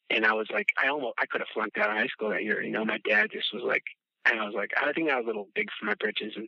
and 0.09 0.25
I 0.25 0.33
was 0.33 0.47
like, 0.51 0.67
I 0.81 0.87
almost, 0.87 1.15
I 1.19 1.25
could 1.25 1.41
have 1.41 1.49
flunked 1.53 1.77
out 1.77 1.89
of 1.89 1.97
high 1.97 2.07
school 2.07 2.29
that 2.29 2.43
year. 2.43 2.61
You 2.61 2.71
know, 2.71 2.85
my 2.85 2.99
dad 3.07 3.27
just 3.31 3.53
was 3.53 3.63
like, 3.63 3.83
and 4.25 4.39
I 4.39 4.45
was 4.45 4.55
like, 4.55 4.71
I 4.81 4.93
think 4.93 5.09
I 5.09 5.17
was 5.17 5.25
a 5.25 5.27
little 5.27 5.49
big 5.53 5.67
for 5.77 5.85
my 5.85 5.95
britches, 5.99 6.33
and 6.35 6.47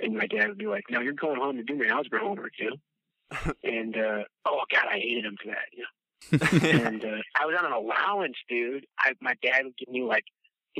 and 0.00 0.14
my 0.14 0.26
dad 0.26 0.48
would 0.48 0.58
be 0.58 0.66
like, 0.66 0.84
No, 0.90 1.00
you're 1.00 1.12
going 1.12 1.40
home 1.40 1.56
to 1.56 1.62
do 1.62 1.76
your 1.76 1.92
algebra 1.92 2.20
homework, 2.20 2.52
you 2.58 2.70
know. 2.70 3.52
and 3.64 3.96
uh, 3.96 4.22
oh 4.44 4.62
God, 4.70 4.86
I 4.90 4.98
hated 4.98 5.24
him 5.24 5.36
for 5.42 5.48
that, 5.48 5.68
you 5.72 5.82
know. 5.82 5.88
and 6.32 7.04
uh, 7.04 7.22
I 7.38 7.46
was 7.46 7.56
on 7.58 7.66
an 7.66 7.72
allowance, 7.72 8.36
dude. 8.48 8.86
I 8.98 9.12
my 9.20 9.34
dad 9.42 9.64
would 9.64 9.76
give 9.76 9.88
me 9.88 10.02
like 10.02 10.24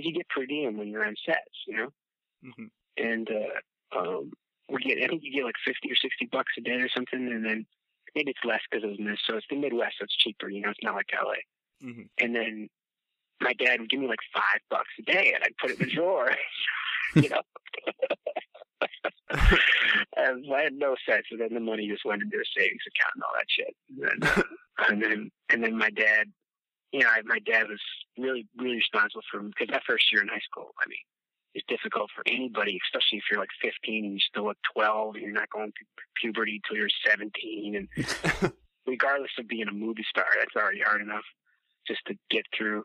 you 0.05 0.13
get 0.13 0.29
per 0.29 0.47
diem 0.47 0.77
when 0.77 0.89
you're 0.89 1.05
on 1.05 1.15
sets, 1.25 1.65
you 1.67 1.77
know. 1.77 1.89
Mm-hmm. 2.45 2.67
And 2.99 3.29
uh, 3.31 3.99
um, 3.99 4.33
we 4.69 4.83
get, 4.83 5.03
I 5.03 5.09
think 5.09 5.23
you 5.25 5.33
get 5.33 5.45
like 5.45 5.55
fifty 5.65 5.91
or 5.91 5.97
sixty 5.97 6.27
bucks 6.31 6.53
a 6.59 6.61
day 6.61 6.81
or 6.81 6.89
something, 6.89 7.29
and 7.29 7.45
then 7.45 7.67
maybe 8.15 8.31
it's 8.31 8.45
less 8.45 8.61
because 8.71 8.85
it 8.85 8.89
was 8.89 8.99
Minnesota. 8.99 9.23
So 9.27 9.37
it's 9.37 9.47
the 9.51 9.57
Midwest, 9.57 9.97
so 9.99 10.05
it's 10.05 10.17
cheaper. 10.17 10.49
You 10.49 10.63
know, 10.63 10.71
it's 10.71 10.83
not 10.83 10.95
like 10.95 11.11
LA. 11.13 11.89
Mm-hmm. 11.89 12.03
And 12.19 12.35
then 12.35 12.69
my 13.41 13.53
dad 13.53 13.81
would 13.81 13.91
give 13.91 14.01
me 14.01 14.09
like 14.09 14.19
five 14.35 14.61
bucks 14.71 14.91
a 14.99 15.03
day, 15.03 15.33
and 15.35 15.45
I'd 15.45 15.57
put 15.61 15.71
it 15.71 15.81
in 15.81 15.89
the 15.89 15.95
drawer. 15.95 16.31
you 17.15 17.29
know. 17.29 17.43
and 20.17 20.45
I 20.55 20.63
had 20.63 20.75
no 20.75 20.97
sense, 21.09 21.27
and 21.31 21.41
then 21.41 21.55
the 21.55 21.61
money 21.61 21.89
just 21.89 22.05
went 22.05 22.23
into 22.23 22.37
a 22.37 22.45
savings 22.57 22.83
account 22.87 23.13
and 23.15 23.23
all 23.23 23.35
that 23.37 23.47
shit. 23.49 23.77
And 23.89 24.23
then, 24.23 24.45
and 24.89 25.03
then, 25.03 25.31
and 25.51 25.65
then 25.65 25.79
my 25.79 25.91
dad 25.91 26.27
you 26.93 27.01
know, 27.01 27.09
I, 27.09 27.23
my 27.25 27.39
dad 27.39 27.69
was 27.69 27.81
really, 28.19 28.47
really 28.57 28.77
responsible 28.77 29.23
for 29.31 29.41
because 29.41 29.69
that 29.71 29.83
first 29.87 30.13
year 30.13 30.23
in 30.23 30.29
high 30.29 30.45
school, 30.45 30.71
I 30.81 30.89
mean, 30.89 30.99
it's 31.55 31.67
difficult 31.69 32.11
for 32.15 32.23
anybody, 32.27 32.79
especially 32.85 33.19
if 33.19 33.25
you're 33.31 33.41
like 33.41 33.49
15 33.63 34.05
and 34.05 34.15
you 34.15 34.21
still 34.21 34.45
look 34.45 34.59
12 34.75 35.15
and 35.15 35.25
you're 35.25 35.33
not 35.33 35.51
going 35.51 35.73
through 35.73 36.05
puberty 36.21 36.61
till 36.67 36.77
you're 36.77 36.89
17. 37.09 37.77
And 37.77 38.53
regardless 38.87 39.31
of 39.39 39.49
being 39.49 39.69
a 39.69 39.73
movie 39.73 40.05
star, 40.09 40.27
that's 40.39 40.55
already 40.55 40.81
hard 40.81 41.01
enough 41.01 41.25
just 41.87 42.01
to 42.07 42.15
get 42.31 42.45
through 42.57 42.85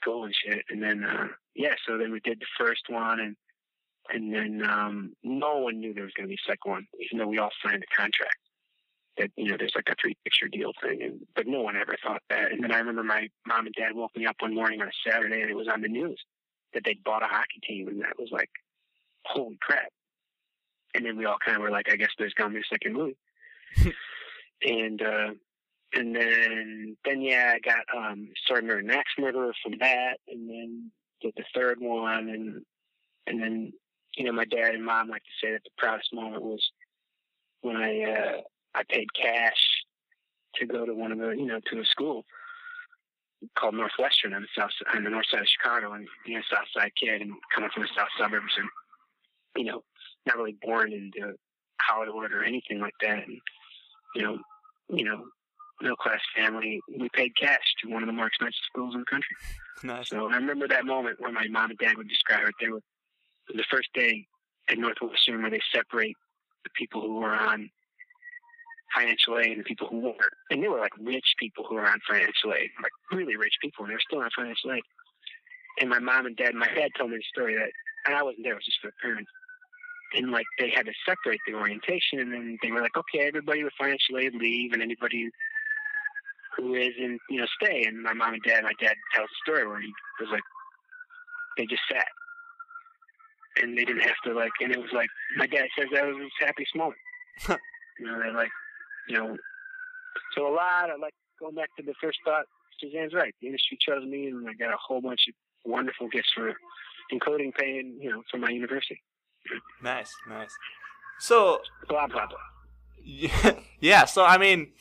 school 0.00 0.24
and 0.24 0.34
shit. 0.34 0.64
And 0.70 0.82
then, 0.82 1.04
uh, 1.04 1.28
yeah, 1.54 1.74
so 1.86 1.96
then 1.96 2.10
we 2.10 2.20
did 2.20 2.40
the 2.40 2.64
first 2.64 2.82
one 2.88 3.20
and, 3.20 3.36
and 4.10 4.34
then, 4.34 4.68
um, 4.68 5.14
no 5.22 5.58
one 5.58 5.78
knew 5.78 5.94
there 5.94 6.04
was 6.04 6.12
going 6.14 6.28
to 6.28 6.34
be 6.34 6.34
a 6.34 6.50
second 6.50 6.70
one, 6.70 6.86
even 7.00 7.18
though 7.18 7.28
we 7.28 7.38
all 7.38 7.52
signed 7.64 7.80
the 7.80 7.96
contract 7.96 8.36
that 9.18 9.30
you 9.36 9.50
know 9.50 9.56
there's 9.58 9.74
like 9.74 9.88
a 9.88 9.94
three 10.00 10.16
picture 10.24 10.48
deal 10.48 10.72
thing, 10.82 11.02
and 11.02 11.20
but 11.34 11.46
no 11.46 11.62
one 11.62 11.76
ever 11.76 11.96
thought 12.02 12.22
that. 12.30 12.52
And 12.52 12.62
then 12.62 12.72
I 12.72 12.78
remember 12.78 13.02
my 13.02 13.28
mom 13.46 13.66
and 13.66 13.74
dad 13.74 13.94
woke 13.94 14.16
me 14.16 14.26
up 14.26 14.36
one 14.40 14.54
morning 14.54 14.80
on 14.80 14.88
a 14.88 15.10
Saturday, 15.10 15.42
and 15.42 15.50
it 15.50 15.56
was 15.56 15.68
on 15.68 15.82
the 15.82 15.88
news 15.88 16.20
that 16.72 16.82
they'd 16.84 17.04
bought 17.04 17.22
a 17.22 17.26
hockey 17.26 17.60
team, 17.66 17.88
and 17.88 18.00
that 18.00 18.18
was 18.18 18.30
like, 18.32 18.50
holy 19.24 19.58
crap! 19.60 19.92
And 20.94 21.04
then 21.04 21.16
we 21.16 21.24
all 21.24 21.38
kind 21.44 21.56
of 21.56 21.62
were 21.62 21.70
like, 21.70 21.90
I 21.90 21.96
guess 21.96 22.10
there's 22.18 22.34
gonna 22.34 22.54
be 22.54 22.60
a 22.60 22.64
second 22.70 22.94
movie. 22.94 23.16
and 24.62 25.02
uh, 25.02 25.30
and 25.92 26.14
then 26.14 26.96
then 27.04 27.20
yeah, 27.20 27.54
I 27.54 27.58
got 27.60 27.84
um 27.96 28.28
Extraordinary 28.30 28.82
Max 28.82 29.10
Murderer 29.18 29.52
from 29.62 29.78
that, 29.78 30.18
and 30.28 30.48
then 30.48 30.90
did 31.20 31.34
the 31.36 31.44
third 31.54 31.78
one, 31.80 32.28
and 32.28 32.62
and 33.26 33.40
then 33.40 33.72
you 34.16 34.24
know 34.24 34.32
my 34.32 34.44
dad 34.44 34.74
and 34.74 34.84
mom 34.84 35.08
like 35.08 35.22
to 35.22 35.46
say 35.46 35.52
that 35.52 35.62
the 35.64 35.70
proudest 35.78 36.12
moment 36.12 36.42
was 36.42 36.70
when 37.62 37.76
I 37.76 38.02
uh, 38.02 38.40
I 38.74 38.82
paid 38.88 39.08
cash 39.14 39.84
to 40.56 40.66
go 40.66 40.84
to 40.86 40.94
one 40.94 41.12
of 41.12 41.18
the, 41.18 41.30
you 41.30 41.46
know, 41.46 41.60
to 41.70 41.80
a 41.80 41.84
school 41.84 42.24
called 43.58 43.74
Northwestern 43.74 44.32
on 44.32 44.42
the 44.42 44.48
south 44.56 44.70
on 44.94 45.04
the 45.04 45.10
north 45.10 45.26
side 45.30 45.40
of 45.40 45.48
Chicago, 45.48 45.92
and 45.92 46.08
being 46.24 46.38
a 46.38 46.42
South 46.50 46.66
Side 46.74 46.92
kid 47.00 47.20
and 47.20 47.32
coming 47.54 47.70
from 47.72 47.82
the 47.82 47.88
south 47.96 48.08
suburbs, 48.18 48.52
and 48.56 48.68
you 49.56 49.64
know, 49.70 49.82
not 50.26 50.36
really 50.36 50.56
born 50.62 50.92
into 50.92 51.34
Hollywood 51.80 52.32
or 52.32 52.42
anything 52.42 52.80
like 52.80 52.94
that, 53.02 53.26
and 53.26 53.38
you 54.14 54.22
know, 54.22 54.38
you 54.88 55.04
know, 55.04 55.24
middle 55.80 55.96
class 55.96 56.20
family. 56.36 56.80
We 56.88 57.08
paid 57.12 57.36
cash 57.36 57.74
to 57.82 57.90
one 57.90 58.02
of 58.02 58.06
the 58.06 58.12
more 58.12 58.26
expensive 58.26 58.60
schools 58.66 58.94
in 58.94 59.00
the 59.00 59.06
country. 59.06 59.36
Nice. 59.82 60.08
So 60.08 60.30
I 60.30 60.36
remember 60.36 60.68
that 60.68 60.86
moment 60.86 61.20
where 61.20 61.32
my 61.32 61.46
mom 61.48 61.70
and 61.70 61.78
dad 61.78 61.98
would 61.98 62.08
describe 62.08 62.46
it. 62.46 62.54
They 62.58 62.68
were 62.68 62.80
the 63.48 63.64
first 63.70 63.88
day 63.92 64.24
at 64.68 64.78
Northwestern 64.78 65.42
where 65.42 65.50
they 65.50 65.60
separate 65.74 66.16
the 66.62 66.70
people 66.74 67.02
who 67.02 67.16
were 67.16 67.34
on 67.34 67.68
financial 68.94 69.38
aid 69.38 69.56
and 69.56 69.64
people 69.64 69.88
who 69.88 69.98
weren't. 70.00 70.38
And 70.50 70.62
they 70.62 70.68
were 70.68 70.80
like 70.80 70.92
rich 71.00 71.34
people 71.38 71.64
who 71.68 71.76
were 71.76 71.86
on 71.86 72.00
financial 72.08 72.52
aid, 72.52 72.70
like 72.82 72.92
really 73.12 73.36
rich 73.36 73.54
people, 73.62 73.84
and 73.84 73.90
they 73.90 73.96
were 73.96 74.08
still 74.08 74.20
on 74.20 74.30
financial 74.36 74.72
aid. 74.72 74.82
And 75.80 75.90
my 75.90 75.98
mom 75.98 76.26
and 76.26 76.36
dad, 76.36 76.54
my 76.54 76.68
dad 76.74 76.90
told 76.96 77.10
me 77.10 77.16
the 77.16 77.24
story 77.32 77.54
that, 77.54 77.70
and 78.06 78.14
I 78.14 78.22
wasn't 78.22 78.44
there, 78.44 78.52
it 78.52 78.56
was 78.56 78.64
just 78.64 78.80
for 78.80 78.88
the 78.88 79.02
parents. 79.02 79.30
And 80.14 80.30
like 80.30 80.46
they 80.58 80.70
had 80.70 80.86
to 80.86 80.92
separate 81.06 81.40
the 81.46 81.54
orientation, 81.54 82.20
and 82.20 82.32
then 82.32 82.58
they 82.62 82.70
were 82.70 82.80
like, 82.80 82.96
okay, 82.96 83.26
everybody 83.26 83.64
with 83.64 83.72
financial 83.78 84.18
aid 84.18 84.34
leave, 84.34 84.72
and 84.72 84.82
anybody 84.82 85.28
who 86.56 86.74
isn't, 86.74 87.20
you 87.28 87.40
know, 87.40 87.46
stay. 87.60 87.84
And 87.84 88.02
my 88.02 88.12
mom 88.12 88.34
and 88.34 88.42
dad, 88.42 88.62
my 88.62 88.72
dad 88.80 88.94
tells 89.14 89.28
a 89.28 89.42
story 89.44 89.66
where 89.66 89.80
he 89.80 89.92
was 90.20 90.30
like, 90.30 90.42
they 91.56 91.66
just 91.66 91.82
sat. 91.90 92.06
And 93.62 93.76
they 93.78 93.84
didn't 93.84 94.02
have 94.02 94.18
to 94.24 94.34
like, 94.34 94.50
and 94.60 94.72
it 94.72 94.78
was 94.78 94.92
like, 94.92 95.08
my 95.36 95.46
dad 95.46 95.66
says 95.78 95.88
that 95.92 96.06
was 96.06 96.16
his 96.20 96.30
happiest 96.40 96.74
moment. 96.76 96.98
you 97.98 98.06
know, 98.06 98.18
they're 98.18 98.32
like, 98.32 98.50
you 99.08 99.18
know, 99.18 99.36
so 100.34 100.46
a 100.46 100.54
lot 100.54 100.90
of 100.90 101.00
like 101.00 101.14
going 101.38 101.54
back 101.54 101.70
to 101.76 101.82
the 101.82 101.94
first 102.00 102.18
thought, 102.24 102.44
Suzanne's 102.80 103.14
right. 103.14 103.34
The 103.40 103.46
industry 103.46 103.78
chose 103.80 104.04
me, 104.04 104.26
and 104.26 104.48
I 104.48 104.54
got 104.54 104.72
a 104.72 104.78
whole 104.78 105.00
bunch 105.00 105.26
of 105.28 105.34
wonderful 105.70 106.08
gifts 106.08 106.32
for 106.34 106.48
it, 106.48 106.56
including 107.10 107.52
paying, 107.52 107.98
you 108.00 108.10
know, 108.10 108.22
for 108.30 108.38
my 108.38 108.50
university. 108.50 109.00
Nice, 109.82 110.12
nice. 110.28 110.50
So 111.20 111.60
blah 111.88 112.06
blah 112.06 112.26
blah. 112.26 112.38
Yeah, 113.04 113.58
yeah. 113.80 114.04
So 114.04 114.24
I 114.24 114.38
mean, 114.38 114.72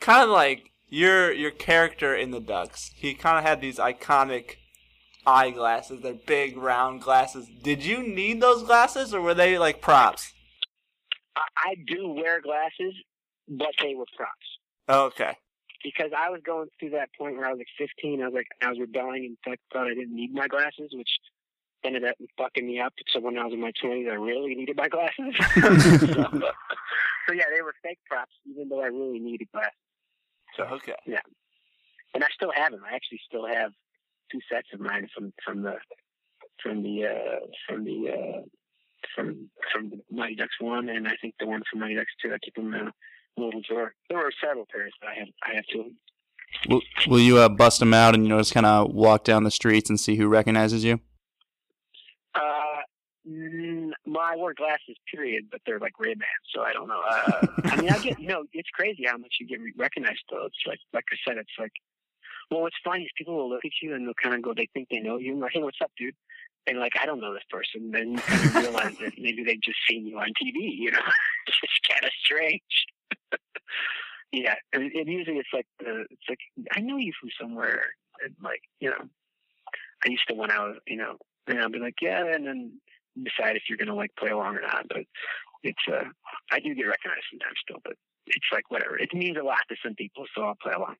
kind 0.00 0.22
of 0.22 0.30
like 0.30 0.70
your 0.88 1.32
your 1.32 1.50
character 1.50 2.14
in 2.14 2.30
the 2.30 2.40
Ducks. 2.40 2.92
He 2.94 3.14
kind 3.14 3.38
of 3.38 3.44
had 3.44 3.60
these 3.60 3.78
iconic 3.78 4.56
eyeglasses. 5.26 6.00
They're 6.02 6.14
big, 6.14 6.56
round 6.56 7.02
glasses. 7.02 7.48
Did 7.62 7.84
you 7.84 8.06
need 8.06 8.40
those 8.40 8.62
glasses, 8.62 9.14
or 9.14 9.20
were 9.20 9.34
they 9.34 9.58
like 9.58 9.80
props? 9.80 10.32
I 11.36 11.74
do 11.86 12.08
wear 12.10 12.40
glasses, 12.40 12.94
but 13.48 13.72
they 13.82 13.94
were 13.94 14.06
props 14.16 14.58
Oh, 14.88 15.04
okay. 15.06 15.36
because 15.82 16.10
I 16.16 16.30
was 16.30 16.40
going 16.44 16.68
through 16.78 16.90
that 16.90 17.10
point 17.18 17.36
where 17.36 17.46
I 17.46 17.50
was 17.50 17.58
like 17.58 17.68
15. 17.78 18.22
I 18.22 18.26
was 18.26 18.34
like, 18.34 18.46
I 18.62 18.68
was 18.70 18.78
rebelling 18.78 19.24
and 19.26 19.36
th- 19.44 19.58
thought 19.72 19.86
I 19.86 19.94
didn't 19.94 20.14
need 20.14 20.32
my 20.34 20.46
glasses, 20.48 20.90
which 20.92 21.08
ended 21.84 22.04
up 22.04 22.16
fucking 22.38 22.66
me 22.66 22.80
up. 22.80 22.92
So 23.12 23.20
when 23.20 23.36
I 23.38 23.44
was 23.44 23.52
in 23.52 23.60
my 23.60 23.72
20s, 23.82 24.10
I 24.10 24.14
really 24.14 24.54
needed 24.54 24.76
my 24.76 24.88
glasses. 24.88 25.34
so, 25.54 26.40
so 27.26 27.32
yeah, 27.32 27.44
they 27.54 27.62
were 27.62 27.74
fake 27.82 27.98
props, 28.08 28.32
even 28.50 28.68
though 28.68 28.80
I 28.82 28.86
really 28.86 29.18
needed 29.20 29.48
glasses. 29.52 29.72
So 30.56 30.64
Okay. 30.64 30.94
Yeah, 31.06 31.20
and 32.14 32.22
I 32.22 32.28
still 32.34 32.52
have 32.54 32.72
them. 32.72 32.82
I 32.88 32.94
actually 32.94 33.20
still 33.26 33.46
have 33.46 33.72
two 34.30 34.38
sets 34.50 34.68
of 34.72 34.80
mine 34.80 35.08
from 35.14 35.32
from 35.44 35.62
the 35.62 35.74
from 36.62 36.82
the 36.82 37.06
uh, 37.06 37.40
from 37.68 37.84
the 37.84 38.10
uh, 38.10 38.40
from 39.16 39.50
from 39.72 39.90
the 39.90 40.00
Mighty 40.10 40.36
Ducks 40.36 40.54
one, 40.60 40.88
and 40.88 41.08
I 41.08 41.16
think 41.20 41.34
the 41.40 41.46
one 41.46 41.62
from 41.70 41.80
Mighty 41.80 41.96
Ducks 41.96 42.12
two. 42.22 42.32
I 42.32 42.38
keep 42.38 42.54
them 42.54 42.72
in 42.72 42.86
a 42.88 42.92
little 43.36 43.60
drawer. 43.68 43.94
There 44.08 44.18
were 44.18 44.32
several 44.42 44.66
pairs, 44.70 44.92
but 45.00 45.10
I 45.10 45.14
have 45.14 45.28
I 45.42 45.54
have 45.54 45.64
two. 45.72 45.92
Will, 46.68 46.82
will 47.08 47.20
you 47.20 47.38
uh, 47.38 47.48
bust 47.48 47.80
them 47.80 47.94
out 47.94 48.14
and 48.14 48.24
you 48.24 48.28
know 48.28 48.38
just 48.38 48.54
kind 48.54 48.66
of 48.66 48.92
walk 48.92 49.24
down 49.24 49.44
the 49.44 49.50
streets 49.50 49.90
and 49.90 49.98
see 49.98 50.16
who 50.16 50.28
recognizes 50.28 50.84
you? 50.84 51.00
Uh, 52.34 52.82
mm, 53.28 53.90
well, 54.06 54.22
I 54.22 54.36
wear 54.36 54.54
glasses, 54.54 54.96
period, 55.12 55.44
but 55.50 55.60
they're 55.66 55.80
like 55.80 55.98
Ray 55.98 56.14
Ban, 56.14 56.26
so 56.54 56.62
I 56.62 56.72
don't 56.72 56.88
know. 56.88 57.00
Uh, 57.08 57.46
I 57.64 57.80
mean, 57.80 57.90
I 57.90 57.98
get 57.98 58.18
you 58.18 58.28
know, 58.28 58.44
it's 58.52 58.70
crazy 58.70 59.04
how 59.06 59.16
much 59.16 59.34
you 59.40 59.46
get 59.46 59.60
recognized 59.76 60.24
though. 60.30 60.46
It's 60.46 60.62
like 60.66 60.80
like 60.92 61.04
I 61.12 61.16
said, 61.26 61.38
it's 61.38 61.50
like. 61.58 61.72
Well, 62.50 62.60
what's 62.60 62.76
funny 62.84 63.04
is 63.04 63.10
people 63.16 63.36
will 63.36 63.48
look 63.48 63.64
at 63.64 63.70
you 63.80 63.94
and 63.94 64.06
they'll 64.06 64.12
kind 64.22 64.34
of 64.34 64.42
go, 64.42 64.52
they 64.52 64.68
think 64.74 64.88
they 64.90 65.00
know 65.00 65.16
you, 65.16 65.32
and 65.32 65.40
like, 65.40 65.52
hey, 65.54 65.62
what's 65.62 65.78
up, 65.82 65.90
dude? 65.96 66.14
And 66.66 66.78
like, 66.78 66.92
I 67.00 67.06
don't 67.06 67.20
know 67.20 67.32
this 67.32 67.42
person. 67.50 67.90
Then 67.90 68.12
you 68.12 68.18
kind 68.18 68.44
of 68.46 68.54
realize 68.62 68.96
that 68.98 69.12
maybe 69.18 69.44
they've 69.44 69.62
just 69.62 69.78
seen 69.88 70.06
you 70.06 70.18
on 70.18 70.28
TV. 70.28 70.76
You 70.76 70.90
know, 70.90 70.98
it's 71.46 71.88
kind 71.88 72.04
of 72.04 72.10
strange. 72.22 72.62
yeah, 74.32 74.54
and, 74.72 74.82
and 74.82 75.08
usually 75.08 75.38
it's 75.38 75.48
like 75.52 75.66
the, 75.78 76.04
it's 76.10 76.28
like 76.28 76.38
I 76.72 76.80
know 76.80 76.96
you 76.96 77.12
from 77.20 77.30
somewhere, 77.40 77.82
and 78.22 78.34
like 78.42 78.62
you 78.80 78.90
know, 78.90 79.08
I 80.04 80.10
used 80.10 80.26
to 80.28 80.34
when 80.34 80.50
I 80.50 80.58
was, 80.60 80.76
you 80.86 80.96
know, 80.96 81.16
and 81.46 81.60
I'll 81.60 81.70
be 81.70 81.78
like, 81.78 81.96
yeah, 82.00 82.24
and 82.26 82.46
then 82.46 82.72
decide 83.22 83.56
if 83.56 83.64
you're 83.68 83.78
gonna 83.78 83.94
like 83.94 84.14
play 84.16 84.30
along 84.30 84.56
or 84.56 84.62
not. 84.62 84.86
But 84.88 85.04
it's, 85.62 85.78
uh, 85.90 86.04
I 86.52 86.60
do 86.60 86.74
get 86.74 86.84
recognized 86.84 87.24
sometimes 87.30 87.56
still, 87.62 87.80
but 87.84 87.94
it's 88.26 88.46
like 88.52 88.70
whatever. 88.70 88.98
It 88.98 89.14
means 89.14 89.36
a 89.38 89.44
lot 89.44 89.58
to 89.68 89.76
some 89.82 89.94
people, 89.94 90.24
so 90.34 90.42
I'll 90.42 90.56
play 90.62 90.72
along. 90.72 90.96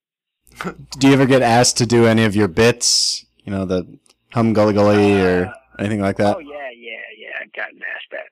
Do 0.98 1.08
you 1.08 1.14
ever 1.14 1.26
get 1.26 1.42
asked 1.42 1.78
to 1.78 1.86
do 1.86 2.06
any 2.06 2.24
of 2.24 2.36
your 2.36 2.48
bits? 2.48 3.24
You 3.44 3.52
know, 3.52 3.64
the 3.64 3.98
hum 4.32 4.52
gully 4.52 4.74
gully 4.74 5.20
or 5.20 5.52
anything 5.78 6.00
like 6.00 6.16
that? 6.18 6.36
Oh 6.36 6.40
yeah, 6.40 6.70
yeah, 6.74 7.00
yeah. 7.16 7.30
I've 7.42 7.52
gotten 7.52 7.80
asked 7.94 8.10
that. 8.12 8.28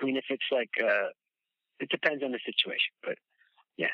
I 0.00 0.04
mean, 0.04 0.16
if 0.16 0.24
it's 0.28 0.44
like, 0.52 0.70
uh, 0.82 1.08
it 1.80 1.88
depends 1.90 2.22
on 2.22 2.30
the 2.32 2.38
situation, 2.44 2.92
but 3.02 3.16
yeah, 3.76 3.90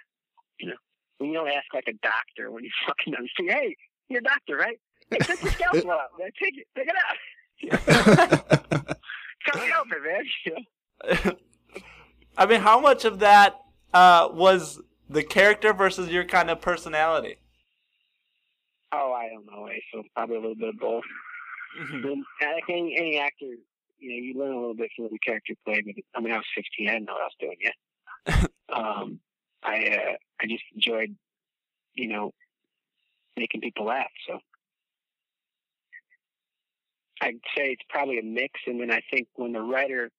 you 0.59 0.67
know, 0.69 0.77
when 1.19 1.31
you 1.31 1.37
don't 1.37 1.49
ask 1.49 1.67
like 1.75 1.87
a 1.89 1.93
doctor 2.03 2.51
when 2.51 2.65
you 2.65 2.71
fucking 2.87 3.15
on 3.15 3.23
the 3.23 3.29
street, 3.29 3.51
hey, 3.53 3.77
you're 4.09 4.21
a 4.21 4.25
doctor, 4.25 4.57
right? 4.57 4.79
Hey, 5.11 5.19
take 5.19 5.41
the 5.41 5.51
scalpel 5.51 5.91
out, 6.01 6.11
man. 6.19 6.31
Take 6.43 6.57
it, 6.59 6.67
take 6.77 6.89
it 6.89 6.97
out. 6.97 7.17
Come 9.51 9.61
help 9.69 9.87
me, 9.89 9.97
man. 10.05 10.25
You 10.47 10.53
know? 11.25 11.33
I 12.39 12.47
mean, 12.47 12.61
how 12.61 12.81
much 12.81 13.05
of 13.05 13.19
that 13.21 13.61
uh, 13.93 14.29
was 14.33 14.81
the 15.09 15.23
character 15.23 15.73
versus 15.73 16.09
your 16.11 16.25
kind 16.25 16.51
of 16.51 16.61
personality? 16.61 17.37
Oh, 18.93 19.13
I 19.13 19.29
don't 19.29 19.47
know. 19.47 19.67
eh, 19.67 19.79
So 19.93 20.03
probably 20.15 20.37
a 20.37 20.41
little 20.41 20.55
bit 20.57 20.69
of 20.71 20.79
both. 20.79 21.05
Mhm. 21.81 22.03
Then, 22.03 22.25
I 22.43 22.61
think 22.67 22.71
any, 22.71 22.97
any 22.99 23.19
actor, 23.19 23.47
you 24.03 24.11
know, 24.11 24.17
you 24.17 24.35
learn 24.39 24.53
a 24.53 24.59
little 24.61 24.75
bit 24.75 24.91
from 24.97 25.09
the 25.11 25.19
character 25.19 25.55
play. 25.65 25.83
But 25.85 25.95
I 26.15 26.21
mean, 26.21 26.33
I 26.33 26.37
was 26.37 26.47
16. 26.57 26.89
I 26.89 26.93
didn't 26.93 27.07
know 27.07 27.15
what 27.15 27.23
I 27.23 27.25
was 27.25 27.37
doing 27.41 27.57
yet. 27.61 28.51
um, 28.77 29.21
I 29.63 29.89
uh, 29.89 30.17
I 30.41 30.47
just 30.49 30.65
enjoyed, 30.75 31.15
you 31.95 32.09
know, 32.09 32.33
making 33.37 33.61
people 33.61 33.87
laugh. 33.87 34.11
So 34.27 34.41
I'd 37.21 37.37
say 37.57 37.71
it's 37.71 37.85
probably 37.89 38.19
a 38.19 38.25
mix. 38.25 38.61
And 38.67 38.81
then 38.81 38.91
I 38.91 39.03
think 39.11 39.29
when 39.35 39.53
the 39.53 39.61
writer 39.61 40.11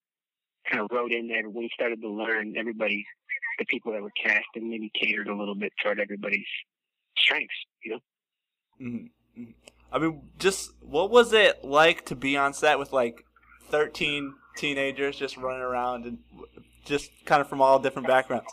kind 0.69 0.82
of 0.82 0.88
wrote 0.91 1.12
in 1.12 1.28
there, 1.28 1.43
he 1.43 1.69
started 1.74 2.02
to 2.02 2.10
learn, 2.10 2.56
everybody, 2.58 3.06
the 3.60 3.65
people 3.65 3.91
that 3.91 4.02
were 4.02 4.12
cast, 4.12 4.46
and 4.56 4.69
maybe 4.69 4.89
catered 4.98 5.28
a 5.28 5.36
little 5.36 5.56
bit 5.56 5.74
toward 5.84 6.00
everybody's 6.00 6.48
strengths. 7.17 7.54
You 7.84 7.91
know. 7.91 8.00
Mhm. 8.82 9.10
Mhm. 9.38 9.54
I 9.91 10.00
mean, 10.00 10.32
just 10.38 10.72
what 10.82 11.12
was 11.12 11.34
it 11.34 11.65
like 11.65 12.06
to 12.06 12.15
be 12.15 12.38
on 12.38 12.54
set 12.54 12.80
with 12.80 12.93
like 12.93 13.26
13 13.73 14.36
teenagers 14.55 15.17
just 15.17 15.36
running 15.36 15.63
around 15.63 16.05
and 16.05 16.19
just 16.86 17.09
kind 17.25 17.41
of 17.41 17.49
from 17.49 17.59
all 17.59 17.79
different 17.79 18.07
backgrounds? 18.07 18.45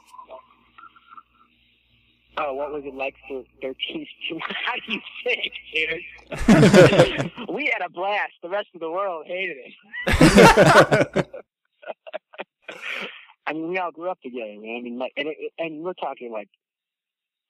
Oh, 2.39 2.55
what 2.55 2.73
was 2.73 2.85
it 2.87 2.95
like 2.95 3.15
for 3.29 3.45
13? 3.61 4.07
How 4.65 4.73
do 4.87 4.93
you 4.95 5.01
think, 5.23 5.53
dude? 5.75 7.49
we 7.55 7.71
had 7.71 7.85
a 7.85 7.91
blast. 7.91 8.33
The 8.43 8.49
rest 8.49 8.69
of 8.75 8.81
the 8.81 8.91
world 8.91 9.27
hated 9.27 9.59
it. 10.07 11.27
I 13.47 13.53
mean, 13.53 13.69
we 13.69 13.77
all 13.79 13.91
grew 13.93 14.09
up 14.11 14.23
together, 14.23 14.55
man. 14.59 14.77
I 14.79 14.81
mean, 14.81 14.99
like, 14.99 15.13
and, 15.19 15.29
it, 15.29 15.37
and 15.59 15.83
we're 15.83 15.93
talking 15.93 16.33
like 16.33 16.49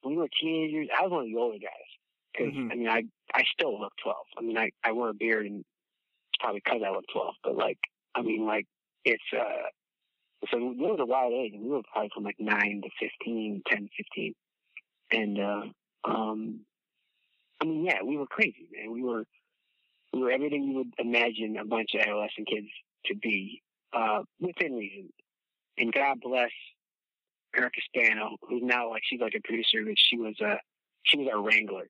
when 0.02 0.16
we 0.16 0.22
were 0.22 0.28
teenagers. 0.40 0.88
I 0.98 1.02
was 1.02 1.12
one 1.12 1.22
of 1.22 1.28
the 1.28 1.36
older 1.36 1.58
guys 1.58 1.70
because 2.32 2.52
Mhm. 2.52 2.72
I 2.72 2.74
mean, 2.74 2.88
I 2.88 3.02
I 3.32 3.44
still 3.52 3.78
look 3.78 3.92
12. 4.02 4.16
I 4.38 4.40
mean, 4.40 4.58
I 4.58 4.70
I 4.82 4.90
wore 4.90 5.10
a 5.10 5.14
beard 5.14 5.46
and 5.46 5.60
it's 5.60 5.68
probably 6.40 6.62
because 6.64 6.82
I 6.84 6.90
was 6.90 7.04
12. 7.12 7.34
But 7.44 7.56
like, 7.56 7.78
I 8.14 8.22
mean, 8.22 8.46
like 8.46 8.66
it's 9.04 9.22
uh. 9.36 9.68
So 10.50 10.56
we 10.56 10.74
was 10.74 10.98
a 10.98 11.04
wide 11.04 11.32
age, 11.32 11.52
we 11.54 11.68
were 11.68 11.82
probably 11.92 12.10
from 12.14 12.24
like 12.24 12.36
nine 12.38 12.80
to 12.82 12.88
15, 12.98 13.60
10 13.68 13.78
to 13.78 13.88
15. 13.98 14.34
And 15.12 15.38
uh, 15.38 15.62
um, 16.10 16.60
I 17.60 17.66
mean, 17.66 17.84
yeah, 17.84 18.02
we 18.02 18.16
were 18.16 18.26
crazy, 18.26 18.66
man. 18.72 18.90
We 18.90 19.02
were 19.02 19.24
we 20.12 20.20
were 20.20 20.30
everything 20.30 20.64
you 20.64 20.76
would 20.76 20.94
imagine 20.98 21.56
a 21.60 21.64
bunch 21.64 21.90
of 21.94 22.00
adolescent 22.00 22.48
kids 22.48 22.68
to 23.06 23.14
be, 23.14 23.62
uh, 23.92 24.22
within 24.40 24.74
reason. 24.74 25.10
And 25.78 25.92
God 25.92 26.18
bless 26.20 26.50
Erica 27.56 27.80
Spano, 27.84 28.36
who's 28.48 28.62
now 28.62 28.90
like 28.90 29.02
she's 29.04 29.20
like 29.20 29.34
a 29.36 29.40
producer, 29.40 29.84
but 29.84 29.94
she 29.96 30.16
was 30.16 30.34
a, 30.40 30.56
she 31.04 31.18
was 31.18 31.28
our 31.32 31.42
wrangler, 31.42 31.88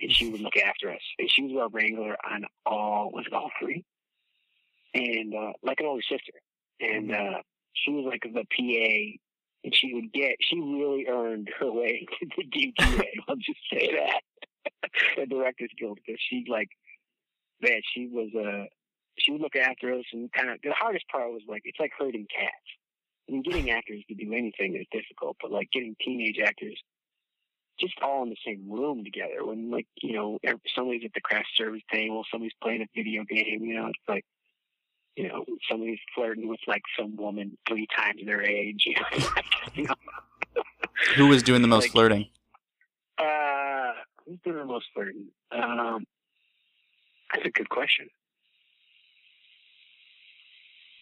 and 0.00 0.12
she 0.12 0.30
would 0.30 0.40
look 0.40 0.56
after 0.56 0.90
us. 0.90 1.02
And 1.18 1.30
she 1.30 1.42
was 1.42 1.56
our 1.60 1.68
wrangler 1.68 2.16
on 2.24 2.44
all 2.66 3.10
was 3.12 3.26
it 3.26 3.32
all 3.32 3.50
three, 3.60 3.84
and 4.94 5.34
uh, 5.34 5.52
like 5.62 5.80
an 5.80 5.86
older 5.86 6.02
sister. 6.02 6.32
And 6.80 7.12
uh, 7.12 7.42
she 7.74 7.90
was 7.92 8.06
like 8.06 8.22
the 8.22 8.44
PA 8.44 9.18
and 9.64 9.74
she 9.74 9.94
would 9.94 10.12
get 10.12 10.36
she 10.40 10.58
really 10.58 11.06
earned 11.08 11.50
her 11.58 11.70
way 11.70 12.06
to 12.20 12.26
the 12.36 12.44
DGA. 12.44 13.04
I'll 13.28 13.36
just 13.36 13.60
say 13.72 13.90
that 13.92 14.90
the 15.16 15.26
Directors 15.26 15.70
Guild 15.78 15.98
because 16.04 16.20
she 16.28 16.44
like 16.48 16.68
man 17.60 17.80
she 17.94 18.08
was 18.08 18.30
uh 18.34 18.64
she 19.18 19.32
would 19.32 19.40
look 19.40 19.56
after 19.56 19.92
us 19.92 20.04
and 20.12 20.32
kind 20.32 20.50
of 20.50 20.58
the 20.62 20.72
hardest 20.72 21.06
part 21.08 21.30
was 21.30 21.42
like 21.48 21.62
it's 21.64 21.80
like 21.80 21.92
herding 21.98 22.26
cats. 22.34 22.54
I 23.28 23.32
mean, 23.32 23.42
getting 23.42 23.70
actors 23.70 24.02
to 24.08 24.14
do 24.14 24.32
anything 24.32 24.74
is 24.74 24.86
difficult, 24.90 25.36
but 25.40 25.52
like 25.52 25.70
getting 25.72 25.94
teenage 26.04 26.38
actors 26.44 26.80
just 27.78 27.94
all 28.02 28.22
in 28.22 28.30
the 28.30 28.36
same 28.44 28.70
room 28.70 29.04
together 29.04 29.44
when 29.44 29.70
like 29.70 29.86
you 30.02 30.12
know 30.14 30.38
somebody's 30.74 31.04
at 31.04 31.12
the 31.14 31.20
craft 31.20 31.48
service 31.56 31.82
table, 31.92 32.24
somebody's 32.30 32.52
playing 32.62 32.82
a 32.82 32.86
video 32.94 33.24
game, 33.24 33.64
you 33.64 33.74
know, 33.74 33.86
it's 33.86 33.98
like 34.08 34.24
you 35.16 35.28
know, 35.28 35.44
somebody's 35.68 35.98
flirting 36.14 36.48
with 36.48 36.60
like 36.66 36.82
some 36.98 37.16
woman 37.16 37.58
three 37.68 37.86
times 37.96 38.20
their 38.24 38.42
age. 38.42 38.86
You 39.74 39.84
know? 39.84 39.94
Who 41.16 41.26
was 41.28 41.42
doing 41.42 41.62
the 41.62 41.68
most 41.68 41.84
Like- 41.84 41.92
flirting? 41.92 42.28
uh, 43.18 43.92
who's 44.26 44.38
doing 44.44 44.56
the 44.58 44.64
most 44.64 44.86
flirting? 44.94 45.26
Um, 45.52 46.04
that's 47.32 47.46
a 47.46 47.50
good 47.50 47.68
question. 47.68 48.08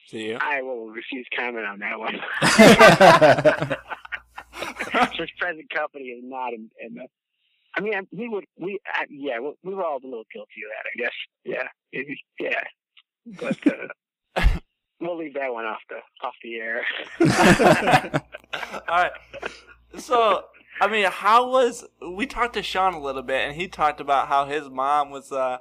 See 0.08 0.28
you? 0.28 0.38
I 0.40 0.62
will 0.62 0.88
refuse 0.88 1.26
comment 1.36 1.66
on 1.66 1.78
that 1.80 1.98
one. 1.98 2.18
This 5.18 5.30
present 5.38 5.68
company 5.70 6.04
is 6.04 6.22
not 6.24 6.52
in, 6.52 6.70
in 6.80 6.94
the. 6.94 7.06
I 7.76 7.80
mean, 7.80 7.94
we 8.12 8.28
would, 8.28 8.44
we, 8.58 8.80
I, 8.86 9.04
yeah, 9.10 9.38
we, 9.40 9.52
we 9.62 9.74
were 9.74 9.84
all 9.84 9.98
a 10.02 10.04
little 10.06 10.24
guilty 10.32 10.62
of 10.64 10.70
that, 10.74 10.86
I 10.86 10.94
guess. 10.98 11.12
Yeah, 11.44 11.68
It- 11.92 12.18
yeah. 12.40 12.64
But 13.40 13.58
uh, 13.66 14.46
we'll 15.00 15.18
leave 15.18 15.34
that 15.34 15.52
one 15.52 15.64
off 15.66 15.80
the 15.90 15.96
off 16.26 16.34
the 16.42 16.56
air. 16.56 16.84
All 18.88 18.96
right. 18.96 19.12
So, 19.98 20.44
I 20.80 20.88
mean, 20.88 21.04
how 21.10 21.50
was 21.50 21.84
we 22.16 22.26
talked 22.26 22.54
to 22.54 22.62
Sean 22.62 22.94
a 22.94 23.00
little 23.00 23.22
bit, 23.22 23.46
and 23.46 23.54
he 23.54 23.68
talked 23.68 24.00
about 24.00 24.28
how 24.28 24.46
his 24.46 24.70
mom 24.70 25.10
was 25.10 25.30
uh, 25.30 25.58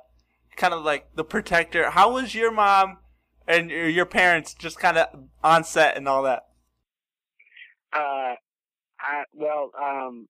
kind 0.56 0.74
of 0.74 0.84
like 0.86 1.14
the 1.16 1.26
protector. 1.26 1.90
How 1.90 2.14
was 2.14 2.34
your 2.36 2.52
mom 2.52 3.00
and 3.48 3.70
your 3.70 3.90
your 3.90 4.06
parents 4.06 4.54
just 4.54 4.80
kind 4.80 4.98
of 4.98 5.08
on 5.44 5.64
set 5.66 5.98
and 5.98 6.08
all 6.08 6.24
that? 6.24 6.44
Uh, 7.92 8.36
I, 9.08 9.24
well, 9.34 9.72
um, 9.82 10.28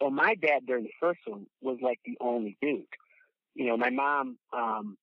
well, 0.00 0.10
my 0.10 0.34
dad 0.34 0.66
during 0.66 0.84
the 0.84 0.90
first 1.00 1.20
one 1.26 1.46
was 1.60 1.78
like 1.82 1.98
the 2.04 2.16
only 2.20 2.56
dude. 2.62 2.84
You 3.54 3.66
know, 3.66 3.76
my 3.76 3.90
mom, 3.90 4.38
um, 4.52 4.96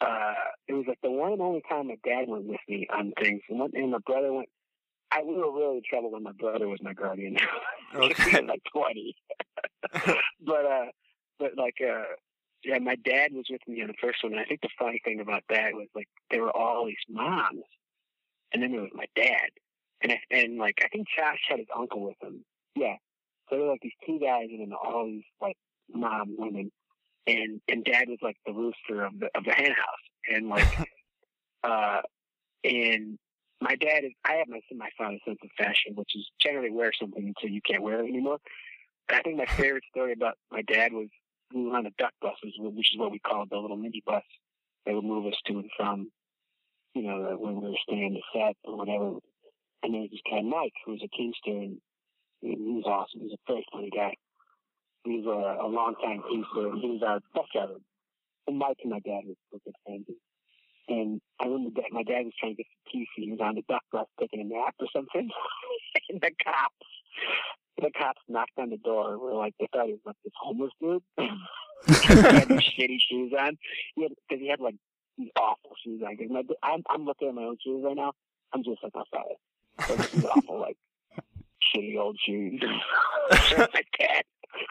uh, 0.00 0.34
it 0.66 0.74
was 0.74 0.84
like 0.86 1.00
the 1.02 1.10
one 1.10 1.32
and 1.32 1.40
only 1.42 1.62
time 1.68 1.88
my 1.88 1.98
dad 2.04 2.28
went 2.28 2.44
with 2.44 2.60
me 2.68 2.86
on 2.92 3.12
things. 3.20 3.42
And, 3.48 3.58
when, 3.58 3.70
and 3.74 3.90
my 3.90 3.98
brother 4.06 4.32
went, 4.32 4.48
I 5.10 5.22
we 5.22 5.34
were 5.34 5.52
really 5.52 5.78
in 5.78 5.82
trouble 5.88 6.12
when 6.12 6.22
my 6.22 6.32
brother 6.32 6.68
was 6.68 6.82
my 6.82 6.92
guardian. 6.92 7.36
Okay. 7.94 8.42
Like 8.42 8.60
twenty. 8.70 9.16
but 10.44 10.66
uh, 10.66 10.84
but 11.38 11.56
like 11.56 11.76
uh, 11.80 12.02
yeah, 12.62 12.78
my 12.80 12.96
dad 12.96 13.32
was 13.32 13.46
with 13.48 13.62
me 13.66 13.80
on 13.80 13.88
the 13.88 13.94
first 13.98 14.22
one. 14.22 14.32
And 14.32 14.40
I 14.42 14.44
think 14.44 14.60
the 14.60 14.68
funny 14.78 15.00
thing 15.02 15.20
about 15.20 15.42
that 15.48 15.72
was 15.72 15.86
like 15.94 16.06
there 16.30 16.42
were 16.42 16.54
all 16.54 16.84
these 16.84 16.96
moms, 17.08 17.64
and 18.52 18.62
then 18.62 18.72
there 18.72 18.82
was 18.82 18.90
my 18.92 19.06
dad, 19.16 19.48
and 20.02 20.12
I, 20.12 20.18
and 20.30 20.58
like 20.58 20.78
I 20.84 20.88
think 20.88 21.06
Josh 21.16 21.40
had 21.48 21.58
his 21.58 21.68
uncle 21.76 22.02
with 22.02 22.16
him. 22.22 22.44
Yeah, 22.76 22.96
so 23.48 23.56
there 23.56 23.64
were 23.64 23.72
like 23.72 23.82
these 23.82 23.92
two 24.06 24.18
guys, 24.18 24.46
and 24.50 24.60
then 24.60 24.72
all 24.72 25.06
these 25.06 25.24
like 25.40 25.56
mom 25.92 26.36
women, 26.38 26.70
and 27.26 27.60
and 27.68 27.84
dad 27.84 28.08
was 28.08 28.18
like 28.22 28.36
the 28.46 28.52
rooster 28.52 29.04
of 29.04 29.18
the 29.18 29.28
of 29.34 29.44
the 29.44 29.52
hen 29.52 29.72
house, 29.72 30.34
and 30.34 30.48
like 30.48 30.66
uh, 31.64 32.00
and 32.64 33.18
my 33.60 33.74
dad 33.76 34.04
is 34.04 34.12
I 34.24 34.34
have 34.34 34.48
my 34.48 34.60
my 34.76 34.90
father's 34.96 35.20
sense 35.24 35.38
of 35.42 35.50
fashion, 35.56 35.94
which 35.94 36.14
is 36.14 36.26
generally 36.40 36.70
wear 36.70 36.92
something 36.98 37.26
until 37.26 37.54
you 37.54 37.60
can't 37.62 37.82
wear 37.82 38.04
it 38.04 38.08
anymore. 38.08 38.38
But 39.08 39.18
I 39.18 39.20
think 39.22 39.38
my 39.38 39.46
favorite 39.46 39.84
story 39.90 40.12
about 40.12 40.34
my 40.50 40.62
dad 40.62 40.92
was 40.92 41.08
we 41.54 41.64
were 41.64 41.76
on 41.76 41.84
the 41.84 41.92
duck 41.98 42.12
buses, 42.20 42.54
which 42.58 42.92
is 42.92 42.98
what 42.98 43.10
we 43.10 43.18
called 43.18 43.48
the 43.50 43.56
little 43.56 43.76
mini 43.76 44.02
bus. 44.04 44.22
They 44.84 44.94
would 44.94 45.04
move 45.04 45.26
us 45.26 45.38
to 45.46 45.54
and 45.54 45.70
from, 45.76 46.10
you 46.94 47.02
know, 47.02 47.36
when 47.38 47.60
we 47.60 47.70
were 47.70 47.76
staying 47.88 48.14
the 48.14 48.22
set 48.32 48.56
or 48.64 48.76
whatever. 48.76 49.18
And 49.82 49.94
there 49.94 50.02
was 50.02 50.10
this 50.10 50.20
guy 50.28 50.42
Mike, 50.42 50.74
who 50.84 50.92
was 50.92 51.02
a 51.04 51.16
teamster, 51.16 51.50
and 51.50 51.78
he 52.40 52.56
was 52.56 52.84
awesome. 52.86 53.20
He 53.20 53.26
was 53.26 53.38
a 53.38 53.52
very 53.52 53.64
funny 53.72 53.90
guy. 53.90 54.14
He 55.04 55.20
was 55.20 55.26
a, 55.26 55.64
a 55.64 55.68
long 55.68 55.94
time 56.02 56.22
teamster, 56.28 56.68
and 56.68 56.80
he 56.80 56.90
was 56.90 57.02
our 57.06 57.20
bus 57.34 57.46
driver. 57.52 57.80
And 58.46 58.58
Mike 58.58 58.78
and 58.82 58.90
my 58.90 59.00
dad 59.00 59.22
were 59.26 59.34
were 59.52 59.60
good 59.64 59.74
friends. 59.84 60.06
And 60.88 61.20
I 61.38 61.44
remember 61.44 61.82
that 61.82 61.92
my 61.92 62.02
dad 62.02 62.24
was 62.24 62.32
trying 62.40 62.56
to 62.56 62.62
get 62.62 62.66
some 62.66 62.92
teeth. 62.92 63.08
and 63.16 63.24
He 63.24 63.30
was 63.32 63.40
on 63.40 63.54
the 63.56 63.62
duck 63.68 63.82
bus 63.92 64.06
taking 64.18 64.40
a 64.40 64.44
nap 64.44 64.74
or 64.80 64.86
something. 64.94 65.28
and 66.08 66.20
the 66.20 66.30
cops, 66.42 66.86
the 67.76 67.90
cops 67.96 68.22
knocked 68.26 68.58
on 68.58 68.70
the 68.70 68.78
door. 68.78 69.12
and 69.12 69.20
We're 69.20 69.34
like, 69.34 69.54
they 69.60 69.68
thought 69.72 69.86
he 69.86 69.92
was 69.92 70.00
like 70.06 70.16
this 70.24 70.32
homeless 70.40 70.72
dude. 70.80 71.02
he 71.18 72.22
had 72.22 72.48
these 72.48 72.60
shitty 72.60 72.98
shoes 73.06 73.32
on. 73.38 73.58
He 73.96 74.02
had, 74.04 74.12
cause 74.30 74.38
he 74.40 74.48
had 74.48 74.60
like 74.60 74.76
these 75.18 75.30
awful 75.36 75.76
shoes 75.84 76.02
on. 76.02 76.16
my, 76.32 76.42
I'm, 76.62 76.82
I'm 76.88 77.04
looking 77.04 77.28
at 77.28 77.34
my 77.34 77.44
own 77.44 77.58
shoes 77.62 77.82
right 77.84 77.96
now. 77.96 78.12
I'm 78.54 78.64
just 78.64 78.82
like 78.82 78.94
my 78.94 79.04
Those 79.86 80.10
these 80.10 80.24
awful, 80.24 80.60
like, 80.60 80.76
shitty 81.74 81.98
old 81.98 82.18
shoes. 82.24 82.60
my 83.30 83.82
dad 83.98 84.22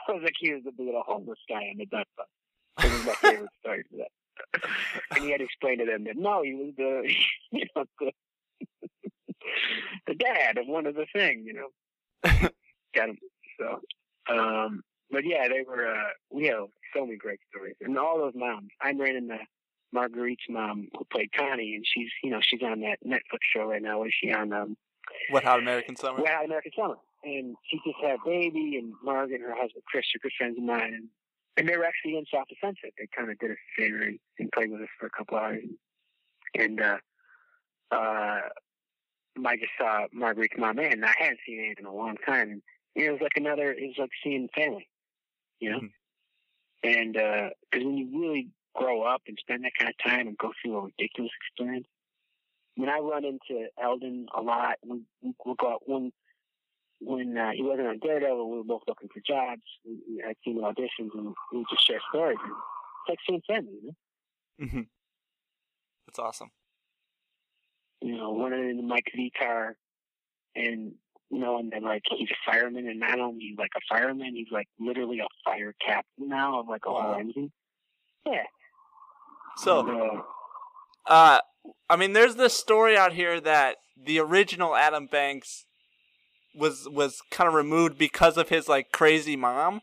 was 0.10 0.24
accused 0.28 0.68
of 0.68 0.78
being 0.78 0.96
a 0.96 1.02
homeless 1.02 1.40
guy 1.48 1.64
in 1.72 1.78
the 1.78 1.86
bus. 1.86 2.06
It 2.84 2.92
was 2.92 3.06
my 3.06 3.14
favorite 3.14 3.50
story 3.60 3.84
for 3.90 3.98
that. 3.98 4.12
and 5.16 5.24
he 5.24 5.32
had 5.32 5.42
explained 5.42 5.80
to 5.80 5.86
them 5.86 6.04
that 6.06 6.18
no, 6.18 6.44
he 6.44 6.54
was 6.54 6.74
the 6.78 7.12
you 7.52 7.66
know 7.76 7.86
the, 8.00 8.12
the 10.08 10.16
dad 10.16 10.58
of 10.58 10.68
one 10.68 10.86
of 10.86 10.96
the 10.96 11.06
thing, 11.14 11.44
you 11.46 11.54
know. 11.54 12.50
Got 12.96 13.10
him. 13.10 13.18
So 13.60 13.82
um 14.34 14.84
but 15.10 15.24
yeah, 15.26 15.48
they 15.48 15.64
were 15.68 15.88
uh 15.88 16.10
we 16.30 16.48
have 16.48 16.68
so 16.96 17.06
many 17.06 17.18
great 17.18 17.40
stories. 17.50 17.76
And 17.82 17.98
all 17.98 18.20
those 18.20 18.34
moms. 18.36 18.70
I'm 18.82 19.00
running 19.00 19.28
the 19.28 19.40
Marguerite's 19.92 20.50
mom 20.50 20.90
who 20.98 21.06
played 21.06 21.32
Connie 21.36 21.76
and 21.76 21.86
she's 21.88 22.10
you 22.24 22.30
know, 22.30 22.40
she's 22.42 22.62
on 22.62 22.82
that 22.82 23.00
Netflix 23.06 23.40
show 23.54 23.66
right 23.66 23.82
now. 23.82 24.04
Is 24.04 24.14
she 24.20 24.32
on 24.32 24.54
um 24.54 24.78
Wet 25.32 25.44
Hot 25.44 25.60
American 25.60 25.96
Summer. 25.96 26.22
Wet 26.22 26.34
Hot 26.34 26.46
American 26.46 26.72
Summer. 26.78 26.96
And 27.24 27.56
she 27.70 27.78
just 27.86 27.98
had 28.02 28.16
a 28.16 28.26
baby, 28.26 28.78
and 28.78 28.94
Margaret 29.04 29.42
and 29.42 29.50
her 29.50 29.56
husband 29.56 29.84
Chris 29.88 30.06
are 30.16 30.20
good 30.20 30.32
friends 30.38 30.58
of 30.58 30.64
mine. 30.64 30.94
And, 30.94 31.08
and 31.58 31.68
they 31.68 31.76
were 31.78 31.86
actually 31.86 32.18
in 32.18 32.26
South 32.32 32.46
Sunset. 32.62 32.92
They 32.98 33.08
kind 33.16 33.32
of 33.32 33.40
did 33.40 33.52
us 33.52 33.58
a 33.58 33.82
favor 33.82 34.02
and, 34.02 34.20
and 34.40 34.52
played 34.52 34.72
with 34.72 34.82
us 34.82 34.88
for 35.00 35.08
a 35.08 35.10
couple 35.10 35.38
hours. 35.38 35.64
And 36.56 36.80
uh, 36.80 36.98
uh, 37.92 38.42
I 39.46 39.56
just 39.58 39.72
saw 39.78 40.06
Marguerite's 40.14 40.58
mom, 40.58 40.80
and 40.80 41.04
I 41.04 41.14
hadn't 41.18 41.40
seen 41.46 41.60
Anne 41.60 41.76
in 41.80 41.86
a 41.86 41.94
long 41.94 42.16
time. 42.26 42.52
And 42.52 42.62
it 42.96 43.12
was 43.12 43.22
like 43.22 43.34
another, 43.36 43.72
it 43.72 43.88
was 43.88 43.98
like 43.98 44.10
seeing 44.24 44.50
family, 44.56 44.88
you 45.60 45.72
know? 45.72 45.80
Mhm. 45.80 45.92
And 46.84 47.14
because 47.14 47.86
when 47.86 47.98
you 47.98 48.20
really 48.20 48.50
grow 48.76 49.02
up 49.02 49.24
and 49.28 49.38
spend 49.42 49.64
that 49.64 49.72
kind 49.78 49.90
of 49.90 50.10
time 50.10 50.28
and 50.28 50.38
go 50.38 50.54
through 50.62 50.78
a 50.78 50.82
ridiculous 50.84 51.32
experience, 51.42 51.88
I 52.78 52.80
mean, 52.80 52.90
I 52.90 53.00
run 53.00 53.26
into 53.26 53.68
Elden 53.82 54.28
a 54.38 54.42
lot. 54.42 54.76
We, 54.86 55.02
we, 55.22 55.34
we'll 55.44 55.56
go 55.56 55.72
out 55.74 55.82
when 55.86 56.12
when 57.00 57.38
uh, 57.38 57.52
he 57.56 57.64
wasn't 57.64 57.88
on 57.88 58.00
Daredevil. 58.00 58.50
We 58.50 58.58
were 58.58 58.64
both 58.64 58.84
looking 58.88 59.10
for 59.10 59.20
jobs. 59.26 59.62
We, 59.86 59.98
we 60.10 60.24
had 60.26 60.36
seen 60.44 60.62
auditions 60.62 61.10
and 61.14 61.34
we 61.54 61.66
just 61.70 61.86
share 61.88 62.00
stories. 62.10 62.38
And 62.44 62.52
it's 62.52 63.10
like 63.10 63.20
seeing 63.28 63.42
family, 63.48 63.74
you 63.84 63.94
know. 64.60 64.68
hmm 64.68 64.82
That's 66.08 66.20
awesome. 66.20 66.52
You 68.02 68.16
know, 68.18 68.40
running 68.40 68.70
into 68.70 68.84
Mike 68.84 69.12
Vitar, 69.18 69.74
and 70.56 70.94
you 71.32 71.40
know, 71.40 71.58
and 71.58 71.72
then 71.72 71.84
like 71.84 72.04
he's 72.16 72.30
a 72.30 72.52
fireman, 72.52 72.88
and 72.88 73.00
not 73.00 73.20
only 73.20 73.56
like 73.58 73.72
a 73.76 73.80
fireman, 73.90 74.36
he's 74.36 74.52
like 74.52 74.68
literally 74.80 75.20
a 75.20 75.28
fire 75.44 75.74
captain 75.86 76.30
now 76.30 76.60
of 76.60 76.68
like 76.68 76.84
a 76.86 76.90
whole 76.90 77.12
Wow. 77.14 77.20
engine. 77.20 77.52
Yeah. 78.26 78.44
So, 79.58 79.80
And, 79.80 79.90
uh, 80.20 80.22
uh, 81.08 81.40
I 81.90 81.96
mean, 81.96 82.14
there's 82.14 82.36
this 82.36 82.54
story 82.54 82.98
out 82.98 83.14
here 83.14 83.40
that 83.42 83.78
the 84.02 84.20
original 84.20 84.76
Adam 84.76 85.08
Banks 85.08 85.66
was 86.56 86.88
was 86.90 87.22
kind 87.32 87.48
of 87.48 87.54
removed 87.54 87.98
because 87.98 88.38
of 88.38 88.50
his 88.50 88.68
like 88.68 88.92
crazy 88.92 89.36
mom, 89.36 89.82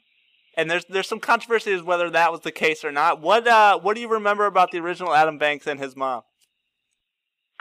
and 0.56 0.70
there's 0.70 0.84
there's 0.86 1.08
some 1.08 1.20
controversy 1.20 1.72
as 1.72 1.82
whether 1.82 2.10
that 2.10 2.32
was 2.32 2.40
the 2.40 2.52
case 2.52 2.84
or 2.84 2.92
not. 2.92 3.20
What 3.20 3.46
uh 3.46 3.78
what 3.78 3.94
do 3.94 4.00
you 4.00 4.08
remember 4.08 4.46
about 4.46 4.70
the 4.70 4.78
original 4.78 5.14
Adam 5.14 5.38
Banks 5.38 5.66
and 5.66 5.80
his 5.80 5.96
mom? 5.96 6.22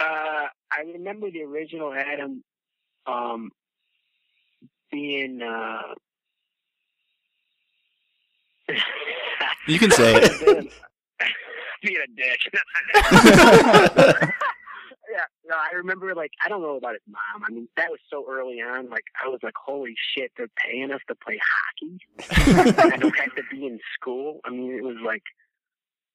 Uh, 0.00 0.48
I 0.72 0.80
remember 0.92 1.30
the 1.30 1.42
original 1.42 1.92
Adam 1.94 2.42
um, 3.06 3.50
being. 4.90 5.40
Uh, 5.40 5.94
You 9.66 9.78
can 9.78 9.90
say 9.90 10.16
it. 10.16 10.72
being 11.84 12.00
a 12.02 12.06
dick. 12.16 12.40
yeah, 15.10 15.26
no, 15.46 15.54
I 15.56 15.74
remember 15.76 16.14
like 16.14 16.32
I 16.44 16.48
don't 16.48 16.62
know 16.62 16.76
about 16.76 16.94
his 16.94 17.02
mom. 17.06 17.44
I 17.46 17.50
mean, 17.52 17.68
that 17.76 17.90
was 17.90 18.00
so 18.10 18.24
early 18.28 18.60
on. 18.60 18.90
Like 18.90 19.04
I 19.24 19.28
was 19.28 19.40
like, 19.42 19.54
holy 19.62 19.94
shit, 20.14 20.32
they're 20.36 20.48
paying 20.56 20.92
us 20.92 21.00
to 21.08 21.14
play 21.14 21.38
hockey. 21.40 21.98
I 22.90 22.96
don't 22.96 23.16
have 23.16 23.34
to 23.36 23.42
be 23.50 23.66
in 23.66 23.78
school. 23.94 24.40
I 24.44 24.50
mean, 24.50 24.72
it 24.72 24.82
was 24.82 24.96
like, 25.04 25.22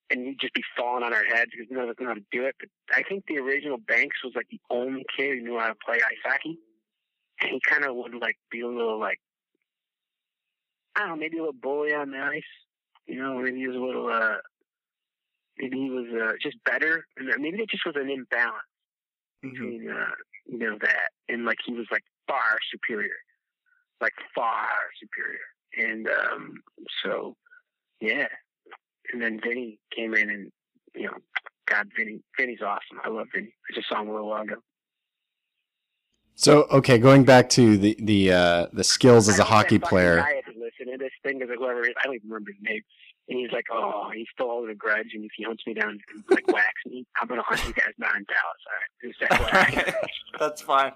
and 0.10 0.26
we'd 0.26 0.40
just 0.40 0.54
be 0.54 0.64
falling 0.78 1.04
on 1.04 1.14
our 1.14 1.24
heads 1.24 1.52
because 1.52 1.68
none 1.70 1.84
of 1.84 1.90
us 1.90 1.96
knew 2.00 2.08
how 2.08 2.14
to 2.14 2.26
do 2.32 2.46
it. 2.46 2.56
But 2.60 2.70
I 2.94 3.04
think 3.04 3.26
the 3.28 3.38
original 3.38 3.78
Banks 3.78 4.18
was 4.24 4.34
like 4.36 4.48
the 4.50 4.60
only 4.70 5.06
kid 5.16 5.38
who 5.38 5.44
knew 5.44 5.60
how 5.60 5.68
to 5.68 5.76
play 5.86 5.98
ice 5.98 6.24
hockey. 6.26 6.58
And 7.42 7.52
he 7.52 7.62
kind 7.70 7.86
of 7.86 7.96
would 7.96 8.16
like 8.16 8.38
be 8.52 8.62
a 8.62 8.68
little 8.68 9.00
like, 9.00 9.20
I 10.96 11.02
don't 11.02 11.10
know, 11.10 11.16
maybe 11.16 11.38
a 11.38 11.42
little 11.42 11.54
bully 11.54 11.94
on 11.94 12.12
the 12.12 12.18
ice. 12.18 12.44
You 13.06 13.22
know, 13.22 13.40
maybe 13.40 13.60
he 13.60 13.68
was 13.68 13.78
a 13.78 13.80
little, 13.80 14.08
uh, 14.08 14.38
maybe 15.60 15.78
he 15.78 15.90
was 15.90 16.08
uh, 16.14 16.34
just 16.42 16.58
better. 16.66 17.06
And 17.18 17.28
maybe 17.40 17.58
there 17.58 17.66
just 17.70 17.86
was 17.86 17.96
an 17.96 18.10
imbalance 18.10 18.56
between, 19.42 19.90
uh, 19.90 20.16
you 20.46 20.58
know, 20.58 20.78
that 20.82 21.10
and 21.28 21.46
like 21.46 21.58
he 21.66 21.74
was 21.74 21.88
like 21.92 22.04
far 22.28 22.58
superior, 22.72 23.16
like 24.02 24.14
far 24.34 24.68
superior. 25.00 25.40
And 25.78 26.08
um, 26.08 26.54
so, 27.04 27.36
yeah. 28.02 28.28
And 29.12 29.22
then 29.22 29.40
Vinny 29.44 29.80
came 29.96 30.14
in 30.14 30.30
and, 30.30 30.52
you 30.96 31.04
know, 31.04 31.18
God, 31.68 31.88
Vinny, 31.96 32.22
Vinny's 32.38 32.62
awesome. 32.62 33.00
I 33.04 33.10
love 33.10 33.28
Vinny. 33.34 33.54
I 33.70 33.76
just 33.76 33.88
saw 33.88 34.02
him 34.02 34.10
a 34.10 34.12
little 34.12 34.30
while 34.30 34.44
ago. 34.44 34.56
So 36.36 36.64
okay, 36.72 36.98
going 36.98 37.26
back 37.26 37.50
to 37.50 37.78
the 37.78 37.98
the 38.00 38.32
uh, 38.32 38.68
the 38.72 38.84
skills 38.84 39.28
as 39.28 39.40
a 39.40 39.44
hockey 39.44 39.72
think 39.72 39.82
that 39.82 39.88
fucking 39.88 39.98
player. 39.98 40.18
guy 40.20 40.36
had 40.36 40.54
to 40.54 40.58
listen 40.58 40.94
to 40.94 40.98
this 40.98 41.12
thing 41.22 41.40
because 41.40 41.54
whoever 41.60 41.84
it 41.84 41.90
is, 41.90 41.96
I 42.02 42.08
don't 42.08 42.16
even 42.16 42.30
remember 42.30 42.52
his 42.52 42.62
name. 42.64 42.82
And 43.30 43.38
he's 43.40 43.52
like, 43.52 43.66
oh, 43.72 44.10
he's 44.14 44.26
still 44.34 44.48
holding 44.48 44.72
a 44.72 44.76
grudge, 44.76 45.10
and 45.14 45.24
if 45.24 45.32
he 45.38 45.44
hunts 45.44 45.62
me 45.68 45.76
down 45.76 46.00
and 46.12 46.24
like 46.30 46.48
whacks 46.52 46.84
me, 46.88 47.06
I'm 47.22 47.28
gonna 47.28 47.44
hunt 47.44 47.64
you 47.68 47.74
guys 47.74 47.94
down 48.02 48.18
in 48.18 48.26
Dallas. 48.26 49.22
All 49.22 49.44
right, 49.62 49.76
Just 49.78 49.86
FYI. 49.94 49.94
That's 50.40 50.62
fine. 50.62 50.94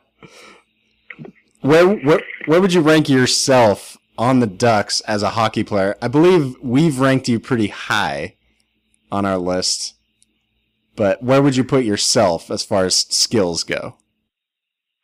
Where, 1.61 1.87
where 1.87 2.21
where 2.45 2.59
would 2.59 2.73
you 2.73 2.81
rank 2.81 3.07
yourself 3.07 3.97
on 4.17 4.39
the 4.39 4.47
Ducks 4.47 4.99
as 5.01 5.21
a 5.21 5.29
hockey 5.29 5.63
player? 5.63 5.95
I 6.01 6.07
believe 6.07 6.55
we've 6.61 6.99
ranked 6.99 7.29
you 7.29 7.39
pretty 7.39 7.67
high 7.67 8.35
on 9.11 9.25
our 9.25 9.37
list, 9.37 9.93
but 10.95 11.21
where 11.21 11.41
would 11.41 11.55
you 11.55 11.63
put 11.63 11.85
yourself 11.85 12.49
as 12.49 12.63
far 12.63 12.85
as 12.85 12.95
skills 12.95 13.63
go? 13.63 13.95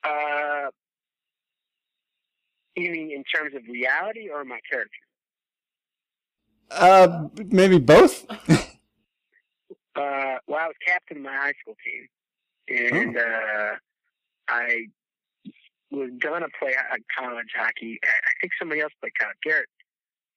Uh, 0.03 0.69
you 2.75 2.91
mean 2.91 3.11
in 3.11 3.23
terms 3.23 3.53
of 3.53 3.61
reality 3.69 4.29
or 4.29 4.43
my 4.43 4.59
character? 4.69 4.97
Uh, 6.71 7.27
maybe 7.47 7.79
both. 7.79 8.25
Uh, 9.95 10.37
well, 10.47 10.59
I 10.61 10.67
was 10.67 10.75
captain 10.85 11.17
of 11.17 11.23
my 11.23 11.33
high 11.35 11.53
school 11.59 11.75
team, 11.83 12.07
and 12.93 13.17
uh, 13.17 13.71
I 14.47 14.85
was 15.91 16.09
gonna 16.19 16.47
play 16.57 16.73
uh, 16.73 16.95
college 17.17 17.47
hockey. 17.53 17.99
I 18.01 18.31
think 18.39 18.53
somebody 18.57 18.79
else 18.79 18.93
played 19.01 19.11
college. 19.19 19.35
Garrett, 19.43 19.67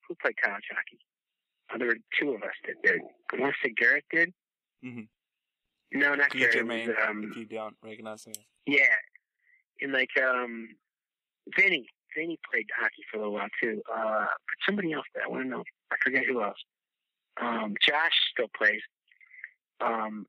who 0.09 0.16
played 0.16 0.35
college 0.43 0.64
hockey? 0.68 0.99
Uh, 1.72 1.78
there 1.78 1.89
were 1.89 1.97
two 2.18 2.30
of 2.30 2.43
us 2.43 2.55
that 2.66 2.83
did. 2.83 3.03
I 3.33 3.37
want 3.41 3.55
to 3.62 3.68
say 3.68 3.72
Garrett 3.76 4.05
did. 4.11 4.33
Mm-hmm. 4.85 5.99
No, 6.01 6.14
not 6.16 6.30
Can 6.30 6.41
you 6.41 6.47
Garrett. 6.47 6.59
Germaine, 6.59 6.89
It 6.91 6.97
um, 7.09 7.28
if 7.30 7.37
you 7.37 7.45
don't 7.45 7.76
recognize 7.85 8.24
him. 8.24 8.33
yeah, 8.66 8.97
and 9.80 9.93
like 9.93 10.11
um, 10.20 10.70
Vinny, 11.57 11.87
Vinny 12.17 12.39
played 12.51 12.67
hockey 12.77 13.03
for 13.11 13.19
a 13.19 13.21
little 13.21 13.35
while 13.35 13.49
too. 13.61 13.83
Uh, 13.93 14.27
but 14.27 14.57
somebody 14.67 14.93
else 14.93 15.07
that 15.15 15.25
I 15.25 15.29
want 15.29 15.45
to 15.45 15.49
know. 15.49 15.65
I 15.91 15.97
forget 16.03 16.25
who 16.27 16.43
else. 16.43 16.59
Um, 17.41 17.75
Josh 17.81 18.13
still 18.33 18.49
plays. 18.57 18.81
Um, 19.81 20.27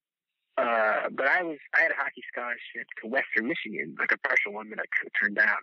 uh, 0.57 1.09
but 1.11 1.27
I 1.27 1.43
was 1.43 1.57
I 1.75 1.81
had 1.81 1.91
a 1.91 1.95
hockey 1.95 2.23
scholarship 2.31 2.87
to 3.01 3.09
Western 3.09 3.47
Michigan, 3.47 3.95
like 3.97 4.11
a 4.11 4.27
partial 4.27 4.53
one 4.53 4.69
that 4.69 4.79
I 4.79 4.85
kind 4.95 5.07
of 5.07 5.13
turned 5.19 5.35
down. 5.35 5.57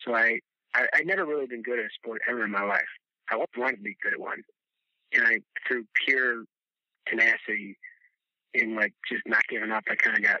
So 0.00 0.14
I, 0.14 0.40
I 0.74 0.86
I 0.94 1.02
never 1.04 1.24
really 1.24 1.46
been 1.46 1.62
good 1.62 1.78
at 1.78 1.84
a 1.84 1.94
sport 1.94 2.22
ever 2.28 2.44
in 2.44 2.50
my 2.50 2.62
life. 2.62 2.90
I 3.30 3.34
always 3.34 3.48
wanted 3.56 3.76
to 3.76 3.82
be 3.82 3.96
good 4.02 4.14
at 4.14 4.20
one, 4.20 4.42
and 5.12 5.24
I 5.26 5.38
through 5.66 5.84
pure 6.04 6.44
tenacity 7.06 7.76
and 8.54 8.74
like 8.74 8.92
just 9.08 9.22
not 9.26 9.42
giving 9.48 9.70
up, 9.70 9.84
I 9.88 9.94
kind 9.94 10.16
of 10.16 10.22
got 10.22 10.40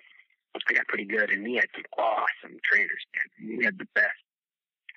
I 0.68 0.72
got 0.72 0.86
pretty 0.88 1.04
good. 1.04 1.30
And 1.30 1.44
we 1.44 1.54
had 1.54 1.66
some 1.74 1.84
awesome 1.98 2.58
trainers. 2.64 3.04
Man. 3.14 3.58
We 3.58 3.64
had 3.64 3.78
the 3.78 3.86
best. 3.94 4.16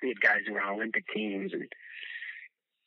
We 0.02 0.08
had 0.08 0.20
guys 0.20 0.40
who 0.46 0.54
were 0.54 0.62
on 0.62 0.74
Olympic 0.74 1.04
teams 1.14 1.52
and 1.52 1.66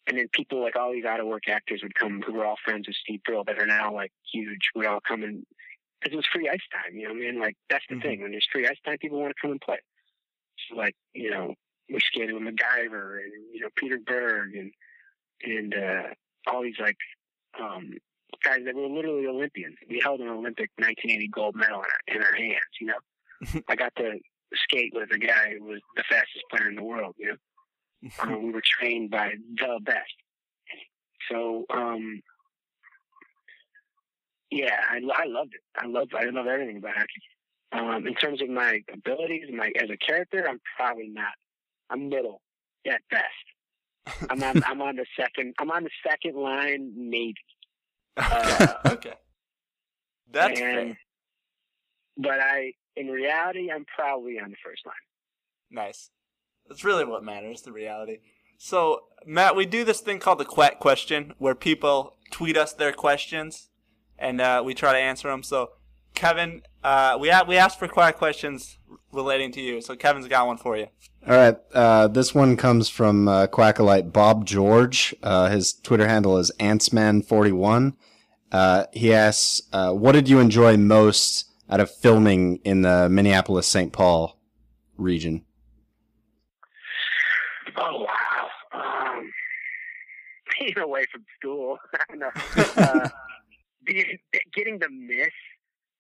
and 0.06 0.18
then 0.18 0.28
people 0.34 0.62
like 0.62 0.76
all 0.76 0.92
these 0.92 1.06
out 1.06 1.20
of 1.22 1.28
work 1.28 1.48
actors 1.48 1.82
would 1.82 1.96
come 1.96 2.22
who 2.22 2.34
were 2.34 2.46
all 2.46 2.58
friends 2.64 2.88
with 2.88 2.98
Steve 2.98 3.22
Brill 3.26 3.44
that 3.46 3.60
are 3.60 3.66
now 3.66 3.94
like 3.94 4.12
huge. 4.32 4.70
Would 4.76 4.86
all 4.86 5.00
come 5.08 5.24
and 5.24 5.46
because 6.02 6.14
it 6.14 6.18
was 6.18 6.26
free 6.34 6.50
ice 6.50 6.60
time. 6.74 6.96
You 6.96 7.04
know, 7.08 7.14
what 7.14 7.24
I 7.24 7.32
mean, 7.32 7.40
like 7.40 7.56
that's 7.70 7.86
the 7.88 7.96
Mhm. 7.96 8.02
thing. 8.02 8.22
When 8.22 8.32
there's 8.32 8.48
free 8.52 8.68
ice 8.68 8.80
time, 8.86 8.98
people 8.98 9.22
want 9.22 9.34
to 9.36 9.42
come 9.42 9.52
and 9.52 9.62
play. 9.62 9.80
So 10.68 10.76
like 10.76 10.96
you 11.14 11.30
know, 11.32 11.56
we 11.90 12.00
skated 12.02 12.34
with 12.34 12.44
MacGyver 12.44 13.24
and 13.24 13.32
you 13.54 13.62
know 13.62 13.70
Peter 13.78 14.00
Berg 14.06 14.56
and 14.56 14.72
and 15.44 15.74
uh, 15.74 16.04
all 16.48 16.64
these 16.64 16.80
like 16.80 16.98
um, 17.60 17.94
guys 18.44 18.60
that 18.66 18.76
were 18.76 18.88
literally 18.88 19.26
Olympians. 19.28 19.78
We 19.90 20.00
held 20.02 20.20
an 20.22 20.28
Olympic 20.28 20.70
1980 20.78 21.28
gold 21.30 21.56
medal 21.56 21.82
in 22.08 22.16
our, 22.16 22.18
in 22.18 22.24
our 22.24 22.36
hands. 22.36 22.74
You 22.82 22.88
know, 22.88 23.62
I 23.70 23.76
got 23.76 23.96
to 23.98 24.20
skate 24.56 24.94
with 24.94 25.12
a 25.12 25.18
guy 25.18 25.56
who 25.58 25.66
was 25.66 25.82
the 25.96 26.04
fastest 26.10 26.44
player 26.50 26.70
in 26.70 26.76
the 26.76 26.84
world. 26.84 27.16
You 27.18 27.30
know 27.30 27.38
um, 28.22 28.44
we 28.44 28.52
were 28.52 28.64
trained 28.80 29.12
by 29.12 29.34
the 29.58 29.80
best. 29.84 30.14
So, 31.32 31.66
um, 31.74 32.22
yeah, 34.52 34.78
I, 34.90 34.98
I 34.98 35.26
loved 35.26 35.54
it. 35.54 35.62
I 35.78 35.88
love 35.88 36.10
I 36.16 36.26
love 36.26 36.48
everything 36.48 36.78
about 36.78 36.96
hockey. 36.96 37.08
Um, 37.72 38.06
in 38.06 38.14
terms 38.16 38.42
of 38.42 38.50
my 38.50 38.82
abilities, 38.94 39.46
my 39.52 39.72
as 39.82 39.90
a 39.90 39.98
character, 39.98 40.46
I'm 40.48 40.60
probably 40.78 41.08
not. 41.08 41.34
I'm 41.90 42.10
middle 42.10 42.42
at 42.86 43.02
best. 43.10 44.28
I'm 44.30 44.44
on 44.44 44.64
I'm 44.68 44.82
on 44.82 44.96
the 44.96 45.06
second 45.18 45.54
I'm 45.60 45.72
on 45.72 45.84
the 45.84 45.90
second 46.08 46.36
line, 46.36 46.92
maybe. 46.96 47.36
Uh, 48.16 48.68
okay. 48.86 49.14
That's 50.32 50.60
and- 50.60 50.88
fair. 50.90 50.98
But 52.16 52.40
I, 52.40 52.74
in 52.96 53.08
reality, 53.08 53.72
I'm 53.72 53.86
probably 53.86 54.40
on 54.40 54.50
the 54.50 54.58
first 54.64 54.86
line. 54.86 54.96
Nice. 55.72 56.10
That's 56.68 56.84
really 56.84 57.06
what 57.06 57.24
matters, 57.24 57.62
the 57.62 57.72
reality. 57.72 58.20
So, 58.58 59.02
Matt, 59.26 59.56
we 59.56 59.66
do 59.66 59.84
this 59.84 60.00
thing 60.00 60.20
called 60.20 60.40
the 60.40 60.46
Quack 60.46 60.80
question, 60.80 61.34
where 61.38 61.56
people 61.56 62.16
tweet 62.32 62.56
us 62.56 62.72
their 62.74 62.94
questions, 62.94 63.70
and 64.18 64.40
uh, 64.40 64.62
we 64.66 64.74
try 64.74 64.94
to 64.94 64.98
answer 65.00 65.30
them. 65.30 65.44
So, 65.44 65.72
Kevin, 66.14 66.62
uh, 66.84 67.18
we 67.20 67.30
a- 67.30 67.44
we 67.46 67.58
asked 67.58 67.80
for 67.80 67.88
Quack 67.88 68.16
questions 68.18 68.78
relating 69.12 69.52
to 69.54 69.62
you. 69.62 69.82
So, 69.82 69.96
Kevin's 69.96 70.28
got 70.28 70.48
one 70.48 70.58
for 70.58 70.78
you. 70.78 70.88
All 71.28 71.36
right. 71.36 71.58
Uh, 71.74 72.08
this 72.08 72.36
one 72.36 72.56
comes 72.56 72.90
from 72.90 73.28
uh, 73.28 73.48
Quackalite 73.48 74.14
Bob 74.14 74.46
George. 74.46 75.16
Uh, 75.24 75.50
his 75.50 75.74
Twitter 75.74 76.08
handle 76.08 76.38
is 76.38 76.52
Antsman41. 76.60 77.94
Uh, 78.52 78.86
he 78.94 79.14
asks, 79.14 79.62
uh, 79.74 79.92
"What 79.94 80.12
did 80.12 80.30
you 80.30 80.40
enjoy 80.40 80.78
most 80.78 81.50
out 81.70 81.80
of 81.80 81.90
filming 81.92 82.58
in 82.64 82.82
the 82.82 83.10
Minneapolis 83.10 83.68
St. 83.68 83.92
Paul 83.92 84.40
region?" 84.98 85.46
Oh 87.78 88.06
wow! 88.06 88.50
Um, 88.74 89.32
being 90.60 90.78
away 90.78 91.06
from 91.12 91.24
school, 91.40 91.78
I. 92.12 92.30
Uh, 92.78 93.10
being, 93.86 94.18
getting 94.56 94.80
to 94.80 94.88
miss 94.90 95.32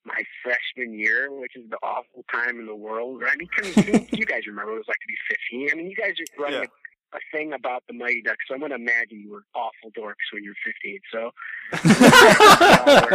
my 0.06 0.22
freshman 0.42 0.98
year, 0.98 1.30
which 1.32 1.56
is 1.56 1.70
the 1.70 1.78
awful 1.84 2.24
time 2.32 2.60
in 2.60 2.66
the 2.66 2.76
world. 2.76 3.22
I 3.26 3.36
mean, 3.36 3.48
can 3.56 3.66
you, 3.66 4.08
you 4.12 4.26
guys 4.26 4.46
remember 4.48 4.72
what 4.72 4.78
it 4.78 4.80
was 4.80 4.88
like 4.88 4.98
to 5.02 5.08
be 5.08 5.68
15? 5.68 5.70
I 5.72 5.76
mean, 5.76 5.90
you 5.90 5.96
guys 5.96 6.14
are 6.20 6.42
running 6.42 6.62
Yeah. 6.62 6.66
A, 7.14 7.20
thing 7.32 7.54
about 7.54 7.84
the 7.88 7.94
Mighty 7.94 8.22
Ducks, 8.22 8.46
so 8.48 8.54
I'm 8.54 8.60
going 8.60 8.72
to 8.72 8.76
imagine 8.76 9.22
you 9.22 9.32
were 9.32 9.44
awful 9.56 9.92
dorks 9.98 10.32
when 10.32 10.44
you 10.44 10.52
were 10.52 10.56
15. 10.64 11.00
So 11.12 11.32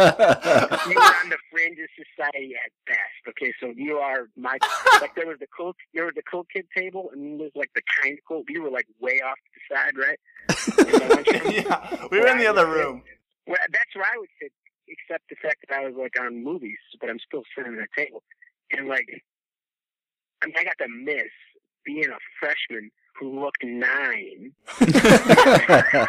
uh, 0.09 0.77
you 0.89 0.95
were 0.95 1.01
on 1.01 1.29
the 1.29 1.37
fringe 1.51 1.77
of 1.79 1.89
society 1.95 2.55
at 2.55 2.71
best. 2.85 2.99
Okay, 3.29 3.53
so 3.59 3.73
you 3.75 3.97
are 3.97 4.29
my 4.35 4.57
like 5.01 5.15
there 5.15 5.27
was 5.27 5.39
the 5.39 5.47
cool 5.55 5.75
there 5.93 6.05
was 6.05 6.15
the 6.15 6.23
cool 6.29 6.45
kid 6.53 6.65
table, 6.75 7.09
and 7.13 7.23
then 7.23 7.37
there's 7.37 7.55
like 7.55 7.71
the 7.75 7.81
kind 8.01 8.17
of 8.17 8.19
cool. 8.27 8.43
You 8.49 8.63
were 8.63 8.71
like 8.71 8.87
way 8.99 9.21
off 9.21 9.37
to 9.37 9.49
the 9.55 9.61
side, 9.75 9.97
right? 9.97 10.19
In 10.77 10.99
the 10.99 11.15
lunchroom. 11.15 11.53
yeah, 11.53 12.07
we 12.11 12.19
were 12.19 12.27
in 12.27 12.37
the 12.37 12.47
other 12.47 12.65
room. 12.65 13.03
Well, 13.47 13.57
that's 13.71 13.95
where 13.95 14.05
I 14.05 14.17
would 14.17 14.29
sit, 14.41 14.51
except 14.87 15.29
the 15.29 15.35
fact 15.41 15.65
that 15.67 15.75
I 15.75 15.85
was 15.85 15.95
like 15.97 16.19
on 16.19 16.43
movies, 16.43 16.77
but 16.99 17.09
I'm 17.09 17.19
still 17.19 17.43
sitting 17.57 17.73
at 17.73 17.79
a 17.79 17.87
table. 17.95 18.23
And 18.71 18.87
like, 18.87 19.07
I 20.43 20.47
mean, 20.47 20.55
I 20.57 20.63
got 20.63 20.77
to 20.79 20.87
miss 20.87 21.31
being 21.85 22.05
a 22.05 22.21
freshman 22.39 22.91
who 23.19 23.39
looked 23.39 23.63
nine 23.63 24.53
at 24.81 26.07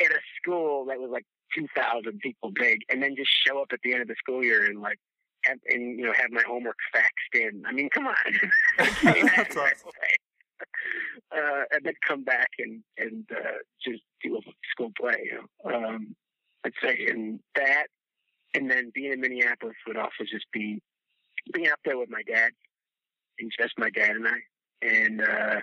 a 0.00 0.20
school 0.40 0.84
that 0.86 0.98
was 0.98 1.10
like 1.10 1.24
2,000 1.54 2.18
people 2.20 2.50
big, 2.50 2.80
and 2.90 3.02
then 3.02 3.16
just 3.16 3.30
show 3.46 3.60
up 3.60 3.68
at 3.72 3.80
the 3.82 3.92
end 3.92 4.02
of 4.02 4.08
the 4.08 4.16
school 4.18 4.44
year 4.44 4.66
and 4.66 4.80
like, 4.80 4.98
have, 5.44 5.58
and 5.68 5.98
you 5.98 6.04
know, 6.06 6.12
have 6.12 6.30
my 6.30 6.42
homework 6.46 6.76
faxed 6.94 7.40
in. 7.40 7.62
I 7.66 7.72
mean, 7.72 7.88
come 7.90 8.06
on. 8.06 8.14
That's 8.78 9.56
awesome. 9.56 9.90
uh, 11.32 11.62
and 11.70 11.84
then 11.84 11.94
come 12.06 12.24
back 12.24 12.50
and 12.58 12.82
and 12.96 13.24
uh, 13.30 13.58
just 13.84 14.02
do 14.22 14.36
a 14.36 14.40
school 14.72 14.90
play. 15.00 15.16
You 15.24 15.48
know, 15.64 15.86
um, 15.86 16.16
I'd 16.64 16.72
say 16.82 17.06
and 17.08 17.40
that, 17.54 17.86
and 18.54 18.70
then 18.70 18.90
being 18.94 19.12
in 19.12 19.20
Minneapolis 19.20 19.76
would 19.86 19.96
also 19.96 20.24
just 20.30 20.46
be 20.52 20.80
being 21.52 21.70
up 21.70 21.78
there 21.84 21.98
with 21.98 22.10
my 22.10 22.22
dad, 22.22 22.50
and 23.38 23.52
just 23.58 23.78
my 23.78 23.90
dad 23.90 24.10
and 24.10 24.26
I, 24.26 24.38
and 24.82 25.20
uh, 25.20 25.60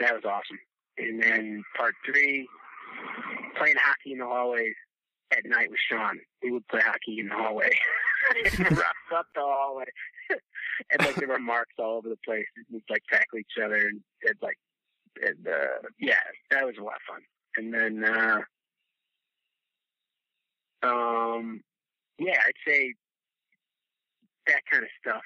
that 0.00 0.14
was 0.14 0.24
awesome. 0.24 0.58
And 0.98 1.22
then 1.22 1.62
part 1.76 1.94
three, 2.04 2.46
playing 3.56 3.76
hockey 3.82 4.12
in 4.12 4.18
the 4.18 4.26
hallways 4.26 4.74
at 5.32 5.44
night 5.44 5.70
with 5.70 5.78
Sean. 5.90 6.18
We 6.42 6.52
would 6.52 6.66
play 6.68 6.80
hockey 6.84 7.20
in 7.20 7.28
the 7.28 7.34
hallway. 7.34 7.70
Roughs 8.58 9.12
up 9.16 9.26
the 9.34 9.40
hallway. 9.40 9.84
and 10.30 11.00
like 11.00 11.16
there 11.16 11.28
were 11.28 11.38
marks 11.38 11.74
all 11.78 11.96
over 11.96 12.08
the 12.08 12.18
place. 12.24 12.44
We'd 12.70 12.82
like 12.90 13.02
tackle 13.10 13.38
each 13.38 13.62
other 13.62 13.76
and, 13.76 14.00
and 14.24 14.36
like 14.42 14.58
and 15.22 15.46
uh 15.46 15.88
yeah, 15.98 16.14
that 16.50 16.64
was 16.64 16.76
a 16.78 16.82
lot 16.82 16.94
of 16.94 17.02
fun. 17.08 17.22
And 17.56 17.74
then 17.74 18.04
uh 18.04 18.40
um 20.86 21.60
yeah, 22.18 22.38
I'd 22.46 22.52
say 22.66 22.94
that 24.46 24.62
kind 24.70 24.84
of 24.84 24.90
stuff. 25.00 25.22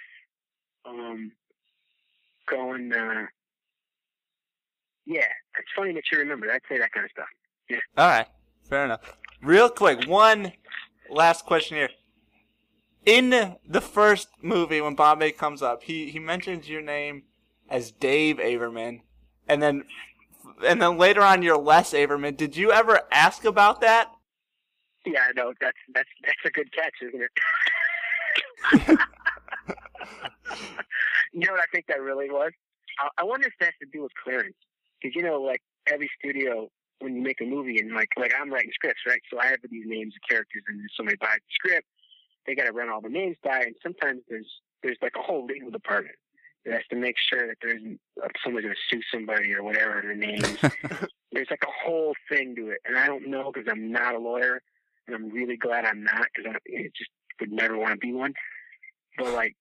Um 0.85 1.33
going 2.49 2.93
uh 2.93 3.27
yeah, 5.07 5.21
it's 5.59 5.69
funny 5.75 5.93
that 5.95 6.03
you 6.11 6.19
remember. 6.19 6.51
I'd 6.51 6.63
say 6.69 6.79
that 6.79 6.93
kind 6.93 7.05
of 7.05 7.11
stuff. 7.13 7.29
Yeah. 7.71 7.79
All 7.97 8.09
right, 8.09 8.27
fair 8.69 8.85
enough. 8.85 9.01
Real 9.41 9.71
quick, 9.71 10.07
one 10.09 10.53
last 11.09 11.47
question 11.47 11.77
here. 11.77 11.91
In 13.05 13.31
the 13.69 13.81
first 13.81 14.29
movie, 14.43 14.81
when 14.81 14.97
Bombay 14.97 15.31
comes 15.31 15.63
up, 15.63 15.85
he 15.85 16.11
he 16.11 16.19
mentions 16.19 16.69
your 16.69 16.83
name 16.83 17.23
as 17.69 17.93
Dave 17.93 18.39
Averman, 18.39 19.03
and 19.49 19.63
then 19.63 19.85
and 20.65 20.83
then 20.83 20.99
later 20.99 21.23
on, 21.23 21.43
you're 21.43 21.57
Les 21.57 21.93
Averman. 21.93 22.37
Did 22.37 22.57
you 22.57 22.73
ever 22.73 23.01
ask 23.13 23.45
about 23.45 23.81
that? 23.83 24.11
Yeah, 25.05 25.21
I 25.29 25.33
know 25.35 25.53
that's 25.61 25.79
that's 25.95 26.09
that's 26.25 26.45
a 26.47 26.51
good 26.51 26.73
catch, 26.73 26.95
isn't 27.03 27.23
it? 28.83 28.99
you 31.37 31.47
know 31.47 31.53
what 31.53 31.61
I 31.61 31.71
think 31.73 31.87
that 31.89 32.01
really 32.01 32.31
was? 32.31 32.53
I, 32.99 33.09
I 33.19 33.25
wonder 33.25 33.47
if 33.47 33.53
that 33.61 33.67
has 33.67 33.75
to 33.83 33.87
do 33.93 34.03
with 34.03 34.13
clearance, 34.23 34.57
because 35.01 35.15
you 35.15 35.23
know, 35.23 35.41
like 35.41 35.61
every 35.87 36.11
studio, 36.19 36.69
when 37.01 37.15
you 37.15 37.23
make 37.23 37.41
a 37.43 37.45
movie 37.45 37.79
and 37.79 37.93
like 37.93 38.09
like 38.17 38.33
I'm 38.39 38.51
writing 38.51 38.71
scripts, 38.73 39.03
right? 39.07 39.21
So 39.31 39.39
I 39.39 39.47
have 39.47 39.59
these 39.71 39.85
names 39.87 40.15
of 40.17 40.29
characters, 40.29 40.63
and 40.69 40.81
somebody 40.97 41.19
buys 41.21 41.39
the 41.45 41.53
script, 41.53 41.87
they 42.47 42.55
got 42.55 42.65
to 42.65 42.73
run 42.73 42.89
all 42.89 43.03
the 43.03 43.11
names 43.11 43.37
by, 43.45 43.61
and 43.61 43.75
sometimes 43.83 44.23
there's 44.29 44.49
there's 44.83 44.99
like 45.03 45.13
a 45.17 45.23
whole 45.23 45.45
legal 45.45 45.71
department 45.71 46.17
that 46.65 46.75
has 46.75 46.83
to 46.91 46.97
make 46.97 47.17
sure 47.19 47.47
that 47.47 47.57
there's 47.63 47.83
uh, 48.23 48.29
someone's 48.43 48.65
going 48.65 48.75
to 48.75 48.97
sue 48.97 49.03
somebody 49.13 49.55
or 49.55 49.63
whatever 49.63 50.03
the 50.07 50.15
names. 50.15 50.57
there's 51.33 51.51
like 51.51 51.63
a 51.63 51.87
whole 51.87 52.15
thing 52.31 52.57
to 52.57 52.71
it, 52.71 52.79
and 52.87 52.97
I 52.97 53.07
don't 53.07 53.29
know 53.29 53.53
because 53.53 53.69
I'm 53.71 53.93
not 53.93 54.15
a 54.15 54.19
lawyer, 54.19 54.63
and 55.07 55.15
I'm 55.15 55.29
really 55.31 55.57
glad 55.57 55.85
I'm 55.85 56.03
not 56.03 56.29
because 56.35 56.53
I 56.55 56.59
it 56.65 56.93
just 56.97 57.11
would 57.41 57.53
never 57.53 57.77
want 57.77 57.93
to 57.93 57.99
be 57.99 58.13
one. 58.13 58.33
But 59.19 59.33
like, 59.33 59.55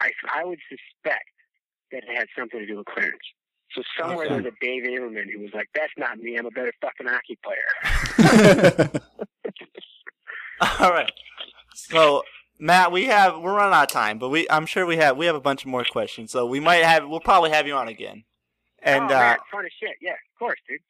I 0.00 0.10
I 0.32 0.44
would 0.44 0.58
suspect 0.68 1.24
that 1.92 2.04
it 2.04 2.16
had 2.16 2.26
something 2.38 2.60
to 2.60 2.66
do 2.66 2.76
with 2.78 2.86
clearance. 2.86 3.18
So 3.72 3.82
somewhere 3.98 4.26
Okay. 4.26 4.34
there's 4.40 4.46
a 4.46 4.56
Dave 4.64 4.82
Averman 4.84 5.30
who 5.32 5.40
was 5.40 5.50
like, 5.54 5.68
"That's 5.74 5.92
not 5.96 6.18
me. 6.18 6.36
I'm 6.36 6.46
a 6.46 6.50
better 6.50 6.72
fucking 6.80 7.06
hockey 7.06 7.38
player." 7.44 8.90
All 10.80 10.90
right. 10.90 11.10
So 11.74 12.22
Matt, 12.58 12.92
we 12.92 13.06
have 13.06 13.38
we're 13.40 13.54
running 13.54 13.74
out 13.74 13.84
of 13.84 13.88
time, 13.88 14.18
but 14.18 14.28
we 14.28 14.46
I'm 14.50 14.66
sure 14.66 14.84
we 14.86 14.96
have 14.96 15.16
we 15.16 15.26
have 15.26 15.36
a 15.36 15.40
bunch 15.40 15.62
of 15.64 15.68
more 15.70 15.84
questions, 15.84 16.30
so 16.32 16.44
we 16.46 16.60
might 16.60 16.84
have 16.84 17.08
we'll 17.08 17.20
probably 17.20 17.50
have 17.50 17.66
you 17.66 17.74
on 17.74 17.88
again. 17.88 18.24
And 18.82 19.04
oh, 19.10 19.14
uh, 19.14 19.18
man, 19.20 19.36
fun 19.52 19.64
as 19.64 19.72
shit. 19.78 19.96
Yeah, 20.00 20.12
of 20.12 20.38
course, 20.38 20.58
dude. 20.68 20.80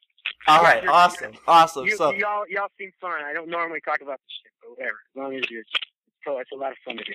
all 0.48 0.62
right, 0.62 0.82
you're- 0.82 0.94
awesome, 0.94 1.32
awesome. 1.46 1.86
You, 1.86 1.96
So 1.96 2.12
y'all, 2.12 2.44
y'all 2.48 2.68
seem 2.78 2.92
fun. 3.00 3.22
I 3.24 3.32
don't 3.32 3.48
normally 3.50 3.80
talk 3.84 4.00
about 4.00 4.18
this 4.20 4.32
shit, 4.42 4.52
but 4.62 4.70
whatever. 4.78 4.98
As 5.14 5.16
long 5.16 5.34
as 5.34 5.42
you're, 5.50 5.64
so 6.24 6.38
it's 6.38 6.50
a 6.52 6.56
lot 6.56 6.70
of 6.72 6.78
fun 6.84 6.96
to 6.98 7.04
do. 7.04 7.12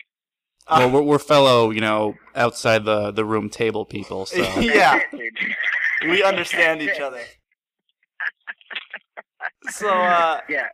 Well, 0.70 0.90
we're, 0.92 1.02
we're 1.02 1.20
fellow, 1.20 1.70
you 1.72 1.82
know, 1.82 2.16
outside 2.36 2.86
the 2.86 3.12
the 3.12 3.26
room 3.26 3.50
table 3.50 3.86
people. 3.86 4.26
So 4.26 4.38
yeah, 4.60 5.00
That's 5.00 5.14
it, 5.14 5.34
dude. 6.02 6.10
we 6.12 6.24
understand 6.24 6.82
each 6.82 7.00
other. 7.00 7.22
So 9.72 9.90
uh, 9.90 10.42
Yeah. 10.50 10.68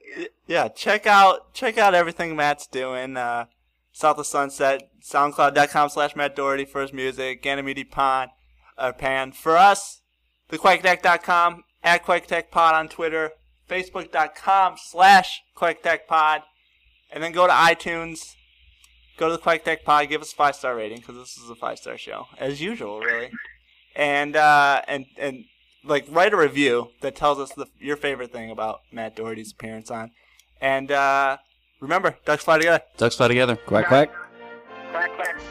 yeah, 0.48 0.68
check 0.70 1.06
out 1.08 1.54
check 1.54 1.78
out 1.78 1.94
everything 1.94 2.36
Matt's 2.36 2.68
doing. 2.68 3.18
Uh, 3.18 3.46
South 3.94 4.18
of 4.18 4.26
Sunset, 4.26 4.90
SoundCloud.com 5.04 5.90
slash 5.90 6.16
Matt 6.16 6.36
Doherty 6.36 6.64
for 6.66 6.82
his 6.82 6.94
music, 6.94 7.44
Ganymede 7.44 7.92
Pond, 7.92 8.32
uh, 8.78 8.94
Pan. 8.94 9.34
For 9.34 9.58
us, 9.58 10.02
theQuakeTech.com, 10.50 11.64
at 11.84 12.06
QuakeTechPod 12.06 12.72
on 12.74 12.88
Twitter, 12.88 13.32
Facebook.com 13.70 14.76
slash 14.78 15.42
QuakeTechPod, 15.58 16.44
and 17.12 17.22
then 17.22 17.34
go 17.34 17.48
to 17.48 17.54
iTunes, 17.54 18.36
go 19.22 19.28
to 19.28 19.34
the 19.34 19.42
Quake 19.42 19.64
Tech 19.64 19.86
Pod, 19.86 20.10
give 20.10 20.22
us 20.22 20.34
a 20.34 20.36
five 20.36 20.56
star 20.56 20.76
rating 20.76 20.98
because 20.98 21.16
this 21.16 21.38
is 21.38 21.50
a 21.50 21.56
five 21.56 21.78
star 21.78 21.98
show 21.98 22.26
as 22.40 22.60
usual, 22.60 23.00
really. 23.00 23.30
And 23.96 24.36
uh, 24.36 24.82
and 24.88 25.06
and 25.18 25.46
like 25.84 26.08
write 26.10 26.34
a 26.34 26.38
review 26.38 26.90
that 27.02 27.16
tells 27.16 27.40
us 27.40 27.54
the, 27.54 27.68
your 27.80 27.98
favorite 27.98 28.32
thing 28.32 28.50
about 28.50 28.82
Matt 28.92 29.16
Doherty's 29.16 29.52
appearance 29.52 29.92
on. 29.92 30.12
And 30.60 30.92
uh, 30.92 31.38
remember, 31.80 32.18
ducks 32.26 32.44
fly 32.44 32.58
together. 32.58 32.84
ducks 32.98 33.16
fly 33.16 33.28
together. 33.28 33.56
Quack 33.56 33.88
quack. 33.88 34.12
Quack, 34.92 35.16
quack. 35.16 35.42